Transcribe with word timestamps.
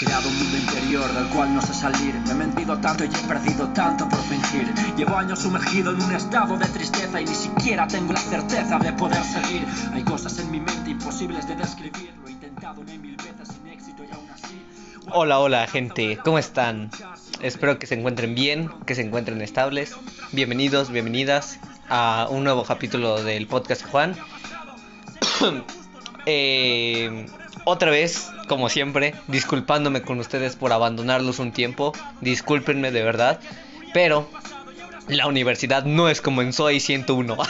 creado 0.00 0.30
un 0.30 0.38
mundo 0.38 0.56
interior 0.56 1.12
del 1.12 1.26
cual 1.26 1.54
no 1.54 1.60
sé 1.60 1.74
salir. 1.74 2.14
Me 2.24 2.30
he 2.30 2.34
mentido 2.34 2.78
tanto 2.78 3.04
y 3.04 3.08
he 3.08 3.28
perdido 3.28 3.68
tanto 3.74 4.08
por 4.08 4.18
fingir. 4.20 4.72
Llevo 4.96 5.14
años 5.14 5.40
sumergido 5.40 5.90
en 5.90 6.02
un 6.02 6.12
estado 6.14 6.56
de 6.56 6.64
tristeza 6.68 7.20
y 7.20 7.26
ni 7.26 7.34
siquiera 7.34 7.86
tengo 7.86 8.14
la 8.14 8.20
certeza 8.20 8.78
de 8.78 8.94
poder 8.94 9.22
seguir. 9.22 9.66
Hay 9.92 10.02
cosas 10.02 10.38
en 10.38 10.50
mi 10.50 10.58
mente 10.58 10.90
imposibles 10.90 11.46
de 11.46 11.54
describir. 11.54 12.14
Lo 12.22 12.28
he 12.28 12.30
intentado 12.30 12.80
una 12.80 12.94
y 12.94 12.98
mil 12.98 13.16
veces 13.16 13.48
sin 13.48 13.66
éxito 13.66 14.02
y 14.02 14.14
aún 14.14 14.30
así. 14.30 14.62
Hola, 15.12 15.38
hola 15.38 15.66
gente, 15.66 16.18
¿cómo 16.24 16.38
están? 16.38 16.90
Espero 17.42 17.78
que 17.78 17.86
se 17.86 17.94
encuentren 17.94 18.34
bien, 18.34 18.70
que 18.86 18.94
se 18.94 19.02
encuentren 19.02 19.42
estables. 19.42 19.94
Bienvenidos, 20.32 20.90
bienvenidas 20.90 21.60
a 21.90 22.26
un 22.30 22.44
nuevo 22.44 22.64
capítulo 22.64 23.22
del 23.22 23.46
podcast 23.46 23.84
Juan. 23.84 24.16
Eh, 26.26 27.26
otra 27.64 27.90
vez, 27.90 28.28
como 28.48 28.68
siempre, 28.68 29.14
disculpándome 29.28 30.02
con 30.02 30.18
ustedes 30.18 30.56
por 30.56 30.72
abandonarlos 30.72 31.38
un 31.38 31.52
tiempo. 31.52 31.92
Discúlpenme 32.20 32.90
de 32.90 33.02
verdad. 33.02 33.40
Pero 33.92 34.30
la 35.08 35.26
universidad 35.26 35.84
no 35.84 36.08
es 36.08 36.20
como 36.20 36.42
en 36.42 36.52
Soy 36.52 36.80
101. 36.80 37.36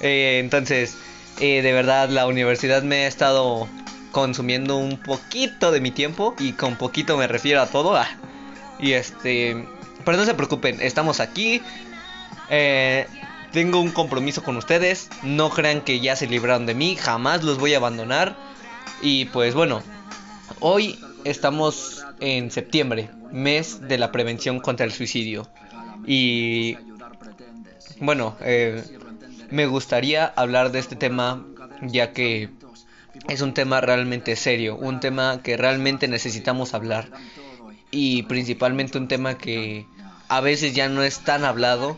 Eh, 0.00 0.38
entonces, 0.38 0.96
eh, 1.40 1.60
de 1.60 1.72
verdad, 1.72 2.08
la 2.08 2.28
universidad 2.28 2.84
me 2.84 2.98
ha 2.98 3.08
estado 3.08 3.66
consumiendo 4.12 4.76
un 4.76 4.96
poquito 4.96 5.72
de 5.72 5.80
mi 5.80 5.90
tiempo. 5.90 6.36
Y 6.38 6.52
con 6.52 6.76
poquito 6.76 7.16
me 7.16 7.26
refiero 7.26 7.60
a 7.60 7.66
todo. 7.66 7.96
Ah, 7.96 8.06
y 8.78 8.92
este... 8.92 9.66
Pero 10.04 10.16
no 10.16 10.24
se 10.24 10.34
preocupen, 10.34 10.80
estamos 10.80 11.18
aquí. 11.18 11.60
Eh, 12.48 13.08
tengo 13.52 13.80
un 13.80 13.90
compromiso 13.90 14.42
con 14.42 14.56
ustedes. 14.56 15.08
No 15.22 15.50
crean 15.50 15.80
que 15.80 16.00
ya 16.00 16.16
se 16.16 16.26
libraron 16.26 16.66
de 16.66 16.74
mí. 16.74 16.96
Jamás 16.96 17.44
los 17.44 17.58
voy 17.58 17.74
a 17.74 17.78
abandonar. 17.78 18.36
Y 19.02 19.26
pues 19.26 19.54
bueno, 19.54 19.82
hoy 20.60 20.98
estamos 21.24 22.04
en 22.20 22.50
septiembre, 22.50 23.10
mes 23.30 23.80
de 23.80 23.98
la 23.98 24.12
prevención 24.12 24.60
contra 24.60 24.86
el 24.86 24.92
suicidio. 24.92 25.48
Y 26.06 26.76
bueno, 28.00 28.36
eh, 28.40 28.82
me 29.50 29.66
gustaría 29.66 30.26
hablar 30.26 30.72
de 30.72 30.78
este 30.78 30.96
tema 30.96 31.44
ya 31.82 32.12
que 32.12 32.50
es 33.28 33.40
un 33.40 33.54
tema 33.54 33.80
realmente 33.80 34.36
serio, 34.36 34.76
un 34.76 35.00
tema 35.00 35.40
que 35.42 35.56
realmente 35.56 36.08
necesitamos 36.08 36.74
hablar 36.74 37.08
y 37.90 38.22
principalmente 38.24 38.98
un 38.98 39.08
tema 39.08 39.38
que 39.38 39.86
a 40.28 40.40
veces 40.40 40.74
ya 40.74 40.88
no 40.88 41.02
es 41.02 41.20
tan 41.20 41.44
hablado 41.44 41.96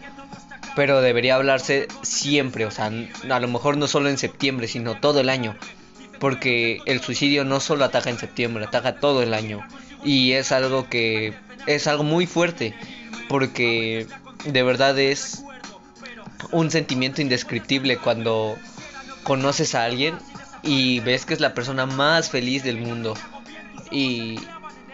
pero 0.77 1.01
debería 1.01 1.37
hablarse 1.37 1.89
siempre, 2.03 2.67
o 2.67 2.71
sea, 2.71 2.87
a 2.87 3.41
lo 3.41 3.49
mejor 3.49 3.77
no 3.77 3.87
solo 3.87 4.09
en 4.09 4.19
septiembre, 4.19 4.69
sino 4.69 4.99
todo 5.01 5.21
el 5.21 5.29
año, 5.29 5.57
porque 6.19 6.81
el 6.87 7.01
suicidio 7.01 7.45
no 7.45 7.61
solo 7.61 7.85
ataca 7.85 8.11
en 8.11 8.19
septiembre, 8.19 8.65
ataca 8.65 8.97
todo 8.97 9.23
el 9.23 9.35
año 9.35 9.67
y 10.05 10.33
es 10.33 10.53
algo 10.53 10.89
que 10.89 11.35
es 11.67 11.87
algo 11.87 12.05
muy 12.05 12.27
fuerte, 12.27 12.75
porque 13.29 14.07
de 14.45 14.63
verdad 14.63 14.99
es 14.99 15.45
un 16.53 16.71
sentimiento 16.71 17.21
indescriptible 17.21 17.99
cuando 17.99 18.57
conoces 19.23 19.75
a 19.75 19.85
alguien 19.85 20.17
y 20.63 21.01
ves 21.01 21.27
que 21.27 21.35
es 21.35 21.41
la 21.41 21.55
persona 21.55 21.87
más 21.87 22.31
feliz 22.31 22.65
del 22.65 22.79
mundo 22.79 23.15
y 23.91 24.39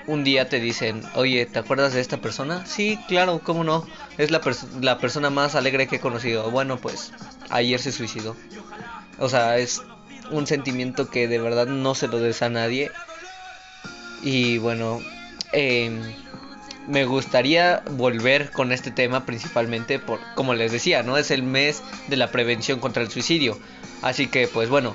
un 0.07 0.25
día 0.25 0.49
te 0.49 0.61
dicen, 0.61 1.03
oye, 1.15 1.47
¿te 1.47 1.59
acuerdas 1.59 1.93
de 1.93 2.01
esta 2.01 2.19
persona? 2.19 2.65
Sí, 2.67 2.99
claro, 3.09 3.41
¿cómo 3.43 3.65
no? 3.65 3.87
Es 4.19 4.31
la, 4.31 4.41
la 4.81 4.99
persona 4.99 5.31
más 5.31 5.55
alegre 5.55 5.87
que 5.87 5.97
he 5.97 6.01
conocido. 6.01 6.51
Bueno, 6.51 6.79
pues 6.79 7.13
ayer 7.51 7.81
se 7.81 7.93
suicidó. 7.93 8.37
O 9.19 9.29
sea, 9.29 9.59
es 9.59 9.83
un 10.31 10.47
sentimiento 10.47 11.09
que 11.11 11.29
de 11.29 11.39
verdad 11.39 11.67
no 11.67 11.95
se 11.95 12.09
lo 12.09 12.19
des 12.19 12.43
a 12.43 12.49
nadie. 12.49 12.91
Y 14.23 14.59
bueno, 14.59 15.01
em, 15.53 16.01
me 16.87 17.05
gustaría 17.05 17.83
volver 17.91 18.51
con 18.51 18.73
este 18.73 18.91
tema 18.91 19.27
principalmente 19.27 19.99
por, 19.99 20.21
como 20.35 20.55
les 20.55 20.73
decía, 20.73 21.03
¿no? 21.03 21.17
Es 21.17 21.31
el 21.31 21.43
mes 21.43 21.83
de 22.09 22.17
la 22.17 22.31
prevención 22.31 22.81
contra 22.81 23.03
el 23.03 23.11
suicidio. 23.11 23.59
Así 24.03 24.29
que, 24.29 24.47
pues 24.47 24.69
bueno, 24.69 24.95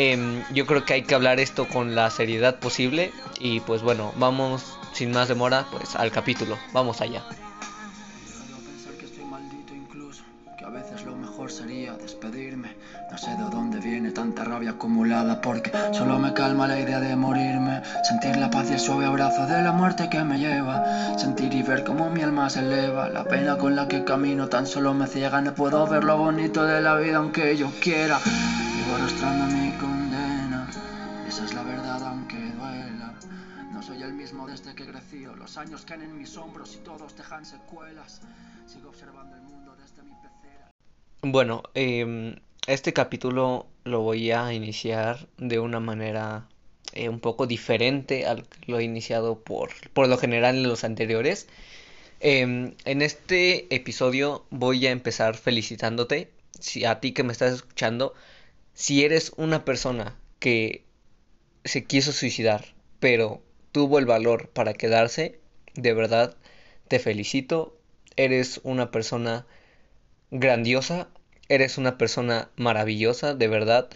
Em, 0.00 0.44
yo 0.54 0.64
creo 0.64 0.84
que 0.84 0.92
hay 0.92 1.02
que 1.02 1.16
hablar 1.16 1.40
esto 1.40 1.66
con 1.66 1.96
la 1.96 2.08
seriedad 2.10 2.60
posible 2.60 3.10
y 3.40 3.58
pues 3.58 3.82
bueno, 3.82 4.12
vamos 4.16 4.78
sin 4.92 5.10
más 5.10 5.26
demora 5.26 5.66
pues 5.72 5.96
al 5.96 6.12
capítulo, 6.12 6.56
vamos 6.72 7.00
allá. 7.00 7.24
que 8.96 9.06
estoy 9.06 9.24
maldito 9.24 9.74
incluso, 9.74 10.22
que 10.56 10.64
a 10.64 10.68
veces 10.68 11.04
lo 11.04 11.16
mejor 11.16 11.50
sería 11.50 11.94
despedirme. 11.94 12.76
No 13.10 13.18
sé 13.18 13.30
de 13.30 13.42
dónde 13.50 13.80
viene 13.80 14.12
tanta 14.12 14.44
rabia 14.44 14.70
acumulada 14.70 15.40
porque 15.40 15.72
solo 15.90 16.20
me 16.20 16.32
calma 16.32 16.68
la 16.68 16.78
idea 16.78 17.00
de 17.00 17.16
morirme. 17.16 17.82
Sentir 18.04 18.36
la 18.36 18.50
paz 18.50 18.70
y 18.70 18.74
el 18.74 18.78
suave 18.78 19.06
abrazo 19.06 19.46
de 19.46 19.62
la 19.62 19.72
muerte 19.72 20.08
que 20.08 20.22
me 20.22 20.38
lleva. 20.38 21.18
Sentir 21.18 21.52
y 21.52 21.64
ver 21.64 21.82
cómo 21.82 22.08
mi 22.08 22.22
alma 22.22 22.48
se 22.50 22.60
eleva. 22.60 23.08
La 23.08 23.24
pena 23.24 23.58
con 23.58 23.74
la 23.74 23.88
que 23.88 24.04
camino 24.04 24.48
tan 24.48 24.68
solo 24.68 24.94
me 24.94 25.08
ciega. 25.08 25.40
No 25.40 25.54
puedo 25.54 25.88
ver 25.88 26.04
lo 26.04 26.16
bonito 26.18 26.62
de 26.62 26.82
la 26.82 26.94
vida 26.94 27.16
aunque 27.16 27.56
yo 27.56 27.72
quiera. 27.80 28.20
Vivo 28.88 29.00
arrastrando 29.00 29.54
mi 29.54 29.70
condena. 29.72 30.66
Esa 31.28 31.44
es 31.44 31.52
la 31.52 31.62
verdad 31.62 32.02
aunque 32.04 32.36
duela. 32.38 33.18
No 33.70 33.82
soy 33.82 34.02
el 34.02 34.14
mismo 34.14 34.46
desde 34.46 34.74
que 34.74 34.86
crecí. 34.86 35.26
Los 35.36 35.58
años 35.58 35.84
caen 35.84 36.00
en 36.00 36.16
mis 36.16 36.34
hombros 36.38 36.74
y 36.74 36.78
todos 36.78 37.14
dejan 37.14 37.44
secuelas. 37.44 38.22
Sigo 38.66 38.88
observando 38.88 39.36
el 39.36 39.42
mundo 39.42 39.76
desde 39.76 40.02
mi 40.02 40.14
pecera. 40.22 40.70
Bueno, 41.20 41.64
eh, 41.74 42.40
este 42.66 42.94
capítulo 42.94 43.66
lo 43.84 44.00
voy 44.00 44.30
a 44.30 44.54
iniciar 44.54 45.28
de 45.36 45.58
una 45.58 45.80
manera 45.80 46.48
eh, 46.94 47.10
un 47.10 47.20
poco 47.20 47.46
diferente 47.46 48.24
al 48.24 48.44
que 48.44 48.72
lo 48.72 48.78
he 48.78 48.84
iniciado 48.84 49.38
por, 49.38 49.68
por 49.92 50.08
lo 50.08 50.16
general 50.16 50.56
en 50.56 50.66
los 50.66 50.82
anteriores. 50.84 51.46
Eh, 52.20 52.72
en 52.86 53.02
este 53.02 53.74
episodio 53.74 54.46
voy 54.48 54.86
a 54.86 54.92
empezar 54.92 55.36
felicitándote, 55.36 56.30
si 56.58 56.86
a 56.86 57.00
ti 57.00 57.12
que 57.12 57.22
me 57.22 57.32
estás 57.32 57.52
escuchando, 57.52 58.14
si 58.78 59.04
eres 59.04 59.32
una 59.36 59.64
persona 59.64 60.16
que 60.38 60.84
se 61.64 61.82
quiso 61.82 62.12
suicidar, 62.12 62.76
pero 63.00 63.42
tuvo 63.72 63.98
el 63.98 64.06
valor 64.06 64.50
para 64.50 64.72
quedarse, 64.72 65.40
de 65.74 65.94
verdad 65.94 66.36
te 66.86 67.00
felicito, 67.00 67.76
eres 68.14 68.60
una 68.62 68.92
persona 68.92 69.46
grandiosa, 70.30 71.08
eres 71.48 71.76
una 71.76 71.98
persona 71.98 72.50
maravillosa, 72.54 73.34
de 73.34 73.48
verdad. 73.48 73.90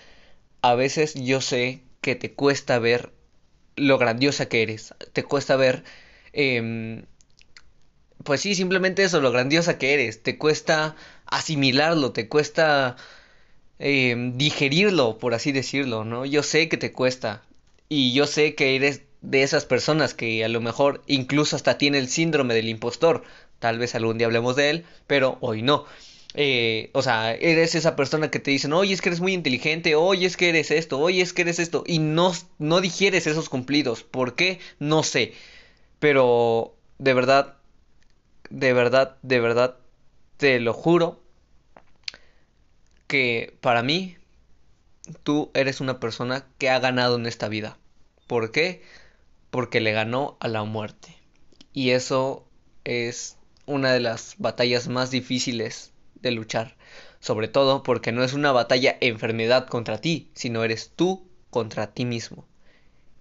A 0.63 0.75
veces 0.75 1.15
yo 1.15 1.41
sé 1.41 1.83
que 2.01 2.17
te 2.17 2.33
cuesta 2.33 2.81
ver 2.81 3.13
lo 3.77 3.99
grandiosa 3.99 4.47
que 4.49 4.63
eres, 4.63 4.95
te 5.13 5.23
cuesta 5.23 5.55
ver, 5.55 5.85
eh, 6.33 7.05
pues 8.25 8.41
sí, 8.41 8.57
simplemente 8.57 9.05
eso, 9.05 9.21
lo 9.21 9.31
grandiosa 9.31 9.79
que 9.79 9.95
eres, 9.95 10.25
te 10.25 10.39
cuesta 10.39 10.97
asimilarlo, 11.27 12.11
te 12.11 12.29
cuesta 12.29 12.97
eh, 13.85 14.15
digerirlo, 14.35 15.19
por 15.19 15.35
así 15.35 15.51
decirlo, 15.51 16.05
¿no? 16.05 16.25
Yo 16.25 16.45
sé 16.45 16.69
que 16.69 16.77
te 16.77 16.93
cuesta 16.93 17.43
y 17.89 18.13
yo 18.13 18.27
sé 18.29 18.55
que 18.55 18.77
eres 18.77 19.03
de 19.23 19.43
esas 19.43 19.65
personas 19.65 20.15
que 20.15 20.45
a 20.45 20.49
lo 20.49 20.61
mejor 20.61 21.03
incluso 21.09 21.57
hasta 21.57 21.79
tiene 21.79 21.99
el 21.99 22.09
síndrome 22.09 22.55
del 22.55 22.69
impostor. 22.69 23.25
Tal 23.59 23.79
vez 23.79 23.95
algún 23.97 24.19
día 24.19 24.29
hablemos 24.29 24.55
de 24.55 24.71
él, 24.71 24.85
pero 25.09 25.37
hoy 25.41 25.63
no. 25.63 25.85
Eh, 26.35 26.91
o 26.93 27.03
sea, 27.03 27.35
eres 27.35 27.75
esa 27.75 27.97
persona 27.97 28.31
que 28.31 28.39
te 28.39 28.53
dicen, 28.53 28.73
oye, 28.73 28.95
es 28.95 29.03
que 29.03 29.09
eres 29.09 29.21
muy 29.21 29.35
inteligente, 29.35 29.97
oye, 29.97 30.27
es 30.27 30.37
que 30.37 30.49
eres 30.49 30.71
esto, 30.71 30.99
oye, 31.01 31.21
es 31.21 31.33
que 31.33 31.43
eres 31.43 31.59
esto, 31.59 31.85
y 31.87 31.99
no, 31.99 32.33
no 32.59 32.81
digieres 32.81 33.27
esos 33.27 33.49
cumplidos. 33.49 34.05
¿Por 34.05 34.37
qué? 34.37 34.61
No 34.79 35.03
sé. 35.03 35.35
Pero, 35.99 36.75
de 36.99 37.15
verdad, 37.15 37.57
de 38.51 38.73
verdad, 38.73 39.17
de 39.23 39.41
verdad, 39.41 39.77
te 40.37 40.61
lo 40.61 40.73
juro, 40.73 41.22
que 43.13 43.59
para 43.61 43.83
mí 43.83 44.17
tú 45.23 45.51
eres 45.53 45.83
una 45.83 46.01
persona 46.01 46.47
que 46.57 46.71
ha 46.71 46.79
ganado 46.79 47.17
en 47.17 47.27
esta 47.27 47.49
vida. 47.51 47.77
¿Por 48.27 48.53
qué? 48.53 48.81
Porque 49.51 49.83
le 49.83 49.93
ganó 49.93 50.39
a 50.41 50.49
la 50.49 50.65
muerte. 50.65 51.15
Y 51.75 51.91
eso 51.91 52.49
es 52.85 53.37
una 53.67 53.93
de 53.93 54.01
las 54.01 54.37
batallas 54.39 54.89
más 54.89 55.11
difíciles 55.11 55.93
de 56.23 56.31
luchar. 56.31 56.75
Sobre 57.21 57.49
todo 57.49 57.83
porque 57.83 58.13
no 58.13 58.25
es 58.25 58.33
una 58.33 58.51
batalla 58.51 58.97
enfermedad 59.03 59.67
contra 59.67 60.01
ti, 60.01 60.31
sino 60.33 60.65
eres 60.65 60.91
tú 60.97 61.29
contra 61.51 61.93
ti 61.93 62.07
mismo. 62.07 62.47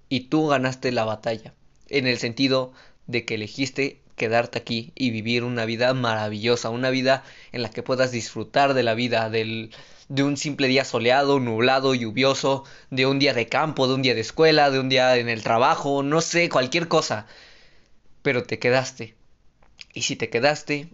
Y 0.08 0.30
tú 0.30 0.48
ganaste 0.48 0.94
la 0.94 1.04
batalla. 1.04 1.54
En 1.90 2.08
el 2.08 2.18
sentido 2.18 2.72
de 3.08 3.26
que 3.26 3.36
elegiste 3.36 4.02
quedarte 4.21 4.59
aquí 4.59 4.91
y 4.94 5.09
vivir 5.09 5.44
una 5.44 5.65
vida 5.65 5.95
maravillosa, 5.95 6.69
una 6.69 6.91
vida 6.91 7.23
en 7.51 7.63
la 7.63 7.71
que 7.71 7.81
puedas 7.81 8.12
disfrutar 8.12 8.75
de 8.75 8.83
la 8.83 8.94
vida, 8.94 9.31
del, 9.31 9.71
de 10.09 10.21
un 10.21 10.38
simple 10.38 10.68
día 10.68 10.85
soleado, 10.85 11.39
nublado, 11.39 11.95
lluvioso, 11.95 12.63
de 12.91 13.07
un 13.07 13.18
día 13.18 13.33
de 13.33 13.47
campo, 13.47 13.88
de 13.88 13.95
un 13.95 14.03
día 14.03 14.13
de 14.13 14.21
escuela, 14.21 14.69
de 14.69 14.79
un 14.79 14.89
día 14.89 15.18
en 15.18 15.27
el 15.27 15.41
trabajo, 15.41 16.03
no 16.03 16.21
sé, 16.21 16.50
cualquier 16.50 16.88
cosa. 16.88 17.25
Pero 18.21 18.44
te 18.44 18.59
quedaste. 18.59 19.15
Y 19.91 20.03
si 20.03 20.15
te 20.15 20.29
quedaste, 20.29 20.89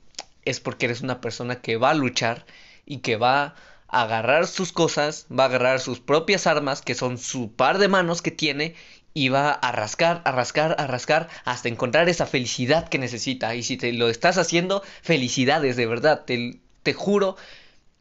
es 0.46 0.62
porque 0.62 0.86
eres 0.86 1.02
una 1.02 1.20
persona 1.20 1.60
que 1.60 1.76
va 1.76 1.90
a 1.90 1.96
luchar 1.96 2.46
y 2.86 3.00
que 3.00 3.18
va 3.18 3.56
a 3.90 4.04
agarrar 4.04 4.48
sus 4.48 4.72
cosas, 4.72 5.28
va 5.30 5.44
a 5.44 5.48
agarrar 5.48 5.82
sus 5.82 6.00
propias 6.00 6.48
armas, 6.48 6.82
que 6.82 6.96
son 6.96 7.18
su 7.18 7.52
par 7.52 7.78
de 7.78 7.90
manos 7.90 8.22
que 8.22 8.32
tiene, 8.32 8.76
y 9.14 9.30
va 9.30 9.52
a 9.52 9.72
rascar, 9.72 10.22
a 10.26 10.32
rascar, 10.32 10.76
a 10.78 10.86
rascar 10.86 11.28
hasta 11.44 11.70
encontrar 11.70 12.08
esa 12.08 12.26
felicidad 12.28 12.88
que 12.88 13.00
necesita. 13.00 13.56
Y 13.56 13.64
si 13.64 13.76
te 13.76 13.92
lo 13.94 14.10
estás 14.10 14.38
haciendo, 14.38 14.84
felicidades, 15.02 15.76
de 15.76 15.88
verdad. 15.88 16.24
Te, 16.26 16.60
te 16.84 16.94
juro 16.94 17.36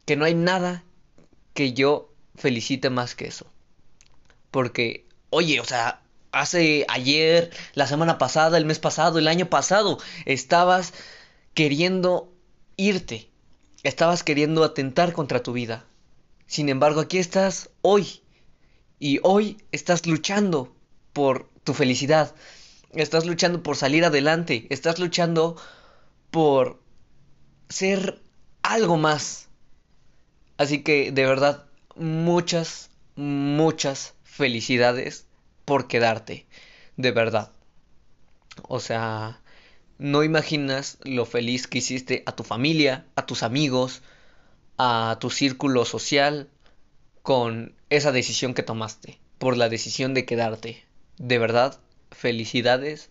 que 0.04 0.16
no 0.16 0.24
hay 0.24 0.34
nada 0.34 0.84
que 1.54 1.72
yo 1.72 2.12
felicite 2.34 2.90
más 2.90 3.14
que 3.14 3.26
eso. 3.26 3.46
Porque, 4.50 5.06
oye, 5.30 5.58
o 5.60 5.64
sea, 5.64 6.02
hace 6.32 6.84
ayer, 6.88 7.50
la 7.74 7.86
semana 7.86 8.18
pasada, 8.18 8.58
el 8.58 8.66
mes 8.66 8.78
pasado, 8.78 9.18
el 9.18 9.28
año 9.28 9.46
pasado, 9.46 9.98
estabas 10.26 10.92
queriendo 11.54 12.30
irte. 12.76 13.30
Estabas 13.82 14.22
queriendo 14.22 14.64
atentar 14.64 15.12
contra 15.12 15.42
tu 15.42 15.52
vida. 15.52 15.86
Sin 16.46 16.68
embargo, 16.68 17.00
aquí 17.00 17.18
estás 17.18 17.70
hoy. 17.80 18.20
Y 18.98 19.20
hoy 19.22 19.58
estás 19.72 20.06
luchando 20.06 20.75
por 21.16 21.48
tu 21.64 21.72
felicidad. 21.72 22.34
Estás 22.92 23.24
luchando 23.24 23.62
por 23.62 23.76
salir 23.76 24.04
adelante. 24.04 24.66
Estás 24.68 24.98
luchando 24.98 25.56
por 26.30 26.78
ser 27.70 28.20
algo 28.62 28.98
más. 28.98 29.48
Así 30.58 30.82
que 30.82 31.12
de 31.12 31.24
verdad, 31.24 31.64
muchas, 31.94 32.90
muchas 33.14 34.12
felicidades 34.24 35.24
por 35.64 35.88
quedarte. 35.88 36.44
De 36.98 37.12
verdad. 37.12 37.50
O 38.68 38.78
sea, 38.78 39.40
no 39.96 40.22
imaginas 40.22 40.98
lo 41.02 41.24
feliz 41.24 41.66
que 41.66 41.78
hiciste 41.78 42.24
a 42.26 42.32
tu 42.32 42.42
familia, 42.42 43.06
a 43.14 43.24
tus 43.24 43.42
amigos, 43.42 44.02
a 44.76 45.16
tu 45.18 45.30
círculo 45.30 45.86
social 45.86 46.50
con 47.22 47.74
esa 47.88 48.12
decisión 48.12 48.52
que 48.52 48.62
tomaste, 48.62 49.18
por 49.38 49.56
la 49.56 49.70
decisión 49.70 50.12
de 50.12 50.26
quedarte 50.26 50.85
de 51.18 51.38
verdad, 51.38 51.80
felicidades 52.10 53.10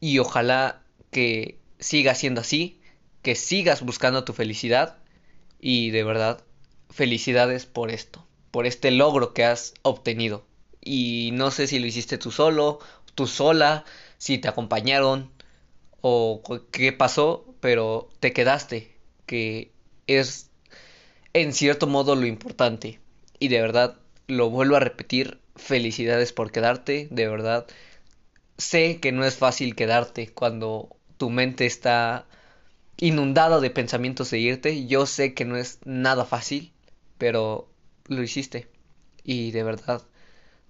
y 0.00 0.18
ojalá 0.18 0.82
que 1.10 1.58
siga 1.78 2.14
siendo 2.14 2.40
así, 2.40 2.80
que 3.22 3.34
sigas 3.34 3.82
buscando 3.82 4.24
tu 4.24 4.32
felicidad 4.32 4.98
y 5.60 5.90
de 5.90 6.04
verdad, 6.04 6.42
felicidades 6.90 7.66
por 7.66 7.90
esto, 7.90 8.26
por 8.50 8.66
este 8.66 8.90
logro 8.90 9.32
que 9.34 9.44
has 9.44 9.74
obtenido. 9.82 10.44
Y 10.80 11.30
no 11.34 11.50
sé 11.50 11.66
si 11.68 11.78
lo 11.78 11.86
hiciste 11.86 12.18
tú 12.18 12.32
solo, 12.32 12.80
tú 13.14 13.26
sola, 13.26 13.84
si 14.18 14.38
te 14.38 14.48
acompañaron 14.48 15.30
o 16.00 16.42
qué 16.72 16.92
pasó, 16.92 17.54
pero 17.60 18.10
te 18.18 18.32
quedaste, 18.32 18.96
que 19.26 19.70
es 20.08 20.50
en 21.32 21.52
cierto 21.52 21.86
modo 21.86 22.16
lo 22.16 22.26
importante. 22.26 23.00
Y 23.38 23.48
de 23.48 23.60
verdad, 23.60 23.98
lo 24.26 24.50
vuelvo 24.50 24.76
a 24.76 24.80
repetir, 24.80 25.40
felicidades 25.56 26.32
por 26.32 26.52
quedarte, 26.52 27.08
de 27.10 27.28
verdad. 27.28 27.66
Sé 28.58 29.00
que 29.00 29.12
no 29.12 29.24
es 29.24 29.36
fácil 29.36 29.74
quedarte 29.74 30.28
cuando 30.32 30.96
tu 31.16 31.30
mente 31.30 31.66
está 31.66 32.26
inundada 32.96 33.60
de 33.60 33.70
pensamientos 33.70 34.30
de 34.30 34.38
irte. 34.38 34.86
Yo 34.86 35.06
sé 35.06 35.34
que 35.34 35.44
no 35.44 35.56
es 35.56 35.78
nada 35.84 36.24
fácil, 36.24 36.72
pero 37.18 37.68
lo 38.06 38.22
hiciste. 38.22 38.68
Y 39.24 39.50
de 39.52 39.62
verdad, 39.62 40.02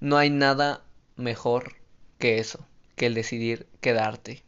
no 0.01 0.17
hay 0.19 0.31
nada 0.31 0.85
mejor 1.17 1.75
que 2.19 2.39
eso, 2.39 2.67
que 2.97 3.07
el 3.07 3.15
decidir 3.15 3.67
quedarte. 3.81 4.43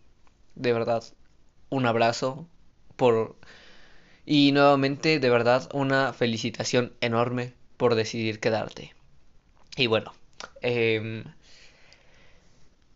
De 0.54 0.72
verdad, 0.72 1.04
un 1.70 1.86
abrazo 1.86 2.48
por... 2.96 3.36
Y 4.26 4.52
nuevamente, 4.52 5.20
de 5.20 5.30
verdad, 5.30 5.68
una 5.74 6.12
felicitación 6.12 6.94
enorme 7.00 7.52
por 7.76 7.94
decidir 7.94 8.40
quedarte. 8.40 8.94
Y 9.76 9.86
bueno, 9.86 10.14
Em, 10.62 11.24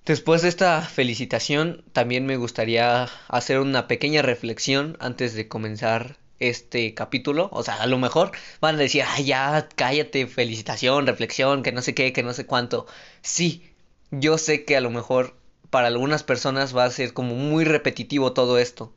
después 0.05 0.43
de 0.43 0.49
esta 0.49 0.83
felicitación, 0.83 1.85
también 1.93 2.27
me 2.27 2.37
gustaría 2.37 3.09
hacer 3.29 3.61
una 3.61 3.89
pequeña 3.89 4.23
reflexión 4.23 4.97
antes 5.01 5.35
de 5.35 5.49
comenzar 5.49 6.17
este 6.41 6.95
capítulo. 6.95 7.49
O 7.53 7.63
sea, 7.63 7.77
a 7.83 7.87
lo 7.87 7.99
mejor 7.99 8.33
van 8.61 8.77
a 8.77 8.79
decir, 8.79 9.05
ay, 9.07 9.25
ya, 9.27 9.69
cállate, 9.77 10.27
felicitación, 10.27 11.07
reflexión, 11.07 11.63
que 11.63 11.73
no 11.73 11.83
sé 11.83 11.95
qué, 11.95 12.13
que 12.13 12.23
no 12.23 12.33
sé 12.33 12.47
cuánto. 12.47 12.87
Sí, 13.23 13.71
yo 14.11 14.39
sé 14.39 14.65
que 14.65 14.77
a 14.77 14.81
lo 14.81 14.91
mejor 14.91 15.35
para 15.71 15.89
algunas 15.89 16.23
personas 16.23 16.77
va 16.77 16.85
a 16.85 16.91
ser 16.91 17.13
como 17.13 17.35
muy 17.35 17.65
repetitivo 17.65 18.33
todo 18.33 18.59
esto. 18.59 18.93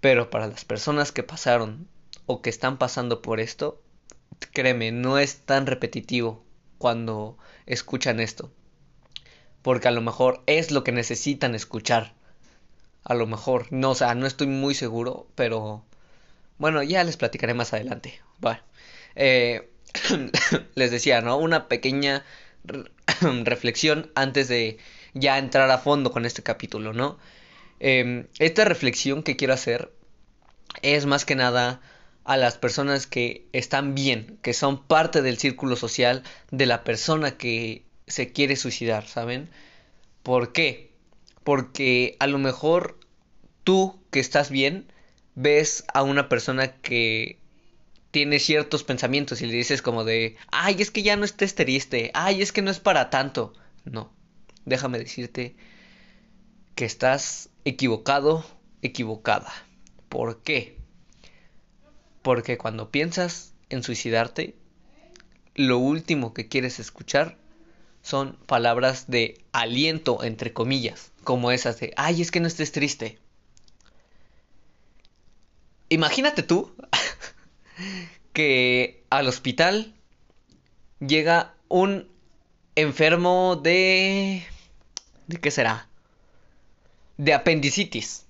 Pero 0.00 0.30
para 0.30 0.46
las 0.46 0.64
personas 0.64 1.12
que 1.12 1.22
pasaron 1.22 1.88
o 2.26 2.42
que 2.42 2.50
están 2.50 2.78
pasando 2.78 3.22
por 3.22 3.40
esto, 3.40 3.80
créeme, 4.52 4.92
no 4.92 5.18
es 5.18 5.38
tan 5.40 5.66
repetitivo 5.66 6.44
cuando 6.84 7.38
escuchan 7.64 8.20
esto. 8.20 8.52
Porque 9.62 9.88
a 9.88 9.90
lo 9.90 10.02
mejor 10.02 10.42
es 10.44 10.70
lo 10.70 10.84
que 10.84 10.92
necesitan 10.92 11.54
escuchar. 11.54 12.12
A 13.04 13.14
lo 13.14 13.26
mejor, 13.26 13.68
no, 13.70 13.92
o 13.92 13.94
sea, 13.94 14.14
no 14.14 14.26
estoy 14.26 14.48
muy 14.48 14.74
seguro, 14.74 15.26
pero 15.34 15.82
bueno, 16.58 16.82
ya 16.82 17.02
les 17.02 17.16
platicaré 17.16 17.54
más 17.54 17.72
adelante. 17.72 18.20
Bueno, 18.38 18.60
eh, 19.16 19.70
les 20.74 20.90
decía, 20.90 21.22
¿no? 21.22 21.38
Una 21.38 21.68
pequeña 21.68 22.22
reflexión 23.22 24.10
antes 24.14 24.48
de 24.48 24.76
ya 25.14 25.38
entrar 25.38 25.70
a 25.70 25.78
fondo 25.78 26.12
con 26.12 26.26
este 26.26 26.42
capítulo, 26.42 26.92
¿no? 26.92 27.18
Em, 27.80 28.26
esta 28.38 28.66
reflexión 28.66 29.22
que 29.22 29.36
quiero 29.36 29.54
hacer 29.54 29.90
es 30.82 31.06
más 31.06 31.24
que 31.24 31.34
nada 31.34 31.80
a 32.24 32.36
las 32.36 32.56
personas 32.56 33.06
que 33.06 33.46
están 33.52 33.94
bien, 33.94 34.38
que 34.42 34.54
son 34.54 34.82
parte 34.82 35.22
del 35.22 35.38
círculo 35.38 35.76
social 35.76 36.22
de 36.50 36.66
la 36.66 36.84
persona 36.84 37.36
que 37.36 37.84
se 38.06 38.32
quiere 38.32 38.56
suicidar, 38.56 39.06
¿saben? 39.06 39.50
¿Por 40.22 40.52
qué? 40.52 40.92
Porque 41.44 42.16
a 42.18 42.26
lo 42.26 42.38
mejor 42.38 42.98
tú 43.62 44.02
que 44.10 44.20
estás 44.20 44.50
bien 44.50 44.90
ves 45.34 45.84
a 45.92 46.02
una 46.02 46.28
persona 46.28 46.76
que 46.80 47.38
tiene 48.10 48.38
ciertos 48.38 48.84
pensamientos 48.84 49.42
y 49.42 49.46
le 49.46 49.54
dices 49.54 49.82
como 49.82 50.04
de, 50.04 50.36
ay, 50.52 50.76
es 50.78 50.90
que 50.90 51.02
ya 51.02 51.16
no 51.16 51.24
estés 51.24 51.54
triste, 51.54 52.10
ay, 52.14 52.42
es 52.42 52.52
que 52.52 52.62
no 52.62 52.70
es 52.70 52.78
para 52.78 53.10
tanto. 53.10 53.52
No, 53.84 54.12
déjame 54.64 54.98
decirte 54.98 55.56
que 56.74 56.84
estás 56.84 57.50
equivocado, 57.64 58.46
equivocada. 58.82 59.52
¿Por 60.08 60.42
qué? 60.42 60.83
Porque 62.24 62.56
cuando 62.56 62.90
piensas 62.90 63.52
en 63.68 63.82
suicidarte, 63.82 64.56
lo 65.54 65.76
último 65.76 66.32
que 66.32 66.48
quieres 66.48 66.80
escuchar 66.80 67.36
son 68.00 68.38
palabras 68.46 69.10
de 69.10 69.44
aliento, 69.52 70.24
entre 70.24 70.54
comillas, 70.54 71.12
como 71.22 71.50
esas 71.50 71.78
de, 71.80 71.92
ay, 71.98 72.22
es 72.22 72.30
que 72.30 72.40
no 72.40 72.46
estés 72.46 72.72
triste. 72.72 73.18
Imagínate 75.90 76.42
tú 76.42 76.74
que 78.32 79.04
al 79.10 79.28
hospital 79.28 79.92
llega 81.00 81.54
un 81.68 82.08
enfermo 82.74 83.60
de... 83.62 84.46
¿De 85.26 85.36
qué 85.36 85.50
será? 85.50 85.90
De 87.18 87.34
apendicitis 87.34 88.24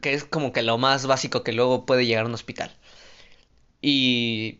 que 0.00 0.14
es 0.14 0.24
como 0.24 0.52
que 0.52 0.62
lo 0.62 0.78
más 0.78 1.06
básico 1.06 1.42
que 1.44 1.52
luego 1.52 1.86
puede 1.86 2.06
llegar 2.06 2.24
a 2.24 2.28
un 2.28 2.34
hospital. 2.34 2.74
Y... 3.80 4.58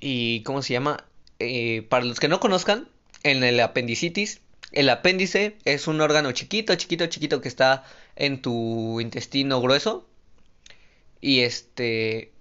¿Y 0.00 0.42
cómo 0.44 0.62
se 0.62 0.74
llama? 0.74 1.04
Eh, 1.40 1.82
para 1.88 2.04
los 2.04 2.20
que 2.20 2.28
no 2.28 2.38
conozcan, 2.38 2.88
en 3.24 3.42
el 3.42 3.58
apendicitis, 3.60 4.40
el 4.70 4.88
apéndice 4.90 5.56
es 5.64 5.88
un 5.88 6.00
órgano 6.00 6.30
chiquito, 6.32 6.74
chiquito, 6.76 7.06
chiquito 7.06 7.40
que 7.40 7.48
está 7.48 7.84
en 8.14 8.40
tu 8.42 9.00
intestino 9.00 9.60
grueso. 9.60 10.06
Y 11.20 11.40
este... 11.40 12.32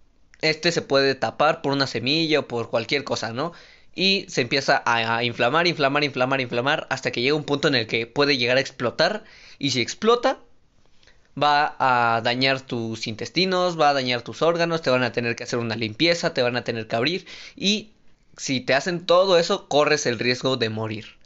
Este 0.42 0.72
se 0.72 0.84
puede 0.84 1.16
tapar 1.16 1.64
por 1.64 1.74
una 1.74 1.88
semilla 1.88 2.42
o 2.42 2.48
por 2.48 2.70
cualquier 2.70 3.04
cosa, 3.04 3.34
¿no? 3.34 3.54
Y 3.96 4.26
se 4.30 4.42
empieza 4.42 4.84
a, 4.86 5.18
a 5.18 5.24
inflamar, 5.24 5.66
inflamar, 5.66 6.04
inflamar, 6.04 6.42
inflamar, 6.42 6.86
hasta 6.92 7.12
que 7.12 7.24
llega 7.24 7.36
un 7.36 7.44
punto 7.44 7.68
en 7.68 7.74
el 7.74 7.88
que 7.88 8.06
puede 8.06 8.38
llegar 8.38 8.58
a 8.58 8.62
explotar. 8.62 9.24
Y 9.58 9.72
si 9.72 9.82
explota, 9.82 10.40
va 11.42 11.76
a 11.80 12.22
dañar 12.22 12.62
tus 12.62 13.08
intestinos, 13.08 13.80
va 13.80 13.90
a 13.90 13.94
dañar 13.94 14.22
tus 14.22 14.42
órganos, 14.42 14.82
te 14.82 14.90
van 14.90 15.04
a 15.04 15.12
tener 15.12 15.36
que 15.36 15.44
hacer 15.44 15.60
una 15.60 15.76
limpieza, 15.76 16.34
te 16.34 16.42
van 16.42 16.56
a 16.56 16.64
tener 16.64 16.88
que 16.88 16.96
abrir 16.96 17.28
y 17.56 17.92
si 18.38 18.62
te 18.62 18.74
hacen 18.74 19.06
todo 19.06 19.38
eso, 19.38 19.68
corres 19.68 20.06
el 20.06 20.20
riesgo 20.20 20.58
de 20.58 20.70
morir. 20.70 21.18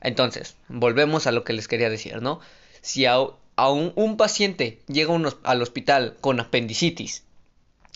Entonces, 0.00 0.56
volvemos 0.68 1.26
a 1.26 1.32
lo 1.32 1.44
que 1.44 1.52
les 1.52 1.68
quería 1.68 1.90
decir, 1.90 2.20
¿no? 2.22 2.40
Si 2.80 3.06
a, 3.06 3.18
un, 3.20 4.16
paciente 4.16 4.80
llega 4.88 5.14
al 5.44 5.62
hospital 5.62 6.16
con 6.20 6.40
apendicitis 6.40 7.24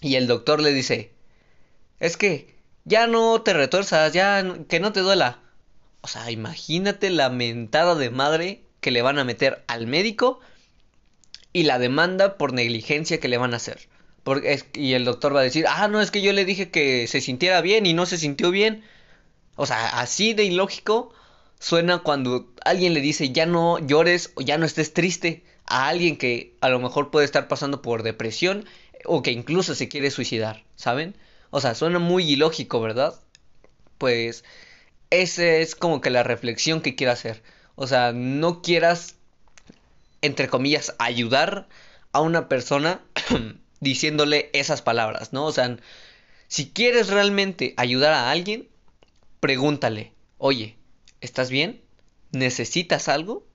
y 0.00 0.16
el 0.16 0.26
doctor 0.26 0.60
le 0.60 0.72
dice, 0.72 1.10
es 2.00 2.16
que 2.16 2.54
ya 2.84 3.06
no 3.06 3.42
te 3.42 3.54
retuerzas, 3.54 4.12
ya 4.12 4.44
que 4.68 4.80
no 4.80 4.92
te 4.92 5.00
duela. 5.00 5.38
O 6.02 6.08
sea, 6.08 6.30
imagínate 6.30 7.08
la 7.10 7.30
mentada 7.30 7.94
de 7.94 8.10
madre 8.10 8.62
que 8.80 8.90
le 8.90 9.00
van 9.00 9.18
a 9.18 9.24
meter 9.24 9.64
al 9.66 9.86
médico 9.86 10.40
y 11.54 11.62
la 11.62 11.78
demanda 11.78 12.36
por 12.36 12.52
negligencia 12.52 13.20
que 13.20 13.28
le 13.28 13.38
van 13.38 13.54
a 13.54 13.56
hacer. 13.56 13.88
Porque 14.24 14.62
y 14.74 14.92
el 14.92 15.06
doctor 15.06 15.34
va 15.34 15.40
a 15.40 15.44
decir, 15.44 15.64
ah, 15.68 15.88
no, 15.88 16.02
es 16.02 16.10
que 16.10 16.20
yo 16.20 16.32
le 16.34 16.44
dije 16.44 16.70
que 16.70 17.06
se 17.06 17.22
sintiera 17.22 17.62
bien 17.62 17.86
y 17.86 17.94
no 17.94 18.04
se 18.04 18.18
sintió 18.18 18.50
bien. 18.50 18.84
O 19.56 19.64
sea, 19.64 20.00
así 20.00 20.34
de 20.34 20.44
ilógico 20.44 21.14
suena 21.60 22.00
cuando 22.00 22.52
alguien 22.64 22.92
le 22.92 23.00
dice 23.00 23.30
ya 23.30 23.46
no 23.46 23.78
llores 23.78 24.32
o 24.34 24.42
ya 24.42 24.58
no 24.58 24.66
estés 24.66 24.92
triste 24.92 25.44
a 25.66 25.88
alguien 25.88 26.16
que 26.18 26.56
a 26.60 26.68
lo 26.68 26.80
mejor 26.80 27.10
puede 27.10 27.24
estar 27.24 27.48
pasando 27.48 27.80
por 27.80 28.02
depresión 28.02 28.66
o 29.04 29.22
que 29.22 29.30
incluso 29.30 29.74
se 29.74 29.88
quiere 29.88 30.10
suicidar, 30.10 30.64
¿saben? 30.76 31.14
O 31.50 31.60
sea, 31.60 31.74
suena 31.74 32.00
muy 32.00 32.24
ilógico, 32.30 32.80
¿verdad? 32.80 33.14
Pues 33.98 34.44
esa 35.10 35.44
es 35.44 35.76
como 35.76 36.00
que 36.00 36.10
la 36.10 36.24
reflexión 36.24 36.80
que 36.80 36.96
quiero 36.96 37.12
hacer. 37.12 37.42
O 37.76 37.86
sea, 37.86 38.12
no 38.12 38.62
quieras, 38.62 39.13
entre 40.24 40.48
comillas, 40.48 40.94
ayudar 40.98 41.68
a 42.12 42.20
una 42.20 42.48
persona 42.48 43.02
diciéndole 43.80 44.50
esas 44.52 44.80
palabras, 44.80 45.32
¿no? 45.32 45.44
O 45.44 45.52
sea, 45.52 45.76
si 46.48 46.70
quieres 46.70 47.08
realmente 47.08 47.74
ayudar 47.76 48.14
a 48.14 48.30
alguien, 48.30 48.68
pregúntale, 49.40 50.12
oye, 50.38 50.76
¿estás 51.20 51.50
bien? 51.50 51.82
¿Necesitas 52.32 53.08
algo? 53.08 53.46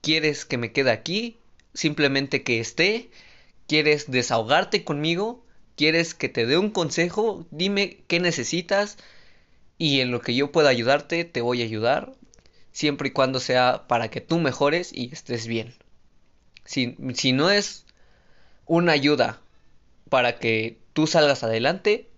¿Quieres 0.00 0.44
que 0.44 0.56
me 0.56 0.72
quede 0.72 0.90
aquí? 0.90 1.38
¿Simplemente 1.74 2.42
que 2.42 2.60
esté? 2.60 3.10
¿Quieres 3.66 4.10
desahogarte 4.10 4.84
conmigo? 4.84 5.44
¿Quieres 5.76 6.14
que 6.14 6.28
te 6.28 6.46
dé 6.46 6.56
un 6.56 6.70
consejo? 6.70 7.46
Dime 7.50 7.98
qué 8.06 8.18
necesitas 8.20 8.96
y 9.76 10.00
en 10.00 10.10
lo 10.10 10.20
que 10.20 10.34
yo 10.34 10.50
pueda 10.52 10.70
ayudarte 10.70 11.24
te 11.24 11.40
voy 11.40 11.60
a 11.60 11.66
ayudar, 11.66 12.14
siempre 12.72 13.08
y 13.08 13.12
cuando 13.12 13.40
sea 13.40 13.86
para 13.88 14.08
que 14.08 14.20
tú 14.20 14.38
mejores 14.38 14.92
y 14.92 15.12
estés 15.12 15.46
bien. 15.46 15.74
Si, 16.68 17.32
no 17.32 17.48
es 17.48 17.86
una 18.66 18.92
ayuda 18.92 19.40
para 20.10 20.38
que 20.38 20.78
tú 20.92 21.06
salgas 21.06 21.42
adelante, 21.42 22.10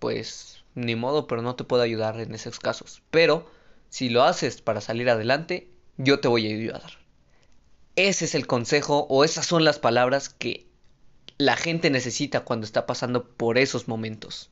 pues 0.00 0.64
ni 0.74 0.96
modo, 0.96 1.28
pero 1.28 1.42
no 1.42 1.54
te 1.54 1.62
puedo 1.62 1.84
ayudar 1.84 2.18
en 2.18 2.34
esos 2.34 2.58
casos. 2.58 3.02
Pero 3.12 3.48
si 3.88 4.08
lo 4.08 4.24
haces 4.24 4.60
para 4.62 4.80
salir 4.80 5.08
adelante, 5.08 5.70
yo 5.96 6.18
te 6.18 6.26
voy 6.26 6.48
a 6.50 6.56
ayudar. 6.56 6.98
Ese 7.94 8.24
es 8.24 8.34
el 8.34 8.48
consejo 8.48 9.06
o 9.08 9.22
esas 9.22 9.46
son 9.46 9.62
las 9.62 9.78
palabras 9.78 10.28
que 10.28 10.66
la 11.36 11.56
gente 11.56 11.88
necesita 11.88 12.40
cuando 12.40 12.66
está 12.66 12.84
pasando 12.84 13.28
por 13.28 13.58
esos 13.58 13.86
momentos. 13.86 14.50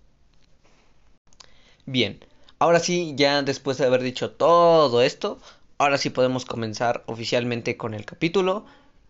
Bien, 1.85 2.25
ahora 2.61 2.79
sí, 2.79 3.15
ya 3.17 3.43
después 3.43 3.77
de 3.79 3.87
haber 3.87 4.03
dicho 4.03 4.31
todo 4.31 5.03
esto, 5.03 5.41
ahora 5.79 5.99
sí 5.99 6.11
podemos 6.11 6.45
comenzar 6.45 7.03
oficialmente 7.07 7.77
con 7.77 7.93
el 7.93 8.05
capítulo 8.05 8.67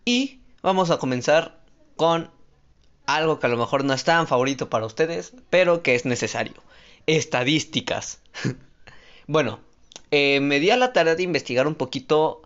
y 0.07 0.39
vamos 0.61 0.89
a 0.89 0.99
comenzar 0.99 1.59
con 1.97 2.31
algo 3.05 3.41
que 3.41 3.47
a 3.47 3.49
lo 3.49 3.57
mejor 3.57 3.83
no 3.83 3.93
es 3.93 4.05
tan 4.05 4.25
favorito 4.25 4.69
para 4.69 4.85
ustedes, 4.85 5.33
pero 5.49 5.83
que 5.83 5.95
es 5.95 6.05
necesario. 6.05 6.53
Estadísticas. 7.07 8.21
bueno, 9.27 9.59
eh, 10.11 10.39
me 10.39 10.61
di 10.61 10.69
a 10.69 10.77
la 10.77 10.93
tarea 10.93 11.15
de 11.15 11.23
investigar 11.23 11.67
un 11.67 11.75
poquito 11.75 12.41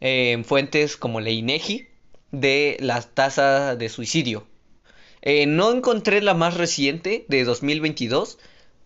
eh, 0.00 0.32
en 0.32 0.46
fuentes 0.46 0.96
como 0.96 1.20
la 1.20 1.28
INEGI 1.28 1.88
de 2.30 2.78
las 2.80 3.08
tasas 3.08 3.78
de 3.78 3.90
suicidio. 3.90 4.46
Eh, 5.20 5.44
no 5.44 5.72
encontré 5.72 6.22
la 6.22 6.32
más 6.32 6.56
reciente 6.56 7.26
de 7.28 7.44
2022, 7.44 8.38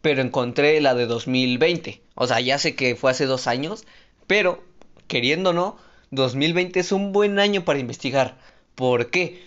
pero 0.02 0.22
encontré 0.22 0.80
la 0.80 0.96
de 0.96 1.06
2020. 1.06 2.02
O 2.16 2.26
sea, 2.26 2.40
ya 2.40 2.58
sé 2.58 2.74
que 2.74 2.96
fue 2.96 3.12
hace 3.12 3.26
dos 3.26 3.46
años, 3.46 3.84
pero 4.26 4.64
queriendo 5.06 5.50
o 5.50 5.52
no, 5.52 5.87
2020 6.10 6.80
es 6.80 6.92
un 6.92 7.12
buen 7.12 7.38
año 7.38 7.64
para 7.64 7.78
investigar. 7.78 8.38
¿Por 8.74 9.10
qué? 9.10 9.42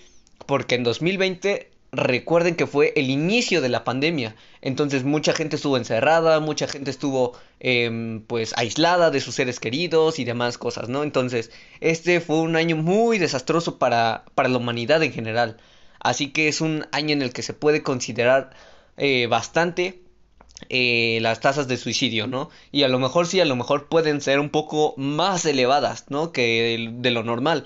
Porque 0.46 0.76
en 0.76 0.84
2020 0.84 1.72
recuerden 1.92 2.56
que 2.56 2.68
fue 2.68 2.94
el 2.96 3.10
inicio 3.10 3.62
de 3.62 3.70
la 3.70 3.84
pandemia. 3.84 4.36
Entonces 4.62 5.04
mucha 5.04 5.34
gente 5.34 5.56
estuvo 5.58 5.78
encerrada, 5.78 6.40
mucha 6.40 6.68
gente 6.68 6.92
estuvo 6.92 7.34
em, 7.60 8.22
pues 8.22 8.54
aislada 8.58 9.12
de 9.12 9.20
sus 9.20 9.36
seres 9.36 9.60
queridos 9.60 10.20
y 10.20 10.24
demás 10.24 10.58
cosas, 10.58 10.90
¿no? 10.90 11.04
Entonces 11.04 11.52
este 11.82 12.22
fue 12.22 12.38
un 12.38 12.56
año 12.56 12.76
muy 12.78 13.18
desastroso 13.18 13.78
para, 13.78 14.26
para 14.36 14.50
la 14.50 14.58
humanidad 14.58 15.04
en 15.04 15.12
general. 15.12 15.58
Así 16.00 16.32
que 16.32 16.48
es 16.48 16.62
un 16.62 16.88
año 16.92 17.14
en 17.14 17.22
el 17.22 17.34
que 17.34 17.44
se 17.44 17.54
puede 17.54 17.84
considerar 17.84 18.52
eh, 18.98 19.28
bastante 19.28 20.01
eh, 20.70 21.20
las 21.22 21.40
tasas 21.40 21.68
de 21.68 21.78
suicidio, 21.78 22.28
¿no? 22.28 22.50
Y 22.72 22.84
a 22.84 22.88
lo 22.88 23.00
mejor 23.00 23.28
sí, 23.28 23.40
a 23.40 23.46
lo 23.46 23.56
mejor 23.56 23.88
pueden 23.88 24.22
ser 24.22 24.40
un 24.40 24.50
poco 24.50 24.94
más 24.98 25.46
elevadas, 25.46 26.06
¿no? 26.10 26.32
Que 26.32 26.90
de, 26.92 27.12
lo 27.12 27.24
normal. 27.24 27.66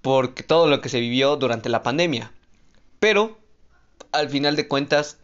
Porque 0.00 0.42
todo 0.42 0.66
lo 0.66 0.80
que 0.80 0.88
se 0.88 1.00
vivió 1.00 1.36
durante 1.36 1.68
la 1.68 1.82
pandemia. 1.82 2.32
Pero, 2.98 3.38
al 4.12 4.28
final 4.28 4.56
de 4.56 4.68
cuentas, 4.68 5.18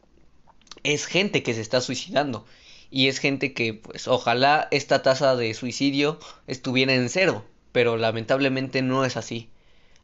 es 0.85 1.07
gente 1.07 1.43
que 1.43 1.55
se 1.55 1.61
está 1.61 1.81
suicidando. 1.81 2.47
Y 2.91 3.09
es 3.09 3.19
gente 3.19 3.53
que, 3.53 3.75
pues, 3.75 4.09
ojalá 4.09 4.69
esta 4.71 5.03
tasa 5.03 5.37
de 5.37 5.53
suicidio 5.55 6.19
estuviera 6.47 6.95
en 6.95 7.09
cero. 7.09 7.45
Pero 7.73 7.97
lamentablemente 7.97 8.83
no 8.83 9.05
es 9.05 9.17
así. 9.17 9.51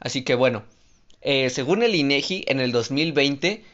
Así 0.00 0.22
que 0.22 0.34
bueno, 0.34 0.64
eh, 1.22 1.48
según 1.48 1.82
el 1.82 1.94
INEGI, 1.94 2.44
en 2.48 2.60
el 2.60 2.72
2020 2.72 3.64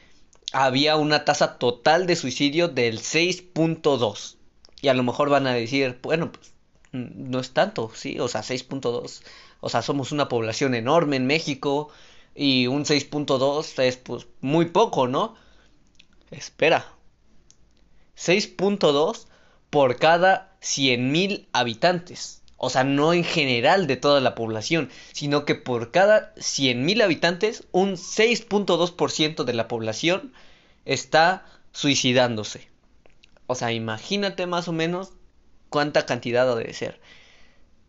había 0.52 0.96
una 0.96 1.24
tasa 1.24 1.58
total 1.58 2.06
de 2.06 2.16
suicidio 2.16 2.68
del 2.68 2.98
6.2. 3.00 4.36
Y 4.82 4.88
a 4.88 4.94
lo 4.94 5.02
mejor 5.02 5.28
van 5.28 5.46
a 5.46 5.54
decir, 5.54 5.98
bueno, 6.02 6.32
pues 6.32 6.52
no 6.92 7.38
es 7.40 7.52
tanto, 7.52 7.90
sí, 7.94 8.18
o 8.18 8.28
sea, 8.28 8.42
6.2. 8.42 9.22
O 9.60 9.68
sea, 9.68 9.82
somos 9.82 10.12
una 10.12 10.28
población 10.28 10.74
enorme 10.74 11.16
en 11.16 11.26
México 11.26 11.90
y 12.34 12.66
un 12.66 12.84
6.2 12.84 13.82
es 13.82 13.96
pues 13.96 14.26
muy 14.40 14.66
poco, 14.66 15.06
¿no? 15.06 15.34
Espera. 16.30 16.86
6.2 18.16 19.26
por 19.70 19.96
cada 19.96 20.56
100.000 20.60 21.46
habitantes. 21.52 22.39
O 22.62 22.68
sea, 22.68 22.84
no 22.84 23.14
en 23.14 23.24
general 23.24 23.86
de 23.86 23.96
toda 23.96 24.20
la 24.20 24.34
población, 24.34 24.90
sino 25.12 25.46
que 25.46 25.54
por 25.54 25.90
cada 25.92 26.34
100.000 26.34 27.02
habitantes, 27.02 27.66
un 27.72 27.92
6.2% 27.92 29.44
de 29.44 29.54
la 29.54 29.66
población 29.66 30.34
está 30.84 31.46
suicidándose. 31.72 32.68
O 33.46 33.54
sea, 33.54 33.72
imagínate 33.72 34.46
más 34.46 34.68
o 34.68 34.72
menos 34.72 35.14
cuánta 35.70 36.04
cantidad 36.04 36.54
debe 36.54 36.74
ser. 36.74 37.00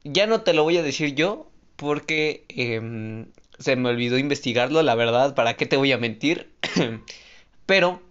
Ya 0.05 0.25
no 0.25 0.39
te 0.39 0.53
lo 0.53 0.63
voy 0.63 0.77
a 0.77 0.83
decir 0.83 1.15
yo 1.15 1.51
porque 1.75 2.45
em, 2.47 3.27
se 3.59 3.75
me 3.75 3.89
olvidó 3.89 4.17
investigarlo, 4.17 4.81
la 4.83 4.95
verdad, 4.95 5.35
¿para 5.35 5.57
qué 5.57 5.65
te 5.65 5.75
voy 5.75 5.91
a 5.91 5.97
mentir? 5.97 6.49
Pero 7.65 8.01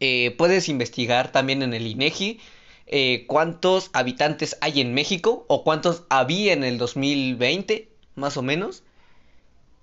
eh, 0.00 0.34
puedes 0.36 0.68
investigar 0.68 1.32
también 1.32 1.62
en 1.62 1.72
el 1.72 1.86
INEGI 1.86 2.40
eh, 2.94 3.24
cuántos 3.26 3.88
habitantes 3.94 4.58
hay 4.60 4.82
en 4.82 4.92
México 4.92 5.46
o 5.48 5.64
cuántos 5.64 6.02
había 6.10 6.52
en 6.52 6.62
el 6.62 6.76
2020, 6.76 7.88
más 8.16 8.36
o 8.36 8.42
menos. 8.42 8.82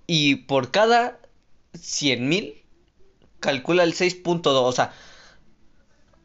Y 0.06 0.36
por 0.36 0.70
cada 0.70 1.18
100.000 1.74 2.62
calcula 3.40 3.82
el 3.82 3.94
6.2, 3.94 4.46
o 4.46 4.70
sea, 4.70 4.92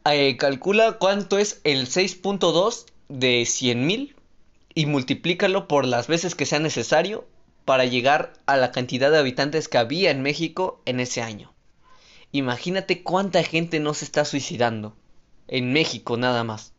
eh, 0.04 0.36
calcula 0.36 0.92
cuánto 0.98 1.38
es 1.38 1.60
el 1.64 1.88
6.2 1.88 2.86
de 3.08 3.42
100.000 3.42 4.14
y 4.74 4.86
multiplícalo 4.86 5.66
por 5.66 5.86
las 5.86 6.06
veces 6.06 6.36
que 6.36 6.46
sea 6.46 6.60
necesario 6.60 7.26
para 7.64 7.84
llegar 7.84 8.34
a 8.46 8.56
la 8.56 8.70
cantidad 8.70 9.10
de 9.10 9.18
habitantes 9.18 9.66
que 9.66 9.78
había 9.78 10.12
en 10.12 10.22
México 10.22 10.80
en 10.84 11.00
ese 11.00 11.20
año. 11.20 11.52
Imagínate 12.30 13.02
cuánta 13.02 13.42
gente 13.42 13.80
no 13.80 13.92
se 13.92 14.04
está 14.04 14.24
suicidando 14.24 14.94
en 15.48 15.72
México 15.72 16.16
nada 16.16 16.44
más. 16.44 16.75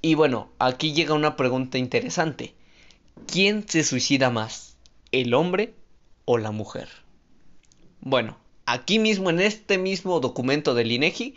Y 0.00 0.14
bueno, 0.14 0.50
aquí 0.58 0.92
llega 0.92 1.14
una 1.14 1.36
pregunta 1.36 1.78
interesante. 1.78 2.54
¿Quién 3.26 3.68
se 3.68 3.82
suicida 3.82 4.30
más? 4.30 4.76
¿El 5.10 5.34
hombre 5.34 5.74
o 6.24 6.38
la 6.38 6.52
mujer? 6.52 6.88
Bueno, 8.00 8.38
aquí 8.66 8.98
mismo 8.98 9.30
en 9.30 9.40
este 9.40 9.78
mismo 9.78 10.20
documento 10.20 10.74
del 10.74 10.92
INEGI 10.92 11.34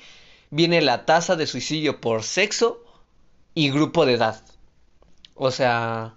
viene 0.51 0.81
la 0.81 1.05
tasa 1.05 1.35
de 1.35 1.47
suicidio 1.47 2.01
por 2.01 2.23
sexo 2.23 2.83
y 3.55 3.71
grupo 3.71 4.05
de 4.05 4.13
edad. 4.13 4.43
O 5.33 5.49
sea, 5.49 6.15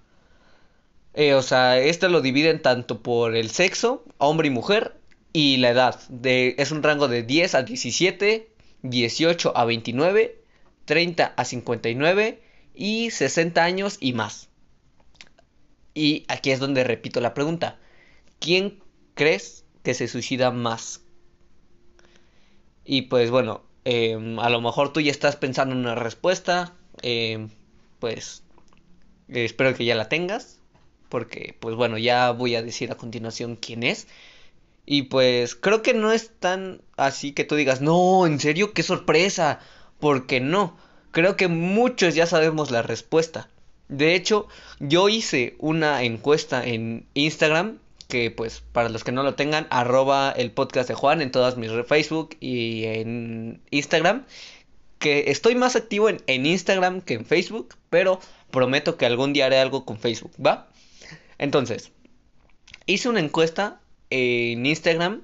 eh, 1.15 1.35
o 1.35 1.43
sea, 1.43 1.79
esto 1.79 2.09
lo 2.09 2.21
dividen 2.21 2.61
tanto 2.61 3.01
por 3.01 3.37
el 3.37 3.51
sexo, 3.51 4.05
hombre 4.19 4.49
y 4.49 4.51
mujer, 4.51 4.97
y 5.33 5.57
la 5.59 5.71
edad. 5.71 6.01
De, 6.09 6.57
es 6.59 6.73
un 6.73 6.83
rango 6.83 7.09
de 7.09 7.23
10 7.23 7.55
a 7.55 7.63
17, 7.63 8.51
18 8.83 9.57
a 9.57 9.65
29, 9.65 10.44
30 10.85 11.35
a 11.37 11.45
59 11.45 12.43
y 12.75 13.11
60 13.11 13.62
años 13.62 13.97
y 14.00 14.12
más. 14.12 14.49
Y 15.95 16.25
aquí 16.29 16.50
es 16.50 16.59
donde 16.59 16.85
repito 16.85 17.21
la 17.21 17.35
pregunta. 17.35 17.79
¿Quién 18.41 18.83
crees 19.14 19.64
que 19.83 19.95
se 19.95 20.09
suicida 20.09 20.50
más? 20.50 21.03
Y 22.85 23.03
pues 23.03 23.31
bueno, 23.31 23.62
em, 23.85 24.38
a 24.41 24.50
lo 24.50 24.61
mejor 24.61 24.93
tú 24.93 25.00
ya 25.00 25.12
estás 25.12 25.37
pensando 25.37 25.75
en 25.75 25.81
una 25.81 25.95
respuesta. 25.95 26.75
Em, 27.03 27.49
pues 28.00 28.43
espero 29.29 29.75
que 29.75 29.85
ya 29.85 29.95
la 29.95 30.09
tengas. 30.09 30.59
Porque 31.09 31.57
pues 31.61 31.76
bueno, 31.76 31.97
ya 31.97 32.33
voy 32.33 32.57
a 32.57 32.62
decir 32.62 32.91
a 32.91 32.97
continuación 32.97 33.57
quién 33.57 33.85
es. 33.85 34.09
Y 34.87 35.03
pues 35.03 35.55
creo 35.55 35.83
que 35.83 35.95
no 35.95 36.12
es 36.12 36.31
tan 36.38 36.83
así 36.97 37.33
que 37.33 37.45
tú 37.45 37.55
digas, 37.55 37.81
no, 37.81 38.26
en 38.26 38.41
serio, 38.41 38.75
qué 38.75 38.83
sorpresa. 38.83 39.61
Porque 40.04 40.38
no. 40.38 40.76
creo 41.12 41.34
que 41.34 41.49
muchos 41.49 42.14
ya 42.14 42.26
sabemos 42.26 42.70
la 42.70 42.82
respuesta. 42.82 43.49
De 43.88 44.14
hecho, 44.14 44.49
yo 44.80 45.08
hice 45.08 45.56
una 45.58 46.02
encuesta 46.02 46.62
en 46.62 47.06
Instagram, 47.14 47.78
que 48.06 48.30
pues 48.30 48.62
para 48.73 48.90
los 48.90 49.02
que 49.02 49.12
no 49.12 49.23
lo 49.23 49.34
tengan, 49.34 49.66
arroba 49.70 50.30
el 50.30 50.50
podcast 50.50 50.90
de 50.90 50.94
Juan 50.94 51.23
en 51.23 51.30
todas 51.30 51.56
mis 51.56 51.70
Facebook 51.88 52.37
y 52.38 52.84
en 52.84 53.62
Instagram. 53.70 54.26
Que 54.99 55.30
estoy 55.30 55.54
más 55.54 55.75
activo 55.75 56.11
en, 56.11 56.20
en 56.26 56.44
Instagram 56.44 57.00
que 57.00 57.14
en 57.14 57.25
Facebook, 57.25 57.75
pero 57.88 58.20
prometo 58.50 58.99
que 58.99 59.06
algún 59.06 59.32
día 59.32 59.46
haré 59.46 59.58
algo 59.58 59.87
con 59.87 59.99
Facebook, 59.99 60.32
¿va? 60.38 60.68
Entonces, 61.38 61.92
hice 62.84 63.08
una 63.08 63.20
encuesta 63.20 63.80
en 64.11 64.66
Instagram 64.66 65.23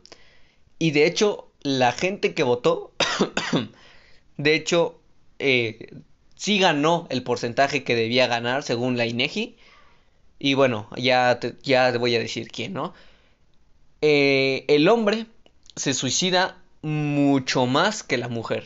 y 0.78 0.92
de 0.92 1.04
hecho 1.04 1.50
la 1.60 1.92
gente 1.92 2.32
que 2.32 2.44
votó, 2.44 2.94
de 4.42 4.54
hecho, 4.54 5.00
eh, 5.38 5.94
sí 6.34 6.58
ganó 6.58 7.06
el 7.10 7.22
porcentaje 7.22 7.84
que 7.84 7.94
debía 7.94 8.26
ganar 8.26 8.62
según 8.62 8.96
la 8.96 9.06
INEGI. 9.06 9.56
Y 10.38 10.54
bueno, 10.54 10.88
ya 10.96 11.38
te, 11.38 11.56
ya 11.62 11.96
voy 11.98 12.16
a 12.16 12.18
decir 12.18 12.48
quién, 12.48 12.72
¿no? 12.72 12.94
Eh, 14.00 14.64
el 14.68 14.88
hombre 14.88 15.26
se 15.76 15.92
suicida 15.92 16.56
mucho 16.82 17.66
más 17.66 18.02
que 18.02 18.16
la 18.16 18.28
mujer. 18.28 18.64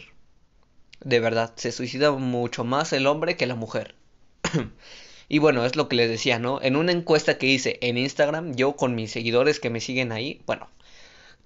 De 1.01 1.19
verdad, 1.19 1.53
se 1.57 1.73
suicida 1.73 2.13
mucho 2.13 2.65
más 2.65 2.93
el 2.93 3.07
hombre 3.09 3.37
que 3.37 3.47
la 3.47 3.57
mujer. 3.57 3.97
y 5.29 5.39
bueno, 5.41 5.65
es 5.65 5.75
lo 5.75 5.89
que 5.89 5.97
les 5.97 6.09
decía, 6.09 6.39
¿no? 6.39 6.63
En 6.63 6.77
una 6.77 6.93
encuesta 6.93 7.39
que 7.39 7.47
hice 7.47 7.79
en 7.83 7.99
Instagram, 7.99 8.55
yo 8.55 8.77
con 8.77 8.95
mis 8.95 9.11
seguidores 9.11 9.59
que 9.59 9.71
me 9.71 9.81
siguen 9.81 10.13
ahí, 10.13 10.43
bueno, 10.47 10.69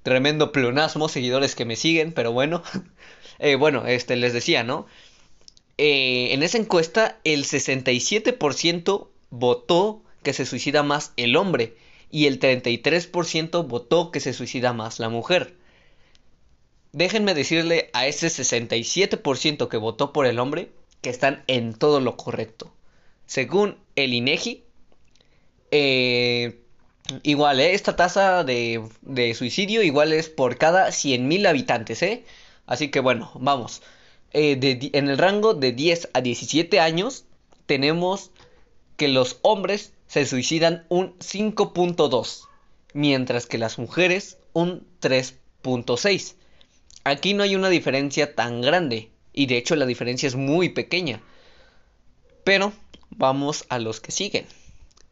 tremendo 0.03 0.53
pleonasmo, 0.53 1.09
seguidores 1.09 1.55
que 1.55 1.65
me 1.65 1.77
siguen, 1.77 2.13
pero 2.13 2.33
bueno, 2.33 2.63
eh, 3.39 3.55
bueno, 3.57 3.87
este 3.87 4.17
les 4.17 4.33
decía, 4.33 4.63
¿no? 4.63 4.87
Eh, 5.79 6.33
en 6.33 6.43
esa 6.43 6.59
encuesta 6.59 7.21
el 7.25 7.45
67% 7.45 9.09
votó 9.31 10.03
que 10.23 10.33
se 10.33 10.45
suicida 10.45 10.83
más 10.83 11.13
el 11.17 11.37
hombre 11.37 11.77
y 12.11 12.27
el 12.27 12.41
33% 12.41 13.67
votó 13.67 14.11
que 14.11 14.21
se 14.21 14.33
suicida 14.33 14.73
más 14.73 14.99
la 14.99 15.09
mujer. 15.09 15.55
Déjenme 16.93 17.35
decirle 17.35 17.91
a 17.93 18.07
ese 18.07 18.29
67% 18.29 19.69
que 19.69 19.77
votó 19.77 20.13
por 20.13 20.27
el 20.27 20.39
hombre 20.39 20.71
que 21.01 21.11
están 21.11 21.45
en 21.47 21.75
todo 21.75 22.01
lo 22.01 22.17
correcto. 22.17 22.73
Según 23.27 23.77
el 23.95 24.15
INEGI, 24.15 24.65
eh, 25.71 26.59
igual, 27.23 27.61
¿eh? 27.61 27.75
esta 27.75 27.95
tasa 27.95 28.43
de, 28.43 28.83
de, 29.03 29.35
suicidio 29.35 29.83
igual 29.83 30.13
es 30.13 30.29
por 30.29 30.57
cada 30.57 30.89
100.000 30.89 31.47
habitantes, 31.47 32.03
¿eh? 32.03 32.25
Así 32.69 32.89
que 32.91 33.01
bueno, 33.01 33.33
vamos. 33.35 33.83
Eh, 34.33 34.91
en 34.93 35.09
el 35.09 35.17
rango 35.17 35.55
de 35.55 35.73
10 35.73 36.11
a 36.13 36.21
17 36.21 36.81
años 36.81 37.25
tenemos 37.65 38.31
que 38.99 39.09
los 39.09 39.39
hombres 39.41 39.95
se 40.07 40.27
suicidan 40.27 40.85
un 40.91 41.19
5.2, 41.19 42.47
mientras 42.93 43.47
que 43.47 43.57
las 43.57 43.79
mujeres 43.79 44.37
un 44.53 44.87
3.6. 45.01 46.35
Aquí 47.05 47.33
no 47.33 47.43
hay 47.43 47.57
una 47.57 47.71
diferencia 47.71 48.35
tan 48.35 48.61
grande, 48.61 49.11
y 49.33 49.47
de 49.47 49.57
hecho 49.57 49.75
la 49.75 49.87
diferencia 49.87 50.27
es 50.27 50.37
muy 50.37 50.69
pequeña. 50.69 51.23
Pero 52.45 52.75
vamos 53.09 53.65
a 53.71 53.79
los 53.79 54.01
que 54.01 54.13
siguen. 54.13 54.45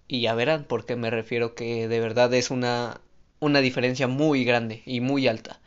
Y 0.09 0.21
ya 0.21 0.35
verán 0.35 0.65
por 0.65 0.85
qué 0.85 0.95
me 0.95 1.09
refiero 1.09 1.55
que 1.55 1.89
de 1.89 2.01
verdad 2.01 2.35
es 2.35 2.51
una, 2.51 3.01
una 3.41 3.63
diferencia 3.63 4.09
muy 4.09 4.45
grande 4.45 4.83
y 4.85 5.01
muy 5.01 5.27
alta 5.27 5.59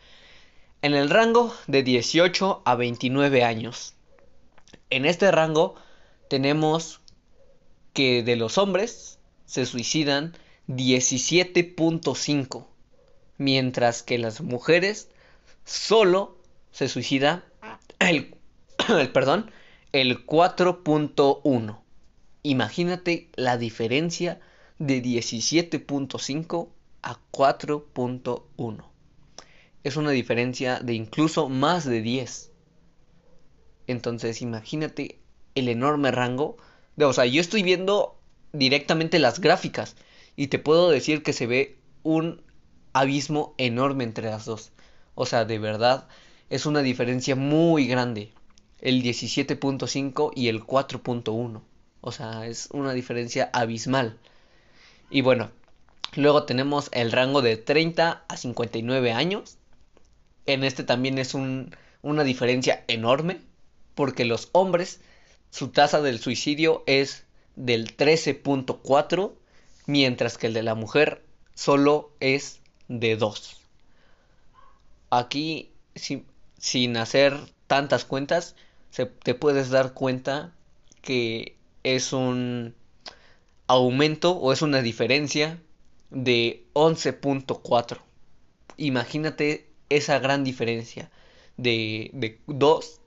en 0.82 0.94
el 0.94 1.10
rango 1.10 1.54
de 1.68 1.84
18 1.84 2.62
a 2.64 2.76
29 2.76 3.44
años. 3.44 3.96
En 4.90 5.06
este 5.06 5.30
rango 5.32 5.76
tenemos 6.30 7.02
que 7.94 8.24
de 8.24 8.38
los 8.38 8.58
hombres 8.58 9.20
se 9.46 9.66
suicidan 9.66 10.38
17.5, 10.68 12.66
mientras 13.38 14.04
que 14.04 14.18
las 14.18 14.40
mujeres 14.42 15.10
solo 15.66 16.38
se 16.72 16.88
suicida 16.88 17.44
el, 18.00 18.36
el 18.88 19.12
perdón, 19.12 19.52
el 19.92 20.26
4.1. 20.26 21.80
Imagínate 22.44 23.28
la 23.36 23.58
diferencia 23.58 24.40
de 24.78 25.04
17.5 25.04 26.70
a 27.02 27.18
4.1 27.32 28.89
es 29.84 29.96
una 29.96 30.12
diferencia 30.12 30.80
de 30.80 30.94
incluso 30.94 31.50
más 31.50 31.86
de 31.86 32.02
10. 32.02 32.52
Entonces 33.88 34.42
imagínate 34.42 35.20
el 35.56 35.70
enorme 35.70 36.12
rango. 36.12 36.58
De, 36.96 37.06
o 37.06 37.14
sea, 37.14 37.26
yo 37.26 37.42
estoy 37.42 37.64
viendo 37.64 38.20
directamente 38.52 39.20
las 39.20 39.40
gráficas 39.40 39.96
y 40.36 40.48
te 40.48 40.60
puedo 40.60 40.90
decir 40.90 41.24
que 41.24 41.34
se 41.34 41.48
ve 41.48 41.78
un 42.04 42.42
abismo 42.94 43.54
enorme 43.58 44.04
entre 44.04 44.30
las 44.30 44.46
dos. 44.46 44.72
O 45.16 45.26
sea, 45.26 45.46
de 45.46 45.60
verdad 45.60 46.08
es 46.50 46.66
una 46.66 46.82
diferencia 46.82 47.36
muy 47.36 47.88
grande. 47.88 48.32
El 48.82 49.02
17.5 49.04 50.32
y 50.36 50.48
el 50.48 50.64
4.1. 50.64 51.62
O 52.02 52.12
sea, 52.12 52.48
es 52.48 52.70
una 52.72 52.94
diferencia 52.94 53.50
abismal. 53.54 54.18
Y 55.10 55.22
bueno, 55.22 55.52
luego 56.16 56.44
tenemos 56.44 56.90
el 56.92 57.12
rango 57.12 57.42
de 57.42 57.58
30 57.58 58.24
a 58.28 58.38
59 58.38 59.12
años 59.12 59.59
en 60.54 60.64
este 60.64 60.84
también 60.84 61.18
es 61.20 61.36
una 61.36 62.24
diferencia 62.24 62.84
enorme, 62.88 63.40
porque 63.96 64.26
los 64.26 64.50
hombres, 64.52 65.00
su 65.52 65.70
tasa 65.70 66.02
del 66.02 66.20
suicidio 66.20 66.84
es 66.88 67.26
del 67.56 67.96
13.4, 67.96 69.34
mientras 69.86 70.38
que 70.38 70.48
el 70.48 70.54
de 70.54 70.64
la 70.64 70.76
mujer 70.76 71.24
solo 71.54 72.12
es 72.20 72.62
de 72.88 73.16
2. 73.16 73.58
Aquí, 75.12 75.72
sin 75.96 76.98
hacer 76.98 77.38
tantas 77.68 78.06
cuentas, 78.06 78.56
se, 78.90 79.06
te 79.06 79.36
puedes 79.36 79.70
dar 79.70 79.94
cuenta 79.94 80.54
que 81.02 81.58
es 81.84 82.14
un 82.14 82.76
aumento 83.68 84.32
o 84.32 84.52
es 84.52 84.62
una 84.62 84.82
diferencia 84.82 85.62
de 86.10 86.66
11.4. 86.74 88.00
Imagínate 88.78 89.69
esa 89.90 90.20
gran 90.20 90.44
diferencia 90.44 91.10
de, 91.58 92.10
de 92.14 92.40
2 92.48 93.00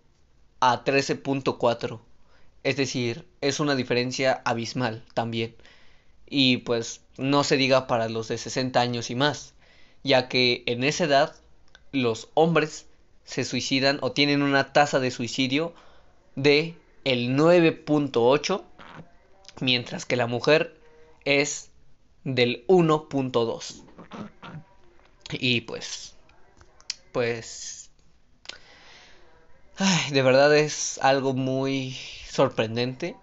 a 0.60 0.84
13.4. 0.84 2.00
Es 2.64 2.76
decir, 2.76 3.26
es 3.40 3.60
una 3.60 3.74
diferencia 3.74 4.42
abismal 4.44 5.04
también. 5.14 5.54
Y 6.26 6.58
pues 6.58 7.00
no 7.16 7.44
se 7.44 7.56
diga 7.56 7.86
para 7.86 8.08
los 8.08 8.28
de 8.28 8.38
60 8.38 8.80
años 8.80 9.10
y 9.10 9.14
más, 9.14 9.54
ya 10.02 10.28
que 10.28 10.62
en 10.66 10.84
esa 10.84 11.04
edad 11.04 11.34
los 11.90 12.28
hombres 12.34 12.86
se 13.24 13.44
suicidan 13.44 13.98
o 14.02 14.12
tienen 14.12 14.42
una 14.42 14.72
tasa 14.72 14.98
de 15.00 15.10
suicidio 15.10 15.74
de 16.36 16.76
el 17.04 17.36
9.8, 17.36 18.62
mientras 19.60 20.04
que 20.04 20.16
la 20.16 20.26
mujer 20.26 20.76
es 21.24 21.70
del 22.24 22.64
1.2. 22.68 23.82
Y 25.32 25.62
pues 25.62 26.11
pues 27.12 27.90
de 30.10 30.22
verdad 30.22 30.56
es 30.56 30.98
algo 31.02 31.34
muy 31.34 31.96
sorprendente 32.28 33.16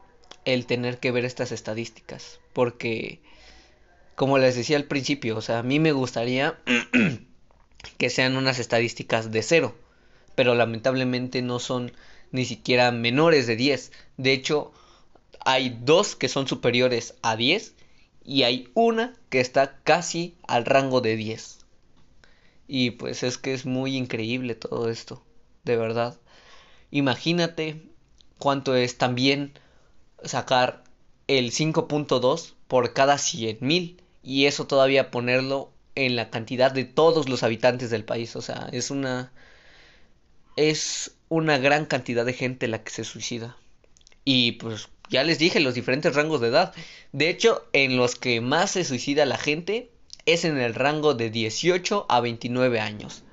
el 0.45 0.65
tener 0.65 0.99
que 0.99 1.11
ver 1.11 1.25
estas 1.25 1.51
estadísticas 1.51 2.39
porque 2.53 3.19
como 4.15 4.37
les 4.37 4.55
decía 4.55 4.77
al 4.77 4.85
principio 4.85 5.37
o 5.37 5.41
sea 5.41 5.59
a 5.59 5.63
mí 5.63 5.79
me 5.79 5.91
gustaría 5.91 6.59
que 7.97 8.09
sean 8.09 8.37
unas 8.37 8.59
estadísticas 8.59 9.31
de 9.31 9.43
cero 9.43 9.75
pero 10.35 10.55
lamentablemente 10.55 11.41
no 11.41 11.59
son 11.59 11.91
ni 12.31 12.45
siquiera 12.45 12.91
menores 12.91 13.47
de 13.47 13.55
10 13.55 13.91
de 14.17 14.33
hecho 14.33 14.71
hay 15.45 15.77
dos 15.81 16.15
que 16.15 16.29
son 16.29 16.47
superiores 16.47 17.15
a 17.21 17.35
10 17.35 17.73
y 18.23 18.43
hay 18.43 18.69
una 18.73 19.15
que 19.29 19.39
está 19.39 19.79
casi 19.83 20.35
al 20.47 20.65
rango 20.65 21.01
de 21.01 21.15
10 21.15 21.58
y 22.69 22.91
pues 22.91 23.23
es 23.23 23.39
que 23.39 23.53
es 23.53 23.65
muy 23.65 23.97
increíble 23.97 24.53
todo 24.53 24.89
esto, 24.89 25.23
de 25.63 25.75
verdad. 25.75 26.19
Imagínate 26.91 27.81
cuánto 28.37 28.75
es 28.75 28.99
también 28.99 29.53
sacar 30.23 30.83
el 31.27 31.51
5.2 31.51 32.53
por 32.67 32.93
cada 32.93 33.15
100.000 33.15 33.97
y 34.21 34.45
eso 34.45 34.67
todavía 34.67 35.09
ponerlo 35.09 35.71
en 35.95 36.15
la 36.15 36.29
cantidad 36.29 36.71
de 36.71 36.85
todos 36.85 37.27
los 37.27 37.41
habitantes 37.41 37.89
del 37.89 38.05
país, 38.05 38.35
o 38.35 38.41
sea, 38.41 38.69
es 38.71 38.91
una 38.91 39.31
es 40.55 41.15
una 41.27 41.57
gran 41.57 41.85
cantidad 41.87 42.25
de 42.25 42.33
gente 42.33 42.67
la 42.67 42.83
que 42.83 42.91
se 42.91 43.03
suicida. 43.03 43.57
Y 44.25 44.53
pues 44.53 44.89
ya 45.09 45.23
les 45.23 45.39
dije 45.39 45.59
los 45.59 45.73
diferentes 45.73 46.15
rangos 46.15 46.41
de 46.41 46.49
edad. 46.49 46.73
De 47.13 47.29
hecho, 47.29 47.65
en 47.73 47.97
los 47.97 48.15
que 48.15 48.41
más 48.41 48.71
se 48.71 48.83
suicida 48.83 49.25
la 49.25 49.37
gente 49.37 49.89
es 50.33 50.45
en 50.45 50.57
el 50.57 50.75
rango 50.75 51.13
de 51.13 51.29
18 51.29 52.05
a 52.09 52.19
29 52.21 52.79
años. 52.79 53.23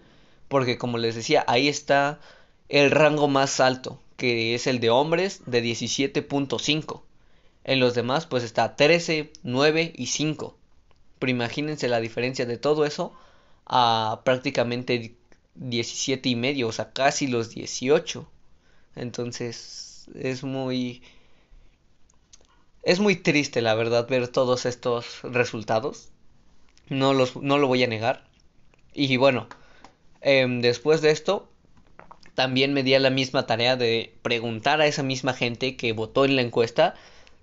Porque 0.48 0.78
como 0.78 0.98
les 0.98 1.14
decía, 1.14 1.44
ahí 1.48 1.68
está 1.68 2.20
el 2.68 2.90
rango 2.90 3.28
más 3.28 3.60
alto. 3.60 4.00
que 4.16 4.54
es 4.54 4.66
el 4.66 4.80
de 4.80 4.90
hombres, 4.90 5.42
de 5.46 5.62
17.5. 5.62 7.02
En 7.64 7.80
los 7.80 7.94
demás, 7.94 8.26
pues 8.26 8.44
está 8.44 8.76
13, 8.76 9.32
9 9.42 9.92
y 9.94 10.06
5. 10.06 10.56
Pero 11.18 11.30
imagínense 11.30 11.88
la 11.88 12.00
diferencia 12.00 12.46
de 12.46 12.56
todo 12.58 12.86
eso 12.86 13.12
a 13.66 14.22
prácticamente 14.24 15.16
17 15.56 16.28
y 16.28 16.36
medio, 16.36 16.68
o 16.68 16.72
sea, 16.72 16.92
casi 16.92 17.26
los 17.26 17.50
18. 17.50 18.26
Entonces, 18.94 20.06
es 20.14 20.44
muy... 20.44 21.02
Es 22.82 23.00
muy 23.00 23.16
triste, 23.16 23.62
la 23.62 23.74
verdad, 23.74 24.08
ver 24.08 24.28
todos 24.28 24.64
estos 24.64 25.22
resultados. 25.24 26.10
No, 26.88 27.14
los, 27.14 27.36
no 27.36 27.58
lo 27.58 27.66
voy 27.66 27.82
a 27.84 27.88
negar. 27.88 28.24
Y 28.94 29.16
bueno, 29.16 29.48
em, 30.20 30.60
después 30.60 31.00
de 31.00 31.10
esto, 31.10 31.48
también 32.34 32.72
me 32.72 32.82
di 32.82 32.94
a 32.94 33.00
la 33.00 33.10
misma 33.10 33.46
tarea 33.46 33.76
de 33.76 34.14
preguntar 34.22 34.80
a 34.80 34.86
esa 34.86 35.02
misma 35.02 35.32
gente 35.34 35.76
que 35.76 35.92
votó 35.92 36.24
en 36.24 36.36
la 36.36 36.42
encuesta 36.42 36.94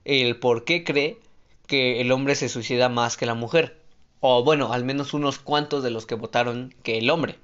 el 0.06 0.38
por 0.38 0.66
qué 0.66 0.84
cree 0.84 1.20
que 1.68 2.02
el 2.02 2.12
hombre 2.12 2.36
se 2.36 2.50
suicida 2.50 2.90
más 2.90 3.18
que 3.18 3.26
la 3.26 3.34
mujer. 3.34 3.80
O 4.20 4.44
bueno, 4.44 4.72
al 4.72 4.86
menos 4.86 5.14
unos 5.14 5.40
cuantos 5.40 5.84
de 5.84 5.92
los 5.92 6.06
que 6.06 6.16
votaron 6.16 6.74
que 6.84 6.98
el 6.98 7.10
hombre. 7.10 7.38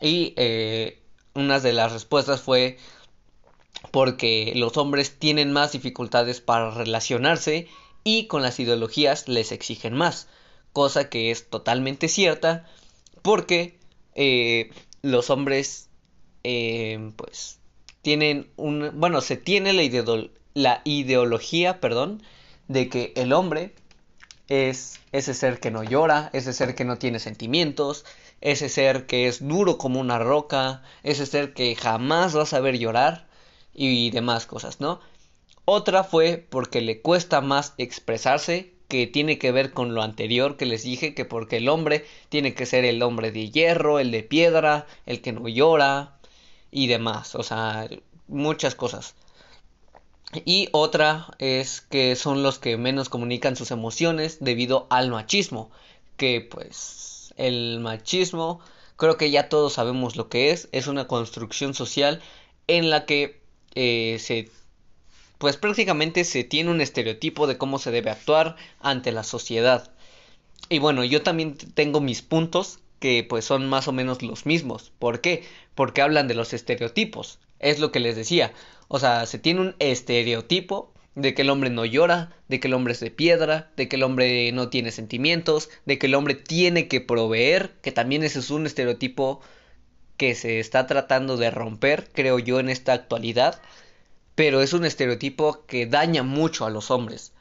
Y 0.00 0.34
eh, 0.36 0.98
una 1.34 1.60
de 1.60 1.72
las 1.72 1.92
respuestas 1.92 2.40
fue 2.40 2.78
porque 3.90 4.52
los 4.56 4.76
hombres 4.76 5.18
tienen 5.18 5.52
más 5.52 5.72
dificultades 5.72 6.40
para 6.40 6.70
relacionarse 6.70 7.68
y 8.04 8.26
con 8.26 8.42
las 8.42 8.58
ideologías 8.60 9.28
les 9.28 9.52
exigen 9.52 9.94
más, 9.94 10.28
cosa 10.76 11.08
que 11.08 11.30
es 11.30 11.48
totalmente 11.48 12.06
cierta 12.06 12.66
porque 13.22 13.78
eh, 14.14 14.68
los 15.00 15.30
hombres 15.30 15.88
eh, 16.44 17.12
pues 17.16 17.60
tienen 18.02 18.50
un 18.56 18.90
bueno 18.92 19.22
se 19.22 19.38
tiene 19.38 19.72
la, 19.72 19.82
la 20.52 20.82
ideología 20.84 21.80
perdón 21.80 22.22
de 22.68 22.90
que 22.90 23.14
el 23.16 23.32
hombre 23.32 23.74
es 24.48 25.00
ese 25.12 25.32
ser 25.32 25.60
que 25.60 25.70
no 25.70 25.82
llora, 25.82 26.28
ese 26.34 26.52
ser 26.52 26.74
que 26.74 26.84
no 26.84 26.98
tiene 26.98 27.20
sentimientos, 27.20 28.04
ese 28.42 28.68
ser 28.68 29.06
que 29.06 29.28
es 29.28 29.48
duro 29.48 29.78
como 29.78 29.98
una 29.98 30.18
roca, 30.18 30.82
ese 31.02 31.24
ser 31.24 31.54
que 31.54 31.74
jamás 31.74 32.36
va 32.36 32.42
a 32.42 32.46
saber 32.54 32.76
llorar 32.78 33.26
y 33.72 34.10
demás 34.10 34.44
cosas, 34.44 34.78
¿no? 34.78 35.00
Otra 35.64 36.04
fue 36.04 36.46
porque 36.50 36.82
le 36.82 37.00
cuesta 37.00 37.40
más 37.40 37.72
expresarse, 37.78 38.75
que 38.88 39.06
tiene 39.06 39.38
que 39.38 39.52
ver 39.52 39.72
con 39.72 39.94
lo 39.94 40.02
anterior 40.02 40.56
que 40.56 40.66
les 40.66 40.82
dije, 40.82 41.14
que 41.14 41.24
porque 41.24 41.58
el 41.58 41.68
hombre 41.68 42.04
tiene 42.28 42.54
que 42.54 42.66
ser 42.66 42.84
el 42.84 43.02
hombre 43.02 43.32
de 43.32 43.50
hierro, 43.50 43.98
el 43.98 44.10
de 44.10 44.22
piedra, 44.22 44.86
el 45.06 45.20
que 45.20 45.32
no 45.32 45.48
llora 45.48 46.18
y 46.70 46.86
demás, 46.86 47.34
o 47.34 47.42
sea, 47.42 47.88
muchas 48.28 48.74
cosas. 48.74 49.14
Y 50.44 50.68
otra 50.72 51.28
es 51.38 51.80
que 51.80 52.16
son 52.16 52.42
los 52.42 52.58
que 52.58 52.76
menos 52.76 53.08
comunican 53.08 53.56
sus 53.56 53.70
emociones 53.70 54.38
debido 54.40 54.86
al 54.90 55.10
machismo. 55.10 55.70
Que 56.16 56.40
pues 56.40 57.32
el 57.36 57.80
machismo 57.80 58.60
creo 58.96 59.16
que 59.16 59.30
ya 59.30 59.48
todos 59.48 59.74
sabemos 59.74 60.16
lo 60.16 60.28
que 60.28 60.50
es. 60.50 60.68
Es 60.72 60.88
una 60.88 61.06
construcción 61.06 61.74
social 61.74 62.20
en 62.66 62.90
la 62.90 63.06
que 63.06 63.40
eh, 63.74 64.18
se 64.20 64.50
pues 65.38 65.56
prácticamente 65.56 66.24
se 66.24 66.44
tiene 66.44 66.70
un 66.70 66.80
estereotipo 66.80 67.46
de 67.46 67.58
cómo 67.58 67.78
se 67.78 67.90
debe 67.90 68.10
actuar 68.10 68.56
ante 68.80 69.12
la 69.12 69.22
sociedad. 69.22 69.90
Y 70.68 70.78
bueno, 70.78 71.04
yo 71.04 71.22
también 71.22 71.56
tengo 71.56 72.00
mis 72.00 72.22
puntos 72.22 72.80
que 72.98 73.24
pues 73.28 73.44
son 73.44 73.68
más 73.68 73.88
o 73.88 73.92
menos 73.92 74.22
los 74.22 74.46
mismos. 74.46 74.92
¿Por 74.98 75.20
qué? 75.20 75.44
Porque 75.74 76.02
hablan 76.02 76.28
de 76.28 76.34
los 76.34 76.52
estereotipos. 76.52 77.38
Es 77.58 77.78
lo 77.78 77.92
que 77.92 78.00
les 78.00 78.16
decía. 78.16 78.52
O 78.88 78.98
sea, 78.98 79.26
se 79.26 79.38
tiene 79.38 79.60
un 79.60 79.76
estereotipo 79.78 80.92
de 81.14 81.34
que 81.34 81.42
el 81.42 81.50
hombre 81.50 81.70
no 81.70 81.84
llora, 81.84 82.30
de 82.48 82.60
que 82.60 82.68
el 82.68 82.74
hombre 82.74 82.92
es 82.92 83.00
de 83.00 83.10
piedra, 83.10 83.70
de 83.76 83.88
que 83.88 83.96
el 83.96 84.02
hombre 84.02 84.52
no 84.52 84.68
tiene 84.68 84.92
sentimientos, 84.92 85.70
de 85.86 85.98
que 85.98 86.06
el 86.06 86.14
hombre 86.14 86.34
tiene 86.34 86.88
que 86.88 87.00
proveer, 87.00 87.72
que 87.82 87.90
también 87.90 88.22
ese 88.22 88.40
es 88.40 88.50
un 88.50 88.66
estereotipo 88.66 89.40
que 90.18 90.34
se 90.34 90.60
está 90.60 90.86
tratando 90.86 91.36
de 91.36 91.50
romper, 91.50 92.10
creo 92.12 92.38
yo, 92.38 92.60
en 92.60 92.68
esta 92.68 92.92
actualidad, 92.92 93.60
pero 94.36 94.60
es 94.60 94.74
un 94.74 94.84
estereotipo 94.84 95.64
que 95.66 95.86
daña 95.86 96.22
mucho 96.22 96.66
a 96.66 96.70
los 96.70 96.92
hombres. 96.92 97.32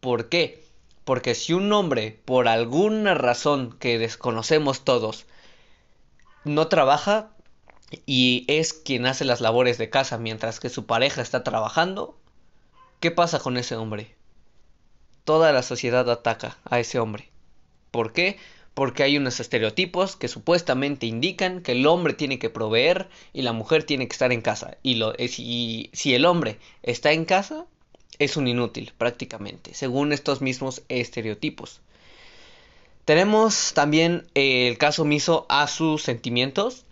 ¿Por 0.00 0.28
qué? 0.30 0.64
Porque 1.04 1.34
si 1.34 1.52
un 1.52 1.70
hombre, 1.72 2.18
por 2.24 2.48
alguna 2.48 3.12
razón 3.14 3.76
que 3.78 3.98
desconocemos 3.98 4.84
todos, 4.84 5.26
no 6.44 6.68
trabaja, 6.68 7.30
y 8.06 8.44
es 8.48 8.72
quien 8.72 9.04
hace 9.06 9.24
las 9.24 9.40
labores 9.40 9.78
de 9.78 9.90
casa 9.90 10.16
mientras 10.16 10.60
que 10.60 10.70
su 10.70 10.86
pareja 10.86 11.22
está 11.22 11.44
trabajando, 11.44 12.16
¿qué 13.00 13.10
pasa 13.10 13.40
con 13.40 13.56
ese 13.56 13.76
hombre? 13.76 14.14
Toda 15.24 15.52
la 15.52 15.62
sociedad 15.62 16.08
ataca 16.08 16.56
a 16.64 16.78
ese 16.78 16.98
hombre. 17.00 17.30
¿Por 17.90 18.12
qué? 18.12 18.38
Porque 18.74 19.04
hay 19.04 19.16
unos 19.16 19.40
estereotipos 19.40 20.16
que 20.16 20.28
supuestamente 20.28 21.06
indican 21.06 21.62
que 21.62 21.72
el 21.72 21.86
hombre 21.86 22.12
tiene 22.12 22.38
que 22.38 22.50
proveer 22.50 23.08
y 23.32 23.42
la 23.42 23.52
mujer 23.52 23.84
tiene 23.84 24.08
que 24.08 24.12
estar 24.12 24.32
en 24.32 24.42
casa. 24.42 24.76
Y, 24.82 24.96
lo, 24.96 25.14
si, 25.28 25.90
si 25.92 26.14
el 26.14 26.26
hombre 26.26 26.58
está 26.82 27.12
en 27.12 27.24
casa, 27.24 27.66
es 28.18 28.36
un 28.36 28.48
inútil 28.48 28.92
prácticamente, 28.98 29.74
según 29.74 30.12
estos 30.12 30.40
mismos 30.40 30.82
estereotipos. 30.88 31.80
Tenemos 33.04 33.72
también 33.74 34.26
el 34.34 34.78
caso 34.78 35.04
miso 35.04 35.46
a 35.48 35.66
sus 35.68 36.02
sentimientos 36.02 36.84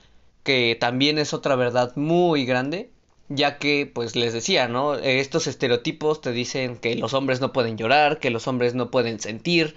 que 0.43 0.77
también 0.79 1.19
es 1.19 1.33
otra 1.35 1.57
verdad 1.57 1.95
muy 1.97 2.45
grande, 2.45 2.91
ya 3.29 3.59
que, 3.59 3.91
pues 3.93 4.17
les 4.17 4.33
decía, 4.33 4.69
¿no? 4.69 4.95
Estos 4.95 5.47
estereotipos 5.47 6.21
te 6.21 6.33
dicen 6.33 6.77
que 6.77 6.97
los 6.97 7.15
hombres 7.15 7.41
no 7.41 7.53
pueden 7.53 7.79
llorar, 7.79 8.19
que 8.19 8.31
los 8.31 8.47
hombres 8.49 8.75
no 8.75 8.91
pueden 8.91 9.21
sentir, 9.21 9.75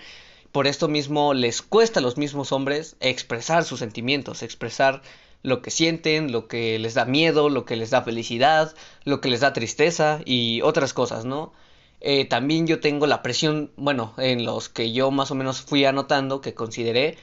por 0.55 0.67
esto 0.67 0.87
mismo 0.87 1.33
les 1.33 1.61
cuesta 1.61 1.99
a 1.99 2.01
los 2.01 2.15
mismos 2.15 2.53
hombres 2.53 2.95
expresar 3.01 3.65
sus 3.65 3.79
sentimientos, 3.79 4.41
expresar 4.41 5.01
lo 5.43 5.61
que 5.61 5.69
sienten, 5.69 6.31
lo 6.31 6.47
que 6.47 6.79
les 6.79 6.93
da 6.93 7.03
miedo, 7.03 7.49
lo 7.49 7.65
que 7.65 7.75
les 7.75 7.89
da 7.89 8.03
felicidad, 8.03 8.73
lo 9.03 9.19
que 9.19 9.27
les 9.27 9.41
da 9.41 9.51
tristeza 9.51 10.21
y 10.23 10.61
otras 10.61 10.93
cosas, 10.93 11.25
¿no? 11.25 11.51
Eh, 11.99 12.23
también 12.23 12.67
yo 12.67 12.79
tengo 12.79 13.05
la 13.05 13.21
presión, 13.21 13.73
bueno, 13.75 14.13
en 14.17 14.45
los 14.45 14.69
que 14.69 14.93
yo 14.93 15.11
más 15.11 15.29
o 15.29 15.35
menos 15.35 15.59
fui 15.59 15.83
anotando, 15.83 16.39
que 16.39 16.53
consideré, 16.53 17.17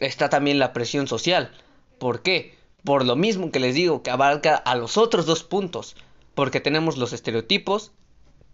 está 0.00 0.28
también 0.28 0.58
la 0.58 0.72
presión 0.72 1.06
social. 1.06 1.52
¿Por 2.00 2.22
qué? 2.22 2.58
Por 2.82 3.04
lo 3.04 3.14
mismo 3.14 3.52
que 3.52 3.60
les 3.60 3.76
digo, 3.76 4.02
que 4.02 4.10
abarca 4.10 4.56
a 4.56 4.74
los 4.74 4.96
otros 4.96 5.26
dos 5.26 5.44
puntos, 5.44 5.94
porque 6.34 6.58
tenemos 6.58 6.96
los 6.96 7.12
estereotipos 7.12 7.92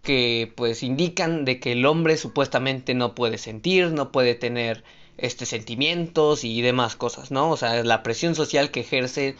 que 0.02 0.52
pues 0.56 0.82
indican 0.82 1.44
de 1.44 1.60
que 1.60 1.72
el 1.72 1.84
hombre 1.86 2.16
supuestamente 2.16 2.94
no 2.94 3.14
puede 3.14 3.38
sentir, 3.38 3.92
no 3.92 4.12
puede 4.12 4.34
tener 4.34 4.84
este 5.18 5.44
sentimientos 5.46 6.44
y 6.44 6.62
demás 6.62 6.96
cosas, 6.96 7.30
¿no? 7.30 7.50
O 7.50 7.56
sea, 7.56 7.84
la 7.84 8.02
presión 8.02 8.34
social 8.34 8.70
que 8.70 8.80
ejerce 8.80 9.36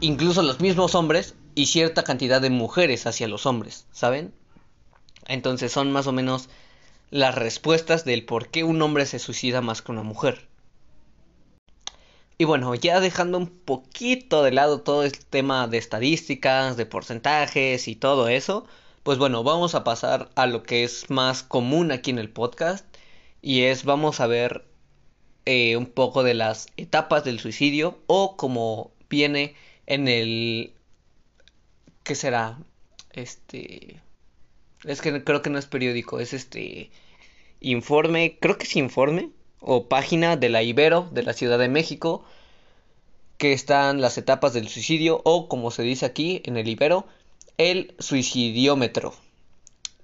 incluso 0.00 0.42
los 0.42 0.60
mismos 0.60 0.94
hombres 0.94 1.34
y 1.54 1.66
cierta 1.66 2.04
cantidad 2.04 2.40
de 2.40 2.50
mujeres 2.50 3.06
hacia 3.06 3.28
los 3.28 3.46
hombres, 3.46 3.86
¿saben? 3.92 4.32
Entonces 5.26 5.72
son 5.72 5.90
más 5.92 6.06
o 6.06 6.12
menos 6.12 6.48
las 7.10 7.34
respuestas 7.34 8.04
del 8.04 8.24
por 8.24 8.48
qué 8.48 8.64
un 8.64 8.80
hombre 8.82 9.06
se 9.06 9.18
suicida 9.18 9.60
más 9.60 9.82
que 9.82 9.92
una 9.92 10.02
mujer. 10.02 10.46
Y 12.36 12.44
bueno, 12.44 12.72
ya 12.76 13.00
dejando 13.00 13.38
un 13.38 13.48
poquito 13.48 14.44
de 14.44 14.52
lado 14.52 14.82
todo 14.82 15.02
el 15.02 15.12
tema 15.18 15.66
de 15.66 15.78
estadísticas, 15.78 16.76
de 16.76 16.86
porcentajes 16.86 17.88
y 17.88 17.96
todo 17.96 18.28
eso, 18.28 18.66
pues 19.08 19.16
bueno, 19.16 19.42
vamos 19.42 19.74
a 19.74 19.84
pasar 19.84 20.28
a 20.34 20.46
lo 20.46 20.62
que 20.62 20.84
es 20.84 21.08
más 21.08 21.42
común 21.42 21.92
aquí 21.92 22.10
en 22.10 22.18
el 22.18 22.28
podcast 22.28 22.84
y 23.40 23.62
es 23.62 23.84
vamos 23.84 24.20
a 24.20 24.26
ver 24.26 24.66
eh, 25.46 25.78
un 25.78 25.86
poco 25.86 26.22
de 26.22 26.34
las 26.34 26.66
etapas 26.76 27.24
del 27.24 27.40
suicidio 27.40 28.00
o 28.06 28.36
como 28.36 28.92
viene 29.08 29.54
en 29.86 30.08
el 30.08 30.74
¿qué 32.02 32.14
será? 32.14 32.58
Este 33.14 34.02
es 34.84 35.00
que 35.00 35.24
creo 35.24 35.40
que 35.40 35.48
no 35.48 35.58
es 35.58 35.64
periódico, 35.64 36.20
es 36.20 36.34
este 36.34 36.90
informe, 37.60 38.36
creo 38.38 38.58
que 38.58 38.64
es 38.64 38.76
informe 38.76 39.30
o 39.60 39.88
página 39.88 40.36
de 40.36 40.50
la 40.50 40.62
Ibero 40.62 41.08
de 41.12 41.22
la 41.22 41.32
Ciudad 41.32 41.58
de 41.58 41.70
México, 41.70 42.26
que 43.38 43.54
están 43.54 44.02
las 44.02 44.18
etapas 44.18 44.52
del 44.52 44.68
suicidio 44.68 45.22
o 45.24 45.48
como 45.48 45.70
se 45.70 45.82
dice 45.82 46.04
aquí 46.04 46.42
en 46.44 46.58
el 46.58 46.68
Ibero, 46.68 47.06
el 47.58 47.94
suicidiómetro. 47.98 49.14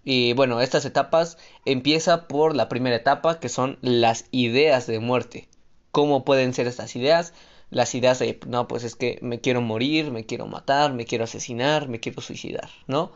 Y 0.04 0.34
bueno, 0.34 0.60
estas 0.60 0.84
etapas 0.84 1.38
empieza 1.64 2.28
por 2.28 2.54
la 2.54 2.68
primera 2.68 2.96
etapa 2.96 3.40
que 3.40 3.48
son 3.48 3.78
las 3.80 4.26
ideas 4.32 4.86
de 4.86 5.00
muerte. 5.00 5.48
¿Cómo 5.92 6.24
pueden 6.24 6.52
ser 6.52 6.66
estas 6.66 6.94
ideas? 6.94 7.32
Las 7.70 7.94
ideas 7.94 8.18
de, 8.18 8.38
no, 8.46 8.68
pues 8.68 8.84
es 8.84 8.96
que 8.96 9.18
me 9.22 9.40
quiero 9.40 9.62
morir, 9.62 10.10
me 10.10 10.26
quiero 10.26 10.46
matar, 10.46 10.92
me 10.92 11.06
quiero 11.06 11.24
asesinar, 11.24 11.88
me 11.88 12.00
quiero 12.00 12.20
suicidar, 12.20 12.68
¿no? 12.86 13.12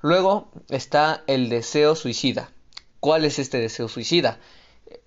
Luego 0.00 0.48
está 0.68 1.24
el 1.26 1.48
deseo 1.48 1.96
suicida. 1.96 2.52
¿Cuál 3.00 3.24
es 3.24 3.38
este 3.38 3.58
deseo 3.58 3.88
suicida? 3.88 4.38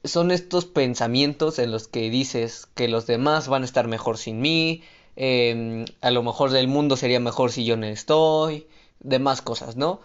son 0.03 0.31
estos 0.31 0.65
pensamientos 0.65 1.59
en 1.59 1.71
los 1.71 1.87
que 1.87 2.09
dices 2.09 2.67
que 2.75 2.87
los 2.87 3.05
demás 3.07 3.47
van 3.47 3.63
a 3.63 3.65
estar 3.65 3.87
mejor 3.87 4.17
sin 4.17 4.41
mí, 4.41 4.83
em, 5.19 5.85
a 6.01 6.11
lo 6.11 6.23
mejor 6.23 6.51
del 6.51 6.69
mundo 6.69 6.95
sería 6.95 7.19
mejor 7.19 7.51
si 7.51 7.65
yo 7.65 7.75
no 7.77 7.85
estoy, 7.85 8.67
demás 9.01 9.41
cosas, 9.41 9.75
¿no? 9.75 9.99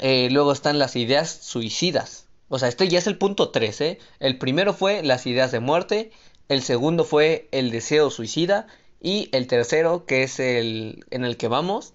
Eh, 0.00 0.28
luego 0.30 0.52
están 0.52 0.78
las 0.78 0.96
ideas 0.96 1.30
suicidas. 1.30 2.26
O 2.48 2.58
sea, 2.58 2.68
este 2.68 2.88
ya 2.88 2.98
es 2.98 3.06
el 3.06 3.18
punto 3.18 3.50
3, 3.50 3.80
¿eh? 3.80 3.98
El 4.20 4.38
primero 4.38 4.74
fue 4.74 5.02
las 5.02 5.26
ideas 5.26 5.50
de 5.50 5.60
muerte, 5.60 6.10
el 6.48 6.62
segundo 6.62 7.04
fue 7.04 7.48
el 7.52 7.70
deseo 7.70 8.10
suicida 8.10 8.66
y 9.00 9.30
el 9.32 9.46
tercero, 9.46 10.04
que 10.06 10.22
es 10.24 10.38
el 10.40 11.04
en 11.10 11.24
el 11.24 11.36
que 11.38 11.48
vamos, 11.48 11.94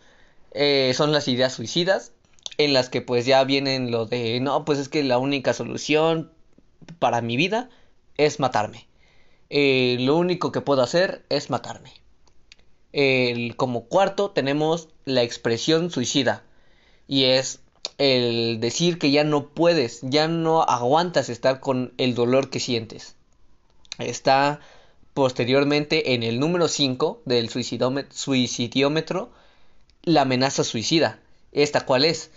eh, 0.53 0.93
son 0.95 1.11
las 1.11 1.27
ideas 1.27 1.53
suicidas, 1.53 2.13
en 2.57 2.73
las 2.73 2.89
que 2.89 3.01
pues 3.01 3.25
ya 3.27 3.43
vienen 3.43 3.91
lo 3.91 4.07
de, 4.07 4.39
no, 4.39 4.65
pues 4.65 4.79
es 4.79 4.89
que 4.89 5.03
la 5.03 5.19
única 5.19 5.53
solución 5.53 6.31
para 6.99 7.21
mi 7.21 7.37
vida 7.37 7.69
es 8.17 8.39
matarme. 8.39 8.87
Lo 9.49 10.17
único 10.17 10.51
que 10.51 10.61
puedo 10.61 10.81
hacer 10.81 11.23
es 11.29 11.49
matarme. 11.49 11.93
El, 12.93 13.55
como 13.55 13.85
cuarto 13.85 14.31
tenemos 14.31 14.89
la 15.05 15.23
expresión 15.23 15.91
suicida 15.91 16.43
y 17.07 17.25
es 17.25 17.59
el 17.97 18.59
decir 18.59 18.99
que 18.99 19.11
ya 19.11 19.23
no 19.23 19.49
puedes, 19.49 20.01
ya 20.03 20.27
no 20.27 20.61
aguantas 20.63 21.29
estar 21.29 21.59
con 21.59 21.93
el 21.97 22.15
dolor 22.15 22.49
que 22.49 22.59
sientes. 22.59 23.15
Está 23.97 24.59
posteriormente 25.13 26.13
en 26.13 26.23
el 26.23 26.39
número 26.39 26.67
5 26.67 27.23
del 27.25 27.49
suicidiómetro 27.49 29.31
la 30.03 30.21
amenaza 30.21 30.63
suicida. 30.63 31.19
¿Esta 31.51 31.85
cuál 31.85 32.05
es? 32.05 32.31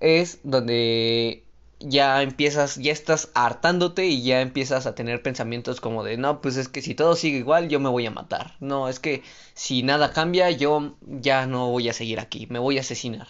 Es 0.00 0.38
donde 0.42 1.44
ya 1.80 2.22
empiezas, 2.22 2.76
ya 2.76 2.92
estás 2.92 3.30
hartándote 3.34 4.06
y 4.06 4.22
ya 4.22 4.40
empiezas 4.42 4.86
a 4.86 4.94
tener 4.94 5.22
pensamientos 5.22 5.80
como 5.80 6.04
de, 6.04 6.16
no, 6.16 6.40
pues 6.40 6.56
es 6.56 6.68
que 6.68 6.82
si 6.82 6.94
todo 6.94 7.16
sigue 7.16 7.38
igual, 7.38 7.68
yo 7.68 7.80
me 7.80 7.88
voy 7.88 8.06
a 8.06 8.10
matar. 8.10 8.54
No, 8.60 8.88
es 8.88 9.00
que 9.00 9.22
si 9.54 9.82
nada 9.82 10.12
cambia, 10.12 10.50
yo 10.50 10.94
ya 11.00 11.46
no 11.46 11.70
voy 11.70 11.88
a 11.88 11.92
seguir 11.92 12.20
aquí, 12.20 12.46
me 12.50 12.58
voy 12.58 12.78
a 12.78 12.82
asesinar. 12.82 13.28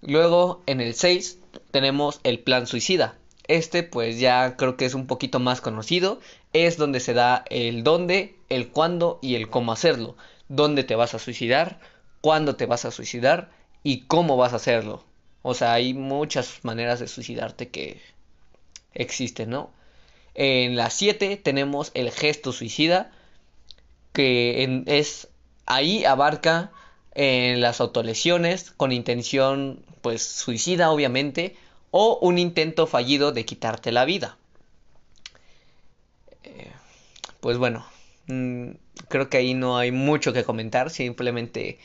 Luego, 0.00 0.62
en 0.66 0.80
el 0.80 0.94
6, 0.94 1.38
tenemos 1.70 2.20
el 2.24 2.40
plan 2.40 2.66
suicida. 2.66 3.18
Este, 3.46 3.82
pues 3.82 4.18
ya 4.18 4.56
creo 4.56 4.76
que 4.76 4.84
es 4.84 4.94
un 4.94 5.06
poquito 5.06 5.40
más 5.40 5.60
conocido. 5.60 6.20
Es 6.52 6.76
donde 6.76 7.00
se 7.00 7.14
da 7.14 7.44
el 7.50 7.84
dónde, 7.84 8.36
el 8.48 8.68
cuándo 8.68 9.18
y 9.22 9.34
el 9.34 9.48
cómo 9.50 9.72
hacerlo. 9.72 10.16
Dónde 10.48 10.84
te 10.84 10.94
vas 10.94 11.14
a 11.14 11.18
suicidar, 11.18 11.80
cuándo 12.20 12.56
te 12.56 12.66
vas 12.66 12.84
a 12.84 12.90
suicidar 12.90 13.50
y 13.82 14.02
cómo 14.02 14.36
vas 14.36 14.52
a 14.52 14.56
hacerlo. 14.56 15.04
O 15.46 15.52
sea, 15.52 15.74
hay 15.74 15.92
muchas 15.92 16.60
maneras 16.62 17.00
de 17.00 17.06
suicidarte 17.06 17.68
que 17.68 18.00
existen, 18.94 19.50
¿no? 19.50 19.70
En 20.34 20.74
la 20.74 20.88
7 20.88 21.36
tenemos 21.36 21.90
el 21.92 22.10
gesto 22.10 22.50
suicida, 22.50 23.12
que 24.14 24.82
es 24.86 25.28
ahí 25.66 26.06
abarca 26.06 26.72
en 27.14 27.60
las 27.60 27.82
autolesiones 27.82 28.70
con 28.70 28.90
intención 28.90 29.84
pues 30.00 30.22
suicida 30.22 30.90
obviamente 30.90 31.56
o 31.90 32.18
un 32.22 32.38
intento 32.38 32.86
fallido 32.86 33.32
de 33.32 33.44
quitarte 33.44 33.92
la 33.92 34.06
vida. 34.06 34.38
Eh, 36.44 36.72
pues 37.40 37.58
bueno, 37.58 37.84
mm, 38.28 38.70
creo 39.08 39.28
que 39.28 39.36
ahí 39.36 39.52
no 39.52 39.76
hay 39.76 39.92
mucho 39.92 40.32
que 40.32 40.42
comentar, 40.42 40.88
simplemente 40.88 41.78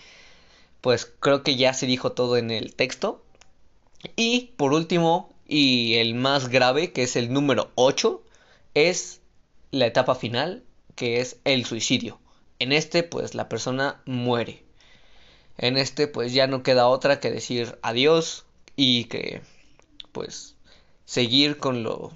pues 0.80 1.06
creo 1.20 1.44
que 1.44 1.58
ya 1.58 1.74
se 1.74 1.88
dijo 1.88 2.14
todo 2.14 2.38
en 2.38 2.52
el 2.52 2.74
texto. 2.74 3.22
Y 4.16 4.54
por 4.58 4.74
último, 4.74 5.30
y 5.48 5.96
el 5.96 6.16
más 6.16 6.50
grave, 6.50 6.92
que 6.94 7.04
es 7.04 7.16
el 7.16 7.34
número 7.34 7.72
8, 7.76 8.22
es 8.74 9.22
la 9.72 9.88
etapa 9.88 10.16
final, 10.16 10.64
que 10.96 11.22
es 11.22 11.38
el 11.44 11.66
suicidio. 11.66 12.20
En 12.60 12.72
este, 12.72 13.04
pues 13.04 13.36
la 13.36 13.50
persona 13.50 14.02
muere. 14.06 14.64
En 15.58 15.78
este, 15.78 16.08
pues 16.08 16.34
ya 16.34 16.48
no 16.48 16.64
queda 16.64 16.88
otra 16.88 17.20
que 17.20 17.32
decir 17.32 17.78
adiós 17.82 18.46
y 18.76 19.06
que, 19.06 19.42
pues, 20.12 20.56
seguir 21.06 21.58
con 21.58 21.84
lo... 21.84 22.12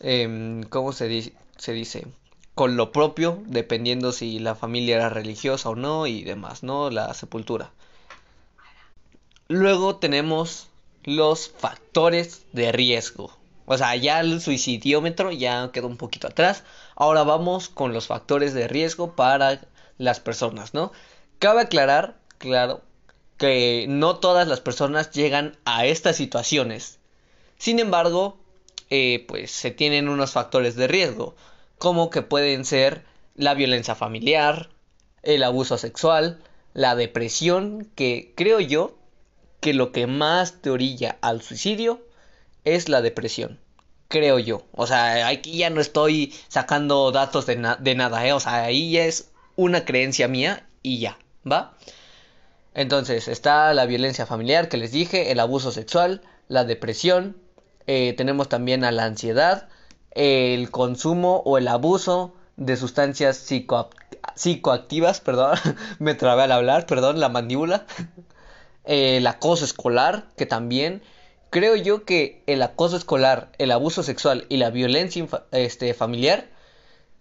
Eh, 0.00 0.62
¿Cómo 0.68 0.92
se, 0.92 1.32
se 1.56 1.72
dice? 1.72 2.06
Con 2.54 2.76
lo 2.76 2.92
propio, 2.92 3.42
dependiendo 3.46 4.12
si 4.12 4.38
la 4.38 4.54
familia 4.54 4.96
era 4.96 5.08
religiosa 5.08 5.70
o 5.70 5.76
no 5.76 6.06
y 6.06 6.22
demás, 6.22 6.62
¿no? 6.62 6.90
La 6.90 7.14
sepultura. 7.14 7.72
Luego 9.52 9.96
tenemos 9.96 10.68
los 11.04 11.50
factores 11.50 12.46
de 12.52 12.72
riesgo. 12.72 13.36
O 13.66 13.76
sea, 13.76 13.94
ya 13.96 14.20
el 14.20 14.40
suicidiómetro 14.40 15.30
ya 15.30 15.68
quedó 15.74 15.88
un 15.88 15.98
poquito 15.98 16.28
atrás. 16.28 16.64
Ahora 16.96 17.22
vamos 17.22 17.68
con 17.68 17.92
los 17.92 18.06
factores 18.06 18.54
de 18.54 18.66
riesgo 18.66 19.14
para 19.14 19.60
las 19.98 20.20
personas, 20.20 20.72
¿no? 20.72 20.90
Cabe 21.38 21.60
aclarar, 21.60 22.16
claro, 22.38 22.80
que 23.36 23.84
no 23.90 24.16
todas 24.16 24.48
las 24.48 24.60
personas 24.60 25.10
llegan 25.10 25.58
a 25.66 25.84
estas 25.84 26.16
situaciones. 26.16 26.98
Sin 27.58 27.78
embargo, 27.78 28.38
eh, 28.88 29.22
pues 29.28 29.50
se 29.50 29.70
tienen 29.70 30.08
unos 30.08 30.32
factores 30.32 30.76
de 30.76 30.88
riesgo, 30.88 31.36
como 31.76 32.08
que 32.08 32.22
pueden 32.22 32.64
ser 32.64 33.04
la 33.34 33.52
violencia 33.52 33.94
familiar, 33.94 34.70
el 35.22 35.42
abuso 35.42 35.76
sexual, 35.76 36.42
la 36.72 36.96
depresión, 36.96 37.90
que 37.94 38.32
creo 38.34 38.58
yo 38.58 38.96
que 39.62 39.72
lo 39.72 39.92
que 39.92 40.08
más 40.08 40.60
te 40.60 40.70
orilla 40.70 41.16
al 41.22 41.40
suicidio 41.40 42.02
es 42.64 42.88
la 42.88 43.00
depresión. 43.00 43.60
Creo 44.08 44.40
yo. 44.40 44.64
O 44.72 44.88
sea, 44.88 45.28
aquí 45.28 45.56
ya 45.56 45.70
no 45.70 45.80
estoy 45.80 46.34
sacando 46.48 47.12
datos 47.12 47.46
de, 47.46 47.56
nada, 47.56 48.26
¿eh? 48.26 48.32
O 48.32 48.40
sea, 48.40 48.64
ahí 48.64 48.90
ya 48.90 49.04
es 49.04 49.30
una 49.54 49.84
creencia 49.84 50.26
mía 50.26 50.66
y 50.82 50.98
ya, 50.98 51.16
¿va? 51.50 51.74
Entonces, 52.74 53.28
está 53.28 53.72
la 53.72 53.86
violencia 53.86 54.26
familiar 54.26 54.68
que 54.68 54.78
les 54.78 54.90
dije, 54.90 55.30
el 55.30 55.38
abuso 55.38 55.70
sexual, 55.70 56.22
la 56.48 56.64
depresión, 56.64 57.36
eh, 57.86 58.14
tenemos 58.16 58.48
también 58.48 58.82
a 58.82 58.90
la 58.90 59.04
ansiedad, 59.04 59.68
el 60.10 60.72
consumo 60.72 61.40
o 61.44 61.56
el 61.56 61.68
abuso 61.68 62.34
de 62.56 62.76
sustancias 62.76 63.36
psicoactivas, 64.34 65.20
perdón, 65.20 65.56
me 66.00 66.14
trabé 66.14 66.42
al 66.42 66.52
hablar, 66.52 66.86
perdón, 66.86 67.20
la 67.20 67.28
mandíbula. 67.28 67.86
el 68.84 69.26
acoso 69.26 69.64
escolar, 69.64 70.28
que 70.36 70.46
también 70.46 71.02
creo 71.50 71.76
yo 71.76 72.04
que 72.04 72.42
el 72.46 72.62
acoso 72.62 72.96
escolar, 72.96 73.52
el 73.58 73.70
abuso 73.70 74.02
sexual 74.02 74.46
y 74.48 74.56
la 74.56 74.70
violencia 74.70 75.26
este, 75.50 75.94
familiar 75.94 76.48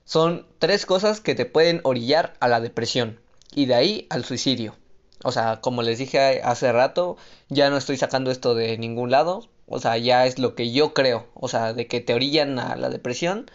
son 0.06 0.48
tres 0.60 0.86
cosas 0.86 1.22
que 1.22 1.36
te 1.36 1.46
pueden 1.46 1.82
orillar 1.84 2.34
a 2.40 2.48
la 2.48 2.62
depresión 2.62 3.20
y 3.54 3.66
de 3.66 3.76
ahí 3.76 4.08
al 4.10 4.26
suicidio. 4.26 4.76
O 5.24 5.32
sea, 5.32 5.62
como 5.62 5.84
les 5.84 6.00
dije 6.00 6.42
hace 6.44 6.72
rato, 6.72 7.18
ya 7.50 7.70
no 7.70 7.78
estoy 7.78 7.98
sacando 7.98 8.32
esto 8.32 8.56
de 8.56 8.78
ningún 8.78 9.12
lado. 9.12 9.50
O 9.68 9.80
sea, 9.80 9.98
ya 9.98 10.26
es 10.26 10.40
lo 10.40 10.56
que 10.56 10.72
yo 10.72 10.94
creo. 10.94 11.28
O 11.34 11.48
sea, 11.48 11.74
de 11.74 11.88
que 11.88 12.02
te 12.02 12.14
orillan 12.14 12.60
a 12.60 12.76
la 12.76 12.90
depresión 12.90 13.50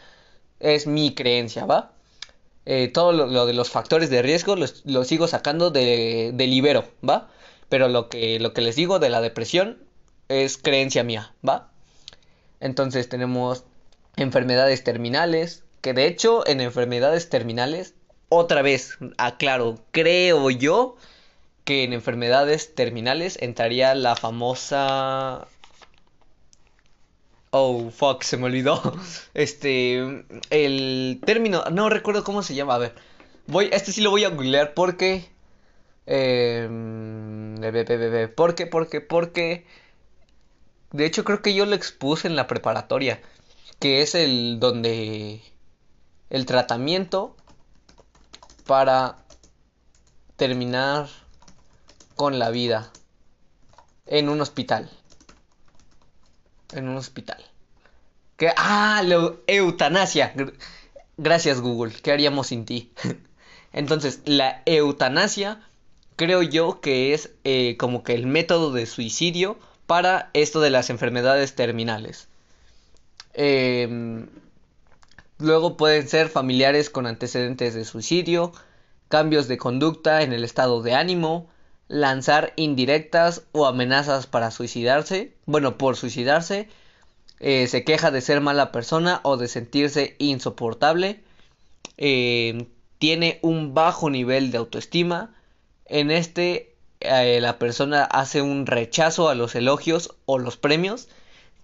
es 0.60 0.86
mi 0.86 1.14
creencia, 1.14 1.66
¿va? 1.66 1.92
Eh, 2.66 2.88
todo 2.88 3.12
lo, 3.12 3.46
de 3.46 3.52
los 3.52 3.70
factores 3.70 4.10
de 4.10 4.22
riesgo 4.22 4.56
lo, 4.56 5.04
sigo 5.04 5.28
sacando 5.28 5.70
de, 5.70 6.32
de 6.34 6.46
libero, 6.46 6.84
¿va? 7.08 7.28
Pero 7.68 7.88
lo 7.88 8.08
que, 8.08 8.38
lo 8.40 8.52
que 8.52 8.60
les 8.60 8.76
digo 8.76 8.98
de 8.98 9.10
la 9.10 9.20
depresión 9.20 9.78
es 10.28 10.58
creencia 10.58 11.04
mía, 11.04 11.34
¿va? 11.46 11.70
Entonces 12.60 13.08
tenemos 13.08 13.64
enfermedades 14.16 14.82
terminales, 14.84 15.64
que 15.80 15.92
de 15.92 16.06
hecho 16.06 16.46
en 16.46 16.60
enfermedades 16.60 17.28
terminales, 17.28 17.94
otra 18.28 18.62
vez, 18.62 18.98
aclaro, 19.18 19.78
creo 19.92 20.50
yo 20.50 20.96
que 21.64 21.84
en 21.84 21.92
enfermedades 21.92 22.74
terminales 22.74 23.38
entraría 23.40 23.94
la 23.94 24.16
famosa... 24.16 25.48
Oh, 27.50 27.90
fuck, 27.90 28.22
se 28.22 28.36
me 28.36 28.44
olvidó. 28.46 28.80
Este, 29.34 30.24
el 30.50 31.20
término, 31.24 31.64
no 31.70 31.88
recuerdo 31.88 32.24
cómo 32.24 32.42
se 32.42 32.54
llama, 32.54 32.74
a 32.76 32.78
ver. 32.78 32.94
Voy, 33.46 33.68
este 33.72 33.92
sí 33.92 34.00
lo 34.00 34.10
voy 34.10 34.24
a 34.24 34.30
googlear 34.30 34.74
porque 34.74 35.28
eh, 36.06 36.68
¿Por 38.34 38.54
qué? 38.54 38.66
Porque, 38.66 39.00
porque... 39.00 39.66
De 40.92 41.04
hecho 41.04 41.24
creo 41.24 41.42
que 41.42 41.54
yo 41.54 41.66
lo 41.66 41.74
expuse 41.74 42.28
en 42.28 42.36
la 42.36 42.46
preparatoria. 42.46 43.20
Que 43.78 44.02
es 44.02 44.14
el 44.14 44.58
donde... 44.60 45.42
El 46.30 46.46
tratamiento 46.46 47.36
para 48.66 49.16
terminar 50.36 51.08
con 52.16 52.38
la 52.38 52.50
vida 52.50 52.90
en 54.06 54.28
un 54.28 54.40
hospital. 54.40 54.90
En 56.72 56.88
un 56.88 56.96
hospital. 56.96 57.44
Ah, 58.56 59.02
la 59.04 59.34
eutanasia. 59.46 60.34
Gracias 61.16 61.60
Google. 61.60 61.94
¿Qué 62.02 62.12
haríamos 62.12 62.48
sin 62.48 62.64
ti? 62.66 62.92
Entonces, 63.72 64.20
la 64.24 64.62
eutanasia 64.66 65.60
creo 66.16 66.42
yo 66.42 66.80
que 66.80 67.14
es 67.14 67.30
eh, 67.44 67.76
como 67.78 68.02
que 68.02 68.14
el 68.14 68.26
método 68.26 68.72
de 68.72 68.86
suicidio 68.86 69.58
para 69.86 70.30
esto 70.34 70.60
de 70.60 70.70
las 70.70 70.90
enfermedades 70.90 71.54
terminales. 71.54 72.28
Em, 73.34 74.26
Luego 75.38 75.76
pueden 75.76 76.08
ser 76.08 76.28
familiares 76.30 76.88
con 76.88 77.06
antecedentes 77.06 77.74
de 77.74 77.84
suicidio, 77.84 78.52
cambios 79.08 79.48
de 79.48 79.58
conducta 79.58 80.22
en 80.22 80.32
el 80.32 80.44
estado 80.44 80.82
de 80.82 80.94
ánimo, 80.94 81.48
lanzar 81.88 82.54
indirectas 82.56 83.42
o 83.52 83.66
amenazas 83.66 84.26
para 84.26 84.50
suicidarse, 84.50 85.34
bueno, 85.44 85.76
por 85.76 85.96
suicidarse, 85.96 86.68
eh, 87.40 87.66
se 87.66 87.84
queja 87.84 88.10
de 88.10 88.22
ser 88.22 88.40
mala 88.40 88.72
persona 88.72 89.20
o 89.24 89.36
de 89.36 89.48
sentirse 89.48 90.16
insoportable, 90.18 91.22
eh, 91.98 92.66
tiene 92.98 93.38
un 93.42 93.74
bajo 93.74 94.08
nivel 94.08 94.50
de 94.50 94.58
autoestima, 94.58 95.34
en 95.88 96.10
este 96.10 96.76
eh, 97.00 97.40
la 97.40 97.58
persona 97.58 98.04
hace 98.04 98.42
un 98.42 98.66
rechazo 98.66 99.28
a 99.28 99.34
los 99.34 99.54
elogios 99.54 100.16
o 100.24 100.38
los 100.38 100.56
premios, 100.56 101.08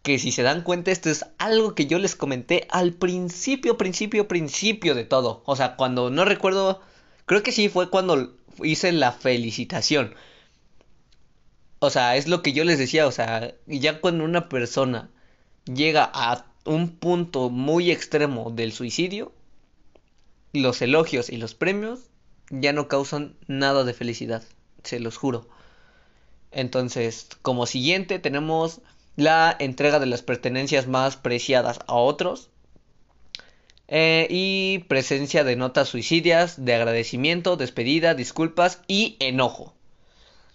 que 0.03 0.19
si 0.19 0.33
se 0.33 0.43
dan 0.43 0.63
cuenta 0.63 0.91
esto 0.91 1.11
es 1.11 1.25
algo 1.39 1.75
que 1.75 1.87
yo 1.87 1.99
les 1.99 2.17
comenté 2.17 2.67
al 2.71 2.93
principio, 2.93 3.79
principio, 3.79 4.29
principio 4.29 4.95
de 4.95 5.05
todo, 5.05 5.43
o 5.47 5.57
sea, 5.57 5.77
cuando 5.77 6.11
no 6.11 6.25
recuerdo, 6.25 6.81
creo 7.27 7.43
que 7.43 7.53
sí 7.53 7.69
fue 7.69 7.91
cuando 7.91 8.35
hice 8.63 8.93
la 8.93 9.13
felicitación. 9.13 10.15
O 11.79 11.91
sea, 11.91 12.17
es 12.17 12.29
lo 12.29 12.43
que 12.43 12.53
yo 12.53 12.65
les 12.65 12.79
decía, 12.79 13.07
o 13.07 13.13
sea, 13.13 13.55
ya 13.67 14.01
cuando 14.01 14.25
una 14.25 14.49
persona 14.49 15.11
llega 15.65 16.11
a 16.15 16.47
un 16.65 16.91
punto 16.97 17.51
muy 17.51 17.91
extremo 17.91 18.51
del 18.51 18.73
suicidio, 18.73 19.33
los 20.53 20.83
elogios 20.83 21.31
y 21.31 21.39
los 21.39 21.55
premios 21.55 22.12
ya 22.53 22.73
no 22.73 22.87
causan 22.87 23.35
nada 23.49 23.83
de 23.83 23.95
felicidad, 23.95 24.45
se 24.85 25.01
los 25.01 25.17
juro. 25.17 25.49
Entonces, 26.53 27.29
como 27.43 27.67
siguiente 27.67 28.19
tenemos 28.21 28.81
la 29.17 29.57
entrega 29.59 29.99
de 29.99 30.07
las 30.07 30.23
pertenencias 30.23 30.87
más 30.87 31.17
preciadas 31.17 31.81
a 31.87 31.95
otros, 31.95 32.51
eh, 33.95 34.27
y 34.31 34.79
presencia 34.89 35.45
de 35.45 35.57
notas 35.57 35.89
suicidias, 35.89 36.65
de 36.65 36.75
agradecimiento, 36.75 37.57
despedida, 37.57 38.15
disculpas 38.15 38.81
y 38.89 39.17
enojo. 39.21 39.75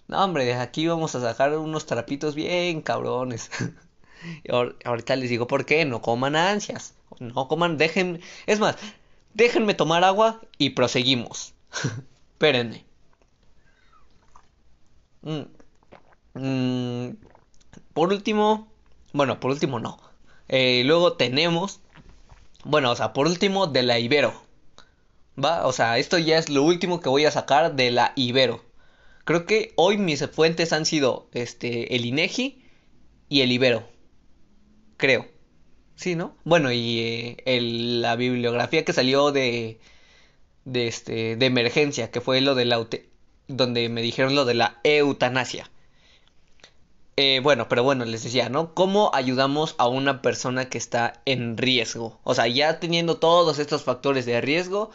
No, 0.08 0.24
hombre, 0.24 0.54
aquí 0.54 0.86
vamos 0.88 1.14
a 1.14 1.20
sacar 1.20 1.56
unos 1.56 1.86
trapitos 1.86 2.34
bien 2.34 2.80
cabrones. 2.80 3.50
ahorita 4.84 5.14
les 5.14 5.30
digo 5.30 5.46
por 5.46 5.66
qué, 5.66 5.84
no 5.84 6.02
coman 6.02 6.34
ansias. 6.34 6.94
No 7.20 7.46
coman, 7.46 7.76
dejen. 7.78 8.20
Es 8.46 8.58
más, 8.58 8.76
déjenme 9.34 9.74
tomar 9.74 10.02
agua 10.02 10.40
y 10.58 10.70
proseguimos. 10.70 11.54
Espérenme. 12.32 12.84
Mm, 15.22 15.42
mm, 16.34 17.16
por 17.92 18.12
último, 18.12 18.68
bueno, 19.12 19.40
por 19.40 19.50
último 19.50 19.80
no. 19.80 19.98
Eh, 20.48 20.82
luego 20.84 21.14
tenemos 21.14 21.80
bueno, 22.64 22.90
o 22.90 22.96
sea, 22.96 23.12
por 23.12 23.26
último, 23.26 23.66
de 23.66 23.82
la 23.82 23.98
Ibero. 23.98 24.34
¿Va? 25.42 25.66
O 25.66 25.72
sea, 25.72 25.98
esto 25.98 26.18
ya 26.18 26.38
es 26.38 26.48
lo 26.48 26.62
último 26.62 27.00
que 27.00 27.08
voy 27.08 27.24
a 27.24 27.30
sacar 27.30 27.74
de 27.76 27.90
la 27.90 28.12
Ibero. 28.16 28.64
Creo 29.24 29.46
que 29.46 29.72
hoy 29.76 29.96
mis 29.98 30.26
fuentes 30.30 30.72
han 30.72 30.84
sido 30.84 31.28
este 31.32 31.94
el 31.96 32.04
INEGI 32.04 32.62
y 33.28 33.42
el 33.42 33.52
Ibero. 33.52 33.88
Creo. 34.96 35.26
Sí, 35.96 36.14
¿no? 36.16 36.36
Bueno, 36.44 36.72
y 36.72 37.36
eh, 37.46 37.60
la 37.60 38.16
bibliografía 38.16 38.84
que 38.84 38.92
salió 38.92 39.32
de 39.32 39.80
de 40.72 40.88
este 40.88 41.36
de 41.36 41.46
emergencia, 41.46 42.10
que 42.10 42.20
fue 42.20 42.40
lo 42.40 42.54
de 42.54 42.64
la 42.64 42.86
donde 43.48 43.88
me 43.88 44.02
dijeron 44.02 44.34
lo 44.34 44.44
de 44.44 44.54
la 44.54 44.78
eutanasia. 44.84 45.70
Eh, 47.16 47.40
bueno, 47.42 47.68
pero 47.68 47.82
bueno, 47.82 48.04
les 48.04 48.22
decía, 48.22 48.48
¿no? 48.48 48.74
¿Cómo 48.74 49.10
ayudamos 49.12 49.74
a 49.78 49.88
una 49.88 50.22
persona 50.22 50.68
que 50.68 50.78
está 50.78 51.20
en 51.24 51.56
riesgo? 51.56 52.20
O 52.22 52.34
sea, 52.34 52.46
ya 52.46 52.78
teniendo 52.78 53.16
todos 53.16 53.58
estos 53.58 53.82
factores 53.82 54.24
de 54.24 54.40
riesgo, 54.40 54.90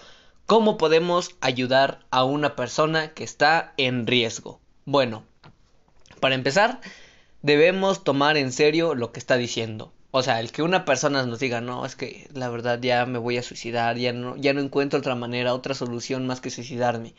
¿cómo 0.45 0.77
podemos 0.77 1.35
ayudar 1.41 1.99
a 2.11 2.23
una 2.23 2.55
persona 2.55 3.13
que 3.13 3.25
está 3.25 3.73
en 3.75 4.07
riesgo? 4.07 4.61
Bueno, 4.85 5.25
para 6.21 6.35
empezar, 6.35 6.79
debemos 7.41 8.05
tomar 8.05 8.37
en 8.37 8.53
serio 8.53 8.95
lo 8.95 9.11
que 9.11 9.19
está 9.19 9.35
diciendo. 9.35 9.91
O 10.15 10.21
sea, 10.23 10.39
el 10.39 10.51
que 10.51 10.61
una 10.63 10.85
persona 10.85 11.25
nos 11.25 11.39
diga, 11.39 11.59
no, 11.59 11.85
es 11.85 11.95
que 11.95 12.29
la 12.33 12.49
verdad 12.49 12.79
ya 12.81 13.05
me 13.05 13.17
voy 13.19 13.37
a 13.37 13.43
suicidar, 13.43 13.97
ya 13.97 14.13
no, 14.13 14.35
ya 14.37 14.53
no 14.53 14.61
encuentro 14.61 14.99
otra 14.99 15.15
manera, 15.15 15.53
otra 15.55 15.73
solución 15.73 16.27
más 16.27 16.39
que 16.39 16.51
suicidarme. 16.51 17.15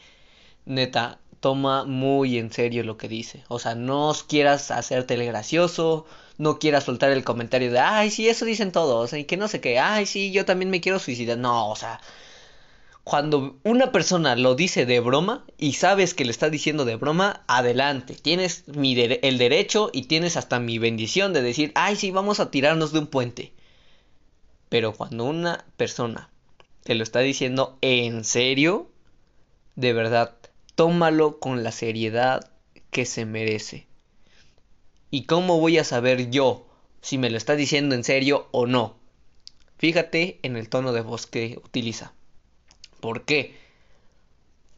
Neta, 0.67 1.21
toma 1.41 1.85
muy 1.85 2.39
en 2.39 2.53
serio 2.53 2.85
lo 2.85 2.97
que 2.97 3.09
dice. 3.09 3.45
O 3.49 3.59
sea, 3.59 3.75
no 3.75 4.13
quieras 4.29 4.71
hacerte 4.71 5.15
el 5.15 5.27
gracioso, 5.27 6.07
no 6.39 6.59
quieras 6.61 6.85
soltar 6.85 7.11
el 7.11 7.25
comentario 7.25 7.73
de, 7.73 7.81
ay, 7.81 8.11
sí, 8.11 8.29
eso 8.29 8.45
dicen 8.45 8.73
todos, 8.73 9.13
y 9.13 9.25
que 9.25 9.37
no 9.37 9.49
sé 9.49 9.61
qué, 9.61 9.79
ay, 9.81 10.07
sí, 10.07 10.33
yo 10.33 10.45
también 10.45 10.71
me 10.71 10.81
quiero 10.81 10.99
suicidar. 11.01 11.39
No, 11.39 11.71
o 11.71 11.77
sea, 11.77 12.01
cuando 13.05 13.59
una 13.65 13.93
persona 13.93 14.35
lo 14.35 14.55
dice 14.55 14.87
de 14.87 14.99
broma 14.99 15.45
y 15.59 15.75
sabes 15.75 16.15
que 16.15 16.25
le 16.25 16.31
está 16.31 16.49
diciendo 16.49 16.87
de 16.87 16.97
broma, 16.97 17.45
adelante, 17.47 18.15
tienes 18.15 18.65
el 18.67 19.39
derecho 19.39 19.91
y 19.93 20.05
tienes 20.05 20.39
hasta 20.39 20.59
mi 20.59 20.79
bendición 20.79 21.35
de 21.35 21.43
decir, 21.43 21.71
ay, 21.75 21.97
sí, 21.97 22.11
vamos 22.11 22.41
a 22.41 22.51
tirarnos 22.51 22.93
de 22.93 23.01
un 23.01 23.07
puente. 23.07 23.53
Pero 24.71 24.95
cuando 24.95 25.25
una 25.25 25.67
persona 25.77 26.31
te 26.83 26.95
lo 26.95 27.03
está 27.03 27.21
diciendo 27.21 27.77
en 27.83 28.25
serio, 28.25 28.91
de 29.77 29.93
verdad, 29.93 30.35
tómalo 30.75 31.39
con 31.39 31.63
la 31.63 31.73
seriedad 31.73 32.51
que 32.91 33.05
se 33.05 33.27
merece. 33.27 33.87
¿Y 35.11 35.25
cómo 35.25 35.61
voy 35.61 35.77
a 35.77 35.85
saber 35.85 36.31
yo 36.31 36.67
si 37.03 37.19
me 37.19 37.29
lo 37.29 37.37
está 37.37 37.55
diciendo 37.55 37.95
en 37.95 38.03
serio 38.03 38.49
o 38.51 38.67
no? 38.67 38.97
Fíjate 39.77 40.39
en 40.43 40.57
el 40.57 40.71
tono 40.71 40.95
de 40.95 41.03
voz 41.03 41.27
que 41.27 41.61
utiliza. 41.63 42.15
¿Por 43.05 43.27
qué? 43.27 43.55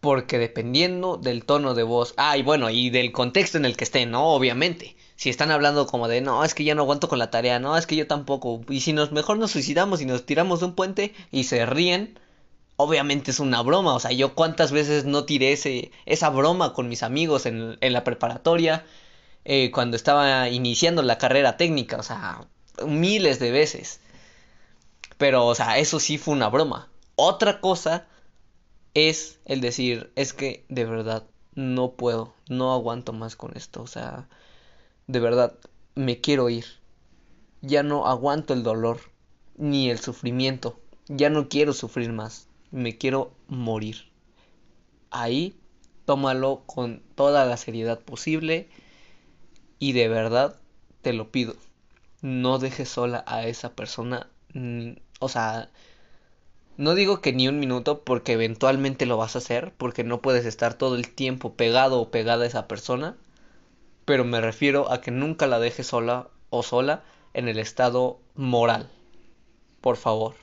Porque 0.00 0.36
dependiendo 0.40 1.16
del 1.16 1.44
tono 1.44 1.74
de 1.74 1.84
voz, 1.84 2.12
ah, 2.16 2.36
y 2.36 2.42
bueno, 2.42 2.70
y 2.70 2.90
del 2.90 3.12
contexto 3.12 3.56
en 3.56 3.64
el 3.64 3.76
que 3.76 3.84
estén, 3.84 4.10
¿no? 4.10 4.34
Obviamente. 4.34 4.96
Si 5.14 5.30
están 5.30 5.52
hablando 5.52 5.86
como 5.86 6.08
de, 6.08 6.20
no, 6.22 6.42
es 6.42 6.52
que 6.52 6.64
ya 6.64 6.74
no 6.74 6.82
aguanto 6.82 7.08
con 7.08 7.20
la 7.20 7.30
tarea, 7.30 7.60
no, 7.60 7.76
es 7.76 7.86
que 7.86 7.94
yo 7.94 8.08
tampoco. 8.08 8.62
Y 8.68 8.80
si 8.80 8.92
nos 8.92 9.12
mejor 9.12 9.38
nos 9.38 9.52
suicidamos 9.52 10.00
y 10.00 10.06
nos 10.06 10.26
tiramos 10.26 10.58
de 10.58 10.66
un 10.66 10.74
puente 10.74 11.14
y 11.30 11.44
se 11.44 11.66
ríen, 11.66 12.18
obviamente 12.74 13.30
es 13.30 13.38
una 13.38 13.62
broma. 13.62 13.94
O 13.94 14.00
sea, 14.00 14.10
yo 14.10 14.34
cuántas 14.34 14.72
veces 14.72 15.04
no 15.04 15.24
tiré 15.24 15.52
ese, 15.52 15.92
esa 16.04 16.28
broma 16.30 16.72
con 16.72 16.88
mis 16.88 17.04
amigos 17.04 17.46
en, 17.46 17.78
en 17.80 17.92
la 17.92 18.02
preparatoria, 18.02 18.84
eh, 19.44 19.70
cuando 19.70 19.96
estaba 19.96 20.48
iniciando 20.48 21.02
la 21.02 21.18
carrera 21.18 21.56
técnica, 21.56 21.98
o 21.98 22.02
sea, 22.02 22.40
miles 22.84 23.38
de 23.38 23.52
veces. 23.52 24.00
Pero, 25.16 25.46
o 25.46 25.54
sea, 25.54 25.78
eso 25.78 26.00
sí 26.00 26.18
fue 26.18 26.34
una 26.34 26.48
broma. 26.48 26.88
Otra 27.14 27.60
cosa 27.60 28.08
es 28.96 29.38
el 29.44 29.60
decir, 29.60 30.10
es 30.16 30.32
que 30.32 30.64
de 30.68 30.84
verdad 30.84 31.24
no 31.54 31.92
puedo, 31.92 32.34
no 32.48 32.72
aguanto 32.72 33.12
más 33.12 33.36
con 33.36 33.56
esto, 33.56 33.82
o 33.82 33.86
sea, 33.86 34.28
de 35.06 35.20
verdad 35.20 35.56
me 35.94 36.20
quiero 36.20 36.50
ir. 36.50 36.64
Ya 37.62 37.82
no 37.82 38.06
aguanto 38.06 38.52
el 38.52 38.62
dolor 38.62 39.00
ni 39.56 39.90
el 39.90 39.98
sufrimiento. 39.98 40.78
Ya 41.08 41.30
no 41.30 41.48
quiero 41.48 41.72
sufrir 41.72 42.12
más 42.12 42.48
me 42.70 42.98
quiero 42.98 43.32
morir. 43.48 44.04
Ahí 45.10 45.56
tómalo 46.04 46.62
con 46.66 47.02
toda 47.14 47.44
la 47.46 47.56
seriedad 47.56 48.00
posible 48.00 48.68
y 49.78 49.92
de 49.92 50.08
verdad 50.08 50.56
te 51.02 51.12
lo 51.12 51.30
pido. 51.30 51.56
No 52.22 52.58
dejes 52.58 52.88
sola 52.88 53.24
a 53.26 53.46
esa 53.46 53.74
persona. 53.74 54.28
O 55.20 55.28
sea, 55.28 55.70
no 56.76 56.94
digo 56.94 57.20
que 57.20 57.32
ni 57.32 57.48
un 57.48 57.58
minuto 57.60 58.02
porque 58.04 58.32
eventualmente 58.32 59.06
lo 59.06 59.16
vas 59.16 59.34
a 59.34 59.38
hacer 59.38 59.72
porque 59.76 60.04
no 60.04 60.20
puedes 60.20 60.46
estar 60.46 60.74
todo 60.74 60.96
el 60.96 61.10
tiempo 61.12 61.54
pegado 61.54 62.00
o 62.00 62.10
pegada 62.10 62.44
a 62.44 62.46
esa 62.48 62.68
persona. 62.68 63.16
Pero 64.04 64.24
me 64.24 64.40
refiero 64.40 64.90
a 64.92 65.00
que 65.00 65.10
nunca 65.10 65.46
la 65.46 65.58
dejes 65.58 65.88
sola 65.88 66.28
o 66.50 66.62
sola 66.62 67.04
en 67.34 67.48
el 67.48 67.58
estado 67.58 68.20
moral. 68.34 68.88
Por 69.80 69.96
favor 69.96 70.34